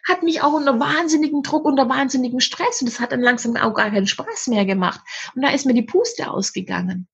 hat 0.07 0.23
mich 0.23 0.41
auch 0.41 0.53
unter 0.53 0.79
wahnsinnigen 0.79 1.43
Druck, 1.43 1.65
unter 1.65 1.87
wahnsinnigen 1.87 2.39
Stress 2.39 2.81
und 2.81 2.89
das 2.89 2.99
hat 2.99 3.11
dann 3.11 3.21
langsam 3.21 3.55
auch 3.55 3.73
gar 3.73 3.91
keinen 3.91 4.07
Spaß 4.07 4.47
mehr 4.47 4.65
gemacht. 4.65 5.01
Und 5.35 5.43
da 5.43 5.51
ist 5.51 5.65
mir 5.65 5.73
die 5.73 5.83
Puste 5.83 6.29
ausgegangen. 6.29 7.07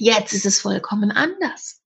Jetzt 0.00 0.32
ist 0.32 0.46
es 0.46 0.62
vollkommen 0.62 1.10
anders. 1.10 1.82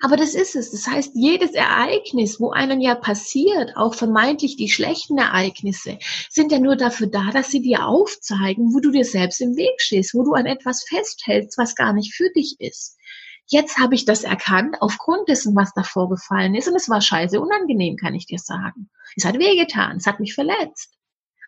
Aber 0.00 0.16
das 0.16 0.34
ist 0.34 0.56
es. 0.56 0.70
Das 0.70 0.86
heißt, 0.86 1.10
jedes 1.12 1.52
Ereignis, 1.52 2.40
wo 2.40 2.50
einem 2.50 2.80
ja 2.80 2.94
passiert, 2.94 3.76
auch 3.76 3.94
vermeintlich 3.94 4.56
die 4.56 4.70
schlechten 4.70 5.18
Ereignisse, 5.18 5.98
sind 6.30 6.50
ja 6.50 6.58
nur 6.58 6.76
dafür 6.76 7.08
da, 7.08 7.30
dass 7.30 7.50
sie 7.50 7.60
dir 7.60 7.86
aufzeigen, 7.86 8.72
wo 8.72 8.80
du 8.80 8.90
dir 8.90 9.04
selbst 9.04 9.42
im 9.42 9.54
Weg 9.56 9.82
stehst, 9.82 10.14
wo 10.14 10.22
du 10.24 10.32
an 10.32 10.46
etwas 10.46 10.82
festhältst, 10.88 11.58
was 11.58 11.74
gar 11.74 11.92
nicht 11.92 12.14
für 12.14 12.30
dich 12.34 12.56
ist. 12.58 12.96
Jetzt 13.48 13.76
habe 13.76 13.94
ich 13.94 14.06
das 14.06 14.24
erkannt 14.24 14.78
aufgrund 14.80 15.28
dessen, 15.28 15.54
was 15.54 15.74
da 15.74 15.82
vorgefallen 15.82 16.54
ist. 16.54 16.68
Und 16.68 16.76
es 16.76 16.88
war 16.88 17.02
scheiße 17.02 17.38
unangenehm, 17.38 17.96
kann 17.96 18.14
ich 18.14 18.24
dir 18.24 18.38
sagen. 18.38 18.88
Es 19.14 19.26
hat 19.26 19.38
wehgetan, 19.38 19.98
es 19.98 20.06
hat 20.06 20.20
mich 20.20 20.32
verletzt. 20.32 20.96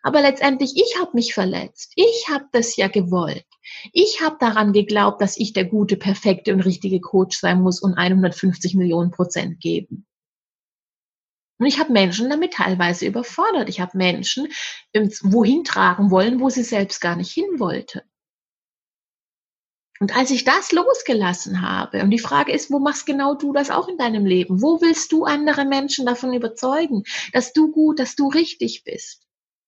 Aber 0.03 0.21
letztendlich, 0.21 0.73
ich 0.75 0.99
habe 0.99 1.11
mich 1.13 1.33
verletzt. 1.33 1.93
Ich 1.95 2.27
habe 2.29 2.45
das 2.51 2.75
ja 2.75 2.89
gewollt. 2.89 3.45
Ich 3.93 4.21
habe 4.21 4.35
daran 4.39 4.73
geglaubt, 4.73 5.21
dass 5.21 5.37
ich 5.37 5.53
der 5.53 5.63
gute, 5.63 5.95
perfekte 5.95 6.53
und 6.53 6.59
richtige 6.59 6.99
Coach 6.99 7.39
sein 7.39 7.61
muss 7.61 7.81
und 7.81 7.93
150 7.93 8.75
Millionen 8.75 9.11
Prozent 9.11 9.61
geben. 9.61 10.05
Und 11.57 11.67
ich 11.67 11.79
habe 11.79 11.93
Menschen 11.93 12.29
damit 12.29 12.53
teilweise 12.53 13.05
überfordert. 13.05 13.69
Ich 13.69 13.79
habe 13.79 13.97
Menschen 13.97 14.49
wohin 15.21 15.63
tragen 15.63 16.11
wollen, 16.11 16.41
wo 16.41 16.49
sie 16.49 16.63
selbst 16.63 16.99
gar 16.99 17.15
nicht 17.15 17.31
hin 17.31 17.57
wollte. 17.57 18.03
Und 20.01 20.17
als 20.17 20.31
ich 20.31 20.43
das 20.43 20.73
losgelassen 20.73 21.61
habe, 21.61 22.01
und 22.01 22.09
die 22.09 22.19
Frage 22.19 22.51
ist, 22.51 22.69
wo 22.71 22.79
machst 22.79 23.05
genau 23.05 23.35
du 23.35 23.53
das 23.53 23.71
auch 23.71 23.87
in 23.87 23.97
deinem 23.97 24.25
Leben? 24.25 24.61
Wo 24.61 24.81
willst 24.81 25.13
du 25.13 25.23
andere 25.23 25.63
Menschen 25.63 26.05
davon 26.05 26.33
überzeugen, 26.33 27.03
dass 27.31 27.53
du 27.53 27.71
gut, 27.71 27.99
dass 27.99 28.17
du 28.17 28.27
richtig 28.27 28.83
bist? 28.83 29.23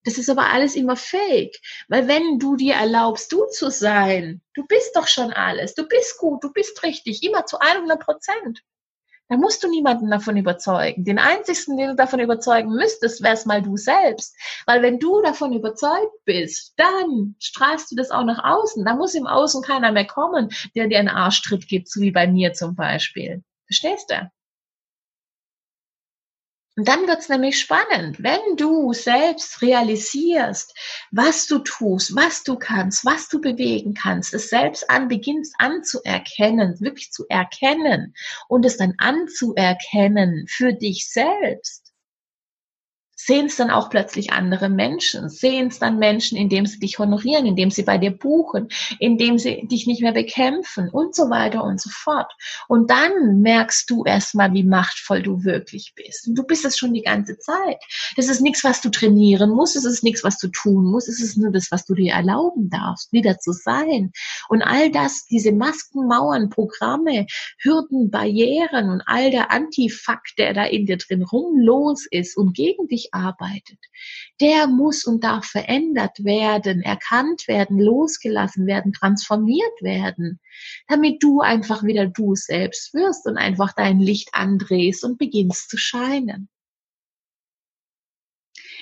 Das 0.06 0.20
ist 0.20 0.30
aber 0.30 0.52
alles 0.52 0.76
immer 0.76 0.96
fake, 0.96 1.60
weil 1.88 2.08
wenn 2.08 2.38
du 2.38 2.56
dir 2.56 2.76
erlaubst, 2.76 3.32
du 3.32 3.46
zu 3.48 3.72
sein, 3.72 4.42
du 4.54 4.64
bist 4.68 4.96
doch 4.96 5.08
schon 5.08 5.34
alles, 5.34 5.74
du 5.74 5.88
bist 5.88 6.20
gut, 6.20 6.44
du 6.44 6.54
bist 6.54 6.84
richtig, 6.84 7.24
immer 7.24 7.46
zu 7.48 7.60
100 7.60 8.00
Prozent. 8.00 8.62
Da 9.28 9.38
musst 9.38 9.64
du 9.64 9.68
niemanden 9.68 10.12
davon 10.12 10.38
überzeugen. 10.38 11.04
Den 11.04 11.18
einzigsten, 11.18 11.78
den 11.78 11.90
du 11.90 11.96
davon 11.96 12.20
überzeugen 12.20 12.70
müsstest, 12.70 13.24
wär's 13.24 13.48
mal 13.48 13.64
du 13.64 13.76
selbst. 13.76 14.36
Weil 14.68 14.84
wenn 14.84 15.00
du 15.00 15.20
davon 15.24 15.52
überzeugt 15.54 16.14
bist, 16.26 16.74
dann 16.78 17.36
strahlst 17.40 17.92
du 17.92 17.96
das 17.96 18.12
auch 18.12 18.24
nach 18.24 18.44
außen. 18.44 18.86
Da 18.86 18.96
muss 18.96 19.16
im 19.16 19.26
Außen 19.26 19.64
keiner 19.64 19.92
mehr 19.92 20.06
kommen, 20.06 20.50
der 20.76 20.88
dir 20.88 21.00
einen 21.00 21.10
Arschtritt 21.10 21.68
gibt, 21.68 21.90
so 21.90 22.02
wie 22.02 22.12
bei 22.12 22.28
mir 22.28 22.54
zum 22.54 22.76
Beispiel. 22.76 23.44
Verstehst 23.66 24.12
du? 24.12 24.30
Und 26.78 26.90
dann 26.90 27.08
wird's 27.08 27.30
nämlich 27.30 27.58
spannend, 27.58 28.22
wenn 28.22 28.58
du 28.58 28.92
selbst 28.92 29.62
realisierst, 29.62 30.78
was 31.12 31.48
du 31.48 31.60
tust, 31.60 32.16
was 32.16 32.44
du 32.44 32.58
kannst, 32.58 33.06
was 33.06 33.30
du 33.30 33.40
bewegen 33.40 33.94
kannst, 33.94 34.34
es 34.34 34.50
selbst 34.50 34.90
an 34.90 35.08
beginnst 35.08 35.56
anzuerkennen, 35.58 36.80
wirklich 36.82 37.14
zu 37.14 37.26
erkennen 37.30 38.14
und 38.50 38.66
es 38.66 38.76
dann 38.76 38.96
anzuerkennen 38.98 40.48
für 40.50 40.74
dich 40.74 41.10
selbst 41.10 41.85
sehen 43.26 43.48
es 43.48 43.56
dann 43.56 43.72
auch 43.72 43.90
plötzlich 43.90 44.32
andere 44.32 44.70
Menschen, 44.70 45.30
sehen 45.30 45.68
es 45.68 45.80
dann 45.80 45.98
Menschen, 45.98 46.38
indem 46.38 46.68
sie 46.68 46.80
dich 46.80 47.00
honorieren, 47.00 47.48
indem 47.48 47.72
sie 47.72 47.84
bei 47.84 47.98
dir 47.98 48.12
buchen, 48.12 48.68
indem 49.00 49.40
sie 49.40 49.68
dich 49.68 49.88
nicht 49.88 50.02
mehr 50.02 50.12
bekämpfen 50.12 50.90
und 50.90 51.16
so 51.16 51.30
weiter 51.32 51.64
und 51.64 51.82
so 51.82 51.90
fort. 51.90 52.32
Und 52.68 52.92
dann 52.92 53.42
merkst 53.42 53.90
du 53.90 54.04
erstmal, 54.04 54.54
wie 54.54 54.64
machtvoll 54.64 55.24
du 55.24 55.44
wirklich 55.44 55.94
bist. 55.96 56.28
Und 56.28 56.36
du 56.36 56.44
bist 56.44 56.66
es 56.66 56.78
schon 56.78 56.94
die 56.94 57.02
ganze 57.02 57.38
Zeit. 57.40 57.78
Das 58.16 58.30
ist 58.30 58.42
nichts, 58.42 58.64
was 58.64 58.82
du 58.82 58.90
trainieren 58.90 59.50
musst, 59.50 59.76
es 59.76 59.86
ist 59.86 60.04
nichts, 60.04 60.24
was 60.24 60.38
du 60.38 60.48
tun 60.50 60.86
musst, 60.86 61.10
es 61.10 61.22
ist 61.22 61.38
nur 61.38 61.52
das, 61.52 61.72
was 61.72 61.86
du 61.86 61.96
dir 61.96 62.14
erlauben 62.14 62.70
darfst, 62.70 63.12
wieder 63.12 63.40
zu 63.40 63.54
sein. 63.54 64.12
Und 64.50 64.62
all 64.62 64.92
das, 64.92 65.26
diese 65.26 65.52
Masken, 65.52 66.08
Mauern, 66.08 66.50
Programme, 66.50 67.26
Hürden, 67.60 68.12
Barrieren 68.12 68.90
und 68.90 69.02
all 69.08 69.32
der 69.32 69.52
Antifakt, 69.52 70.38
der 70.38 70.54
da 70.54 70.66
in 70.66 70.86
dir 70.86 70.98
drin 70.98 71.24
rumlos 71.24 72.06
ist 72.12 72.38
und 72.38 72.56
gegen 72.56 72.88
dich 72.88 73.15
arbeitet, 73.16 73.80
der 74.42 74.68
muss 74.68 75.06
und 75.06 75.24
darf 75.24 75.46
verändert 75.46 76.24
werden, 76.24 76.82
erkannt 76.82 77.48
werden, 77.48 77.80
losgelassen 77.80 78.68
werden, 78.68 78.94
transformiert 78.94 79.82
werden, 79.82 80.40
damit 80.88 81.24
du 81.24 81.40
einfach 81.42 81.84
wieder 81.84 82.08
du 82.08 82.36
selbst 82.36 82.94
wirst 82.94 83.26
und 83.26 83.38
einfach 83.38 83.74
dein 83.74 84.00
Licht 84.00 84.30
andrehst 84.34 85.04
und 85.04 85.18
beginnst 85.18 85.70
zu 85.70 85.78
scheinen. 85.78 86.50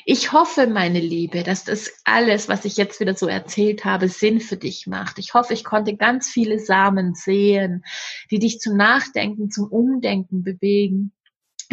Ich 0.06 0.34
hoffe, 0.34 0.68
meine 0.68 1.00
Liebe, 1.00 1.44
dass 1.44 1.64
das 1.64 2.02
alles, 2.04 2.50
was 2.50 2.66
ich 2.66 2.76
jetzt 2.76 3.00
wieder 3.00 3.16
so 3.16 3.28
erzählt 3.28 3.86
habe, 3.86 4.10
Sinn 4.10 4.42
für 4.42 4.58
dich 4.58 4.86
macht. 4.86 5.18
Ich 5.18 5.34
hoffe, 5.34 5.54
ich 5.54 5.64
konnte 5.64 5.96
ganz 5.96 6.30
viele 6.30 6.60
Samen 6.60 7.16
sehen, 7.16 7.86
die 8.30 8.40
dich 8.40 8.60
zum 8.60 8.76
Nachdenken, 8.76 9.50
zum 9.50 9.72
Umdenken 9.72 10.44
bewegen. 10.44 11.14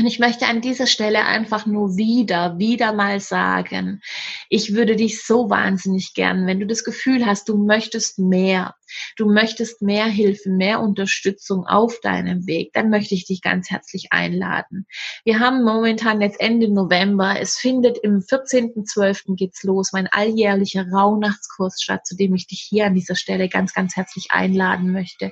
Und 0.01 0.07
ich 0.07 0.19
möchte 0.19 0.47
an 0.47 0.63
dieser 0.63 0.87
Stelle 0.87 1.27
einfach 1.27 1.67
nur 1.67 1.99
wieder, 1.99 2.59
wieder 2.59 2.95
mal 2.95 3.21
sagen, 3.21 4.01
ich 4.49 4.73
würde 4.73 4.97
dich 4.97 5.23
so 5.23 5.51
wahnsinnig 5.51 6.15
gern, 6.15 6.47
wenn 6.47 6.59
du 6.59 6.67
das 6.67 6.85
Gefühl 6.85 7.27
hast, 7.27 7.51
du 7.51 7.59
möchtest 7.59 8.19
mehr, 8.19 8.77
du 9.17 9.31
möchtest 9.31 9.83
mehr 9.83 10.07
Hilfe, 10.07 10.49
mehr 10.49 10.81
Unterstützung 10.81 11.67
auf 11.67 12.01
deinem 12.01 12.47
Weg, 12.47 12.73
dann 12.73 12.89
möchte 12.89 13.15
ich 13.15 13.27
dich 13.27 13.43
ganz 13.43 13.69
herzlich 13.69 14.07
einladen. 14.09 14.87
Wir 15.25 15.39
haben 15.39 15.65
momentan 15.65 16.23
jetzt 16.23 16.41
Ende 16.41 16.73
November, 16.73 17.39
es 17.39 17.59
findet 17.59 17.99
im 17.99 18.21
14.12. 18.21 19.37
geht's 19.37 19.65
los, 19.65 19.93
mein 19.93 20.07
alljährlicher 20.07 20.87
Rauhnachtskurs 20.91 21.83
statt, 21.83 22.07
zu 22.07 22.17
dem 22.17 22.35
ich 22.35 22.47
dich 22.47 22.67
hier 22.67 22.87
an 22.87 22.95
dieser 22.95 23.17
Stelle 23.17 23.51
ganz, 23.51 23.75
ganz 23.75 23.97
herzlich 23.97 24.31
einladen 24.31 24.93
möchte, 24.93 25.31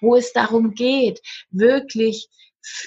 wo 0.00 0.16
es 0.16 0.32
darum 0.32 0.74
geht, 0.74 1.20
wirklich 1.52 2.28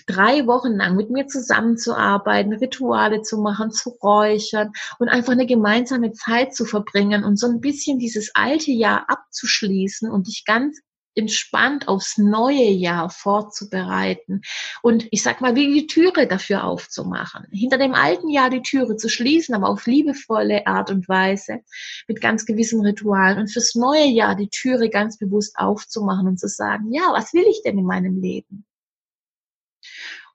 drei 0.07 0.47
Wochen 0.47 0.73
lang 0.73 0.95
mit 0.95 1.09
mir 1.09 1.27
zusammenzuarbeiten, 1.27 2.53
Rituale 2.53 3.21
zu 3.21 3.37
machen, 3.37 3.71
zu 3.71 3.89
räuchern 4.01 4.71
und 4.99 5.09
einfach 5.09 5.33
eine 5.33 5.45
gemeinsame 5.45 6.11
Zeit 6.13 6.55
zu 6.55 6.65
verbringen 6.65 7.23
und 7.23 7.37
so 7.37 7.47
ein 7.47 7.61
bisschen 7.61 7.99
dieses 7.99 8.31
alte 8.33 8.71
Jahr 8.71 9.05
abzuschließen 9.09 10.09
und 10.09 10.27
dich 10.27 10.43
ganz 10.45 10.79
entspannt 11.15 11.87
aufs 11.87 12.17
neue 12.17 12.69
Jahr 12.69 13.09
vorzubereiten 13.09 14.41
und 14.81 15.07
ich 15.11 15.23
sag 15.23 15.41
mal, 15.41 15.55
wie 15.55 15.73
die 15.73 15.87
Türe 15.87 16.27
dafür 16.27 16.63
aufzumachen. 16.63 17.47
Hinter 17.51 17.77
dem 17.77 17.93
alten 17.93 18.29
Jahr 18.29 18.49
die 18.49 18.61
Türe 18.61 18.95
zu 18.95 19.09
schließen, 19.09 19.53
aber 19.53 19.69
auf 19.69 19.85
liebevolle 19.87 20.65
Art 20.67 20.89
und 20.89 21.09
Weise 21.09 21.59
mit 22.07 22.21
ganz 22.21 22.45
gewissen 22.45 22.81
Ritualen 22.81 23.39
und 23.39 23.51
fürs 23.51 23.75
neue 23.75 24.05
Jahr 24.05 24.35
die 24.35 24.49
Türe 24.49 24.89
ganz 24.89 25.17
bewusst 25.17 25.55
aufzumachen 25.57 26.27
und 26.27 26.39
zu 26.39 26.47
sagen, 26.47 26.91
ja, 26.91 27.09
was 27.11 27.33
will 27.33 27.45
ich 27.49 27.61
denn 27.63 27.77
in 27.77 27.85
meinem 27.85 28.21
Leben? 28.21 28.65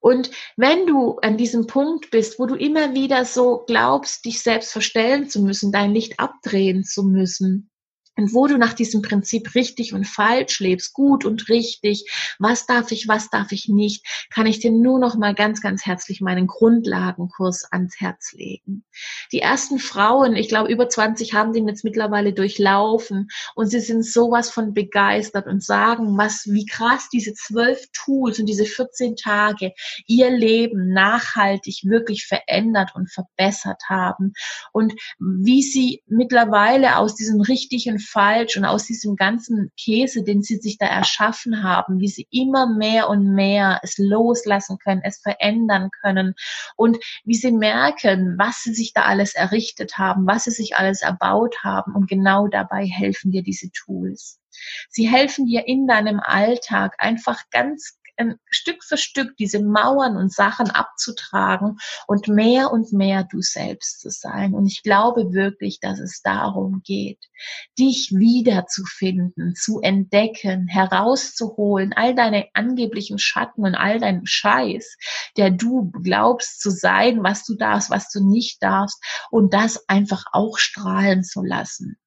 Und 0.07 0.31
wenn 0.57 0.87
du 0.87 1.17
an 1.17 1.37
diesem 1.37 1.67
Punkt 1.67 2.13
bist, 2.13 2.39
wo 2.39 2.47
du 2.47 2.55
immer 2.55 2.95
wieder 2.95 3.25
so 3.25 3.65
glaubst, 3.67 4.25
dich 4.25 4.41
selbst 4.41 4.71
verstellen 4.71 5.29
zu 5.29 5.43
müssen, 5.43 5.73
dein 5.73 5.93
Licht 5.93 6.21
abdrehen 6.21 6.85
zu 6.85 7.03
müssen, 7.03 7.73
und 8.17 8.33
wo 8.33 8.47
du 8.47 8.57
nach 8.57 8.73
diesem 8.73 9.03
Prinzip 9.03 9.55
richtig 9.55 9.93
und 9.93 10.07
falsch 10.07 10.61
lebst, 10.61 10.95
gut 10.95 11.25
und 11.25 11.49
richtig, 11.49 12.11
was 12.39 12.67
darf 12.67 12.91
ich, 12.91 13.09
was 13.09 13.31
darf 13.31 13.53
ich 13.53 13.69
nicht, 13.69 14.05
kann 14.31 14.47
ich 14.47 14.59
dir 14.59 14.73
nur 14.73 14.99
noch 14.99 15.17
mal 15.17 15.35
ganz, 15.35 15.61
ganz 15.61 15.85
herzlich 15.85 16.21
meinen 16.21 16.47
Grundlagenkurs 16.47 17.71
ans 17.71 18.01
Herz 18.01 18.33
legen. 18.33 18.85
Die 19.33 19.41
ersten 19.41 19.79
Frauen, 19.79 20.35
ich 20.35 20.49
glaube 20.49 20.73
über 20.73 20.89
20 20.89 21.35
haben 21.35 21.53
den 21.53 21.69
jetzt 21.69 21.85
mittlerweile 21.85 22.33
durchlaufen 22.33 23.29
und 23.55 23.67
sie 23.67 23.81
sind 23.81 24.05
sowas 24.05 24.51
von 24.51 24.73
begeistert 24.73 25.47
und 25.47 25.63
sagen, 25.63 26.17
was, 26.17 26.47
wie 26.47 26.67
krass 26.67 27.09
diese 27.13 27.35
zwölf 27.35 27.87
Tools 27.93 28.39
und 28.39 28.47
diese 28.47 28.65
14 28.65 29.17
Tage 29.17 29.73
ihr 30.07 30.31
Leben 30.31 30.93
nachhaltig 30.93 31.81
wirklich 31.85 32.27
verändert 32.27 32.93
und 32.95 33.11
verbessert 33.11 33.83
haben 33.89 34.33
und 34.73 34.95
wie 35.19 35.63
sie 35.63 36.03
mittlerweile 36.07 36.97
aus 36.97 37.15
diesem 37.15 37.41
richtigen 37.41 37.99
falsch 38.07 38.57
und 38.57 38.65
aus 38.65 38.87
diesem 38.87 39.17
ganzen 39.17 39.73
Käse, 39.77 40.23
den 40.23 40.43
sie 40.43 40.57
sich 40.57 40.79
da 40.79 40.87
erschaffen 40.87 41.63
haben, 41.63 42.01
wie 42.01 42.09
sie 42.09 42.27
immer 42.31 42.67
mehr 42.67 43.09
und 43.09 43.35
mehr 43.35 43.81
es 43.83 43.99
loslassen 43.99 44.79
können, 44.79 45.03
es 45.05 45.19
verändern 45.19 45.91
können 46.03 46.35
und 46.77 46.99
wie 47.25 47.35
sie 47.35 47.53
merken, 47.53 48.37
was 48.39 48.63
sie 48.63 48.75
sich 48.75 48.93
da 48.93 49.03
alles 49.03 49.35
errichtet 49.35 49.99
haben, 49.99 50.27
was 50.27 50.45
sie 50.45 50.51
sich 50.51 50.77
alles 50.77 51.03
erbaut 51.03 51.63
haben 51.63 51.95
und 51.95 52.09
genau 52.09 52.49
dabei 52.49 52.87
helfen 52.87 53.33
dir 53.33 53.43
diese 53.43 53.71
Tools. 53.73 54.41
Sie 54.89 55.09
helfen 55.09 55.47
dir 55.47 55.67
in 55.67 55.87
deinem 55.87 56.21
Alltag 56.21 56.95
einfach 56.99 57.43
ganz 57.51 57.99
ähm, 58.19 58.37
Stück 58.51 58.85
für 58.85 58.97
Stück 58.97 59.37
diese 59.37 59.63
Mauern 59.63 60.17
und 60.17 60.33
Sachen 60.33 60.71
abzutragen 60.71 61.79
und 62.07 62.29
mehr 62.29 62.73
und 62.73 62.93
mehr 62.93 63.25
du 63.25 63.41
selbst 63.41 64.01
zu 64.01 64.11
sein. 64.11 64.55
Und 64.55 64.67
ich 64.67 64.83
glaube 64.83 65.33
wirklich, 65.33 65.81
dass 65.81 65.99
es 65.99 66.23
darum 66.23 66.83
geht, 66.85 67.19
dich 67.79 68.13
wiederzufinden, 68.13 69.55
zu 69.55 69.81
entdecken, 69.81 70.67
herauszuholen, 70.67 71.93
all 71.95 72.15
deine 72.15 72.47
angeblichen 72.55 73.19
Schatten 73.19 73.65
und 73.65 73.75
all 73.75 74.01
deinen 74.01 74.27
Scheiß, 74.27 74.97
der 75.37 75.51
du 75.51 75.91
glaubst 76.03 76.61
zu 76.61 76.71
sein, 76.71 77.23
was 77.23 77.45
du 77.45 77.55
darfst, 77.55 77.91
was 77.91 78.11
du 78.11 78.27
nicht 78.27 78.63
darfst 78.63 79.03
und 79.31 79.53
das 79.53 79.89
einfach 79.89 80.25
auch 80.33 80.59
strahlen 80.59 81.25
zu 81.25 81.43
lassen. 81.43 81.99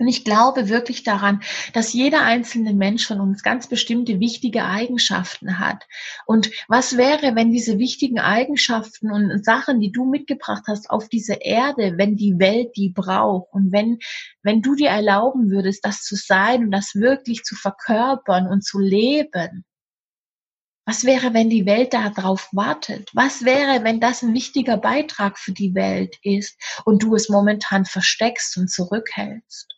Und 0.00 0.06
ich 0.06 0.24
glaube 0.24 0.68
wirklich 0.68 1.02
daran, 1.02 1.42
dass 1.72 1.92
jeder 1.92 2.22
einzelne 2.22 2.72
Mensch 2.72 3.04
von 3.04 3.20
uns 3.20 3.42
ganz 3.42 3.66
bestimmte 3.66 4.20
wichtige 4.20 4.64
Eigenschaften 4.64 5.58
hat. 5.58 5.86
Und 6.24 6.50
was 6.68 6.96
wäre, 6.96 7.34
wenn 7.34 7.50
diese 7.50 7.78
wichtigen 7.78 8.20
Eigenschaften 8.20 9.10
und 9.10 9.44
Sachen, 9.44 9.80
die 9.80 9.90
du 9.90 10.04
mitgebracht 10.04 10.64
hast 10.68 10.88
auf 10.88 11.08
diese 11.08 11.34
Erde, 11.34 11.94
wenn 11.96 12.16
die 12.16 12.38
Welt 12.38 12.76
die 12.76 12.90
braucht 12.90 13.52
und 13.52 13.72
wenn, 13.72 13.98
wenn 14.42 14.62
du 14.62 14.76
dir 14.76 14.90
erlauben 14.90 15.50
würdest, 15.50 15.84
das 15.84 16.02
zu 16.02 16.14
sein 16.14 16.66
und 16.66 16.70
das 16.70 16.94
wirklich 16.94 17.42
zu 17.42 17.56
verkörpern 17.56 18.46
und 18.46 18.64
zu 18.64 18.78
leben? 18.78 19.64
Was 20.86 21.04
wäre, 21.04 21.34
wenn 21.34 21.50
die 21.50 21.66
Welt 21.66 21.92
darauf 21.92 22.48
wartet? 22.52 23.10
Was 23.14 23.44
wäre, 23.44 23.82
wenn 23.82 24.00
das 24.00 24.22
ein 24.22 24.32
wichtiger 24.32 24.76
Beitrag 24.78 25.38
für 25.38 25.52
die 25.52 25.74
Welt 25.74 26.16
ist 26.22 26.56
und 26.84 27.02
du 27.02 27.16
es 27.16 27.28
momentan 27.28 27.84
versteckst 27.84 28.56
und 28.56 28.70
zurückhältst? 28.70 29.77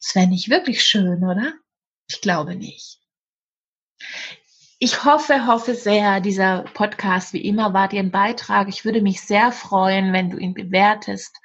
Das 0.00 0.14
wäre 0.14 0.26
nicht 0.26 0.48
wirklich 0.48 0.82
schön, 0.82 1.24
oder? 1.24 1.52
Ich 2.08 2.20
glaube 2.20 2.56
nicht. 2.56 2.98
Ich 4.78 5.04
hoffe, 5.04 5.46
hoffe 5.46 5.74
sehr, 5.74 6.20
dieser 6.20 6.62
Podcast 6.72 7.34
wie 7.34 7.44
immer 7.44 7.74
war 7.74 7.88
dir 7.88 8.00
ein 8.00 8.10
Beitrag. 8.10 8.68
Ich 8.68 8.86
würde 8.86 9.02
mich 9.02 9.20
sehr 9.20 9.52
freuen, 9.52 10.14
wenn 10.14 10.30
du 10.30 10.38
ihn 10.38 10.54
bewertest, 10.54 11.36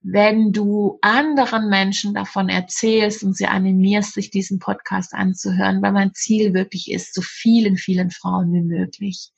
wenn 0.00 0.52
du 0.52 0.98
anderen 1.02 1.68
Menschen 1.68 2.14
davon 2.14 2.48
erzählst 2.48 3.24
und 3.24 3.36
sie 3.36 3.48
animierst, 3.48 4.14
sich 4.14 4.30
diesen 4.30 4.60
Podcast 4.60 5.12
anzuhören, 5.12 5.82
weil 5.82 5.92
mein 5.92 6.14
Ziel 6.14 6.54
wirklich 6.54 6.90
ist, 6.92 7.14
so 7.14 7.20
vielen, 7.20 7.76
vielen 7.76 8.10
Frauen 8.12 8.52
wie 8.52 8.62
möglich 8.62 9.32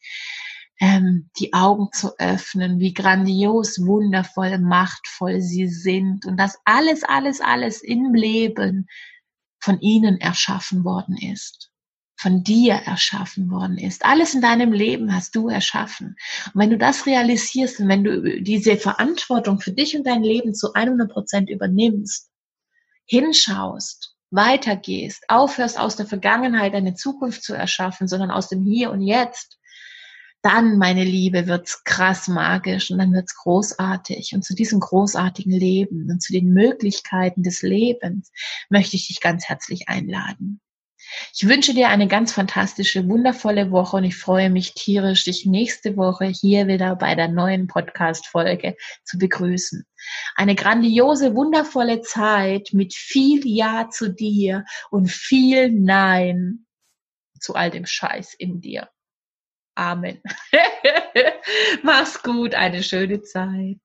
ähm, 0.81 1.31
die 1.39 1.53
Augen 1.53 1.93
zu 1.93 2.19
öffnen, 2.19 2.81
wie 2.81 2.95
grandios, 2.95 3.85
wundervoll, 3.85 4.59
machtvoll 4.59 5.43
sie 5.43 5.69
sind 5.69 6.25
und 6.25 6.39
dass 6.39 6.59
alles, 6.65 7.05
alles, 7.05 7.43
alles 7.43 7.83
im 7.83 8.15
Leben 8.15 8.89
von 9.61 9.79
ihnen 9.81 10.19
erschaffen 10.19 10.85
worden 10.85 11.19
ist, 11.19 11.71
von 12.17 12.43
dir 12.43 12.75
erschaffen 12.75 13.51
worden 13.51 13.77
ist. 13.77 14.07
Alles 14.07 14.35
in 14.35 14.41
deinem 14.41 14.73
Leben 14.73 15.15
hast 15.15 15.37
du 15.37 15.49
erschaffen. 15.49 16.17
Und 16.47 16.61
wenn 16.61 16.71
du 16.71 16.79
das 16.79 17.05
realisierst 17.05 17.79
und 17.81 17.89
wenn 17.89 18.03
du 18.03 18.41
diese 18.41 18.79
Verantwortung 18.79 19.61
für 19.61 19.73
dich 19.73 19.95
und 19.95 20.07
dein 20.07 20.23
Leben 20.23 20.55
zu 20.55 20.73
100 20.73 21.13
Prozent 21.13 21.51
übernimmst, 21.51 22.31
hinschaust, 23.05 24.17
weitergehst, 24.31 25.25
aufhörst 25.29 25.79
aus 25.79 25.97
der 25.97 26.07
Vergangenheit 26.07 26.73
eine 26.75 26.95
Zukunft 26.95 27.43
zu 27.43 27.53
erschaffen, 27.53 28.09
sondern 28.09 28.31
aus 28.31 28.49
dem 28.49 28.65
Hier 28.65 28.93
und 28.93 29.03
Jetzt, 29.03 29.60
dann, 30.43 30.79
meine 30.79 31.05
Liebe, 31.05 31.47
wird's 31.47 31.85
krass 31.85 32.29
magisch 32.29 32.91
und 32.91 32.99
dann 32.99 33.13
wird's 33.13 33.37
großartig. 33.37 34.33
Und 34.35 34.45
zu 34.45 34.55
diesem 34.55 34.81
großartigen 34.81 35.53
Leben 35.53 36.09
und 36.11 36.23
zu 36.23 36.33
den 36.33 36.53
Möglichkeiten 36.53 37.43
des 37.43 37.63
Lebens 37.63 38.33
möchte 38.69 38.97
ich 38.97 39.09
dich 39.09 39.21
ganz 39.21 39.49
herzlich 39.49 39.89
einladen. 39.89 40.61
Ich 41.35 41.49
wünsche 41.49 41.75
dir 41.75 41.89
eine 41.89 42.07
ganz 42.07 42.33
fantastische, 42.33 43.09
wundervolle 43.09 43.71
Woche 43.71 43.97
und 43.97 44.05
ich 44.05 44.17
freue 44.17 44.51
mich 44.51 44.75
tierisch, 44.75 45.25
dich 45.25 45.45
nächste 45.47 45.97
Woche 45.97 46.27
hier 46.27 46.69
wieder 46.69 46.95
bei 46.97 47.15
der 47.15 47.29
neuen 47.29 47.67
Podcast-Folge 47.67 48.77
zu 49.05 49.19
begrüßen. 49.19 49.85
Eine 50.37 50.55
grandiose, 50.55 51.35
wundervolle 51.35 52.01
Zeit 52.03 52.71
mit 52.73 52.95
viel 52.95 53.47
Ja 53.47 53.89
zu 53.91 54.13
dir 54.13 54.65
und 54.91 55.11
viel 55.11 55.71
Nein 55.73 56.67
zu 57.41 57.55
all 57.55 57.71
dem 57.71 57.87
Scheiß 57.87 58.35
in 58.35 58.61
dir. 58.61 58.89
Amen. 59.81 60.21
Mach's 61.83 62.23
gut, 62.23 62.55
eine 62.55 62.83
schöne 62.83 63.23
Zeit. 63.23 63.81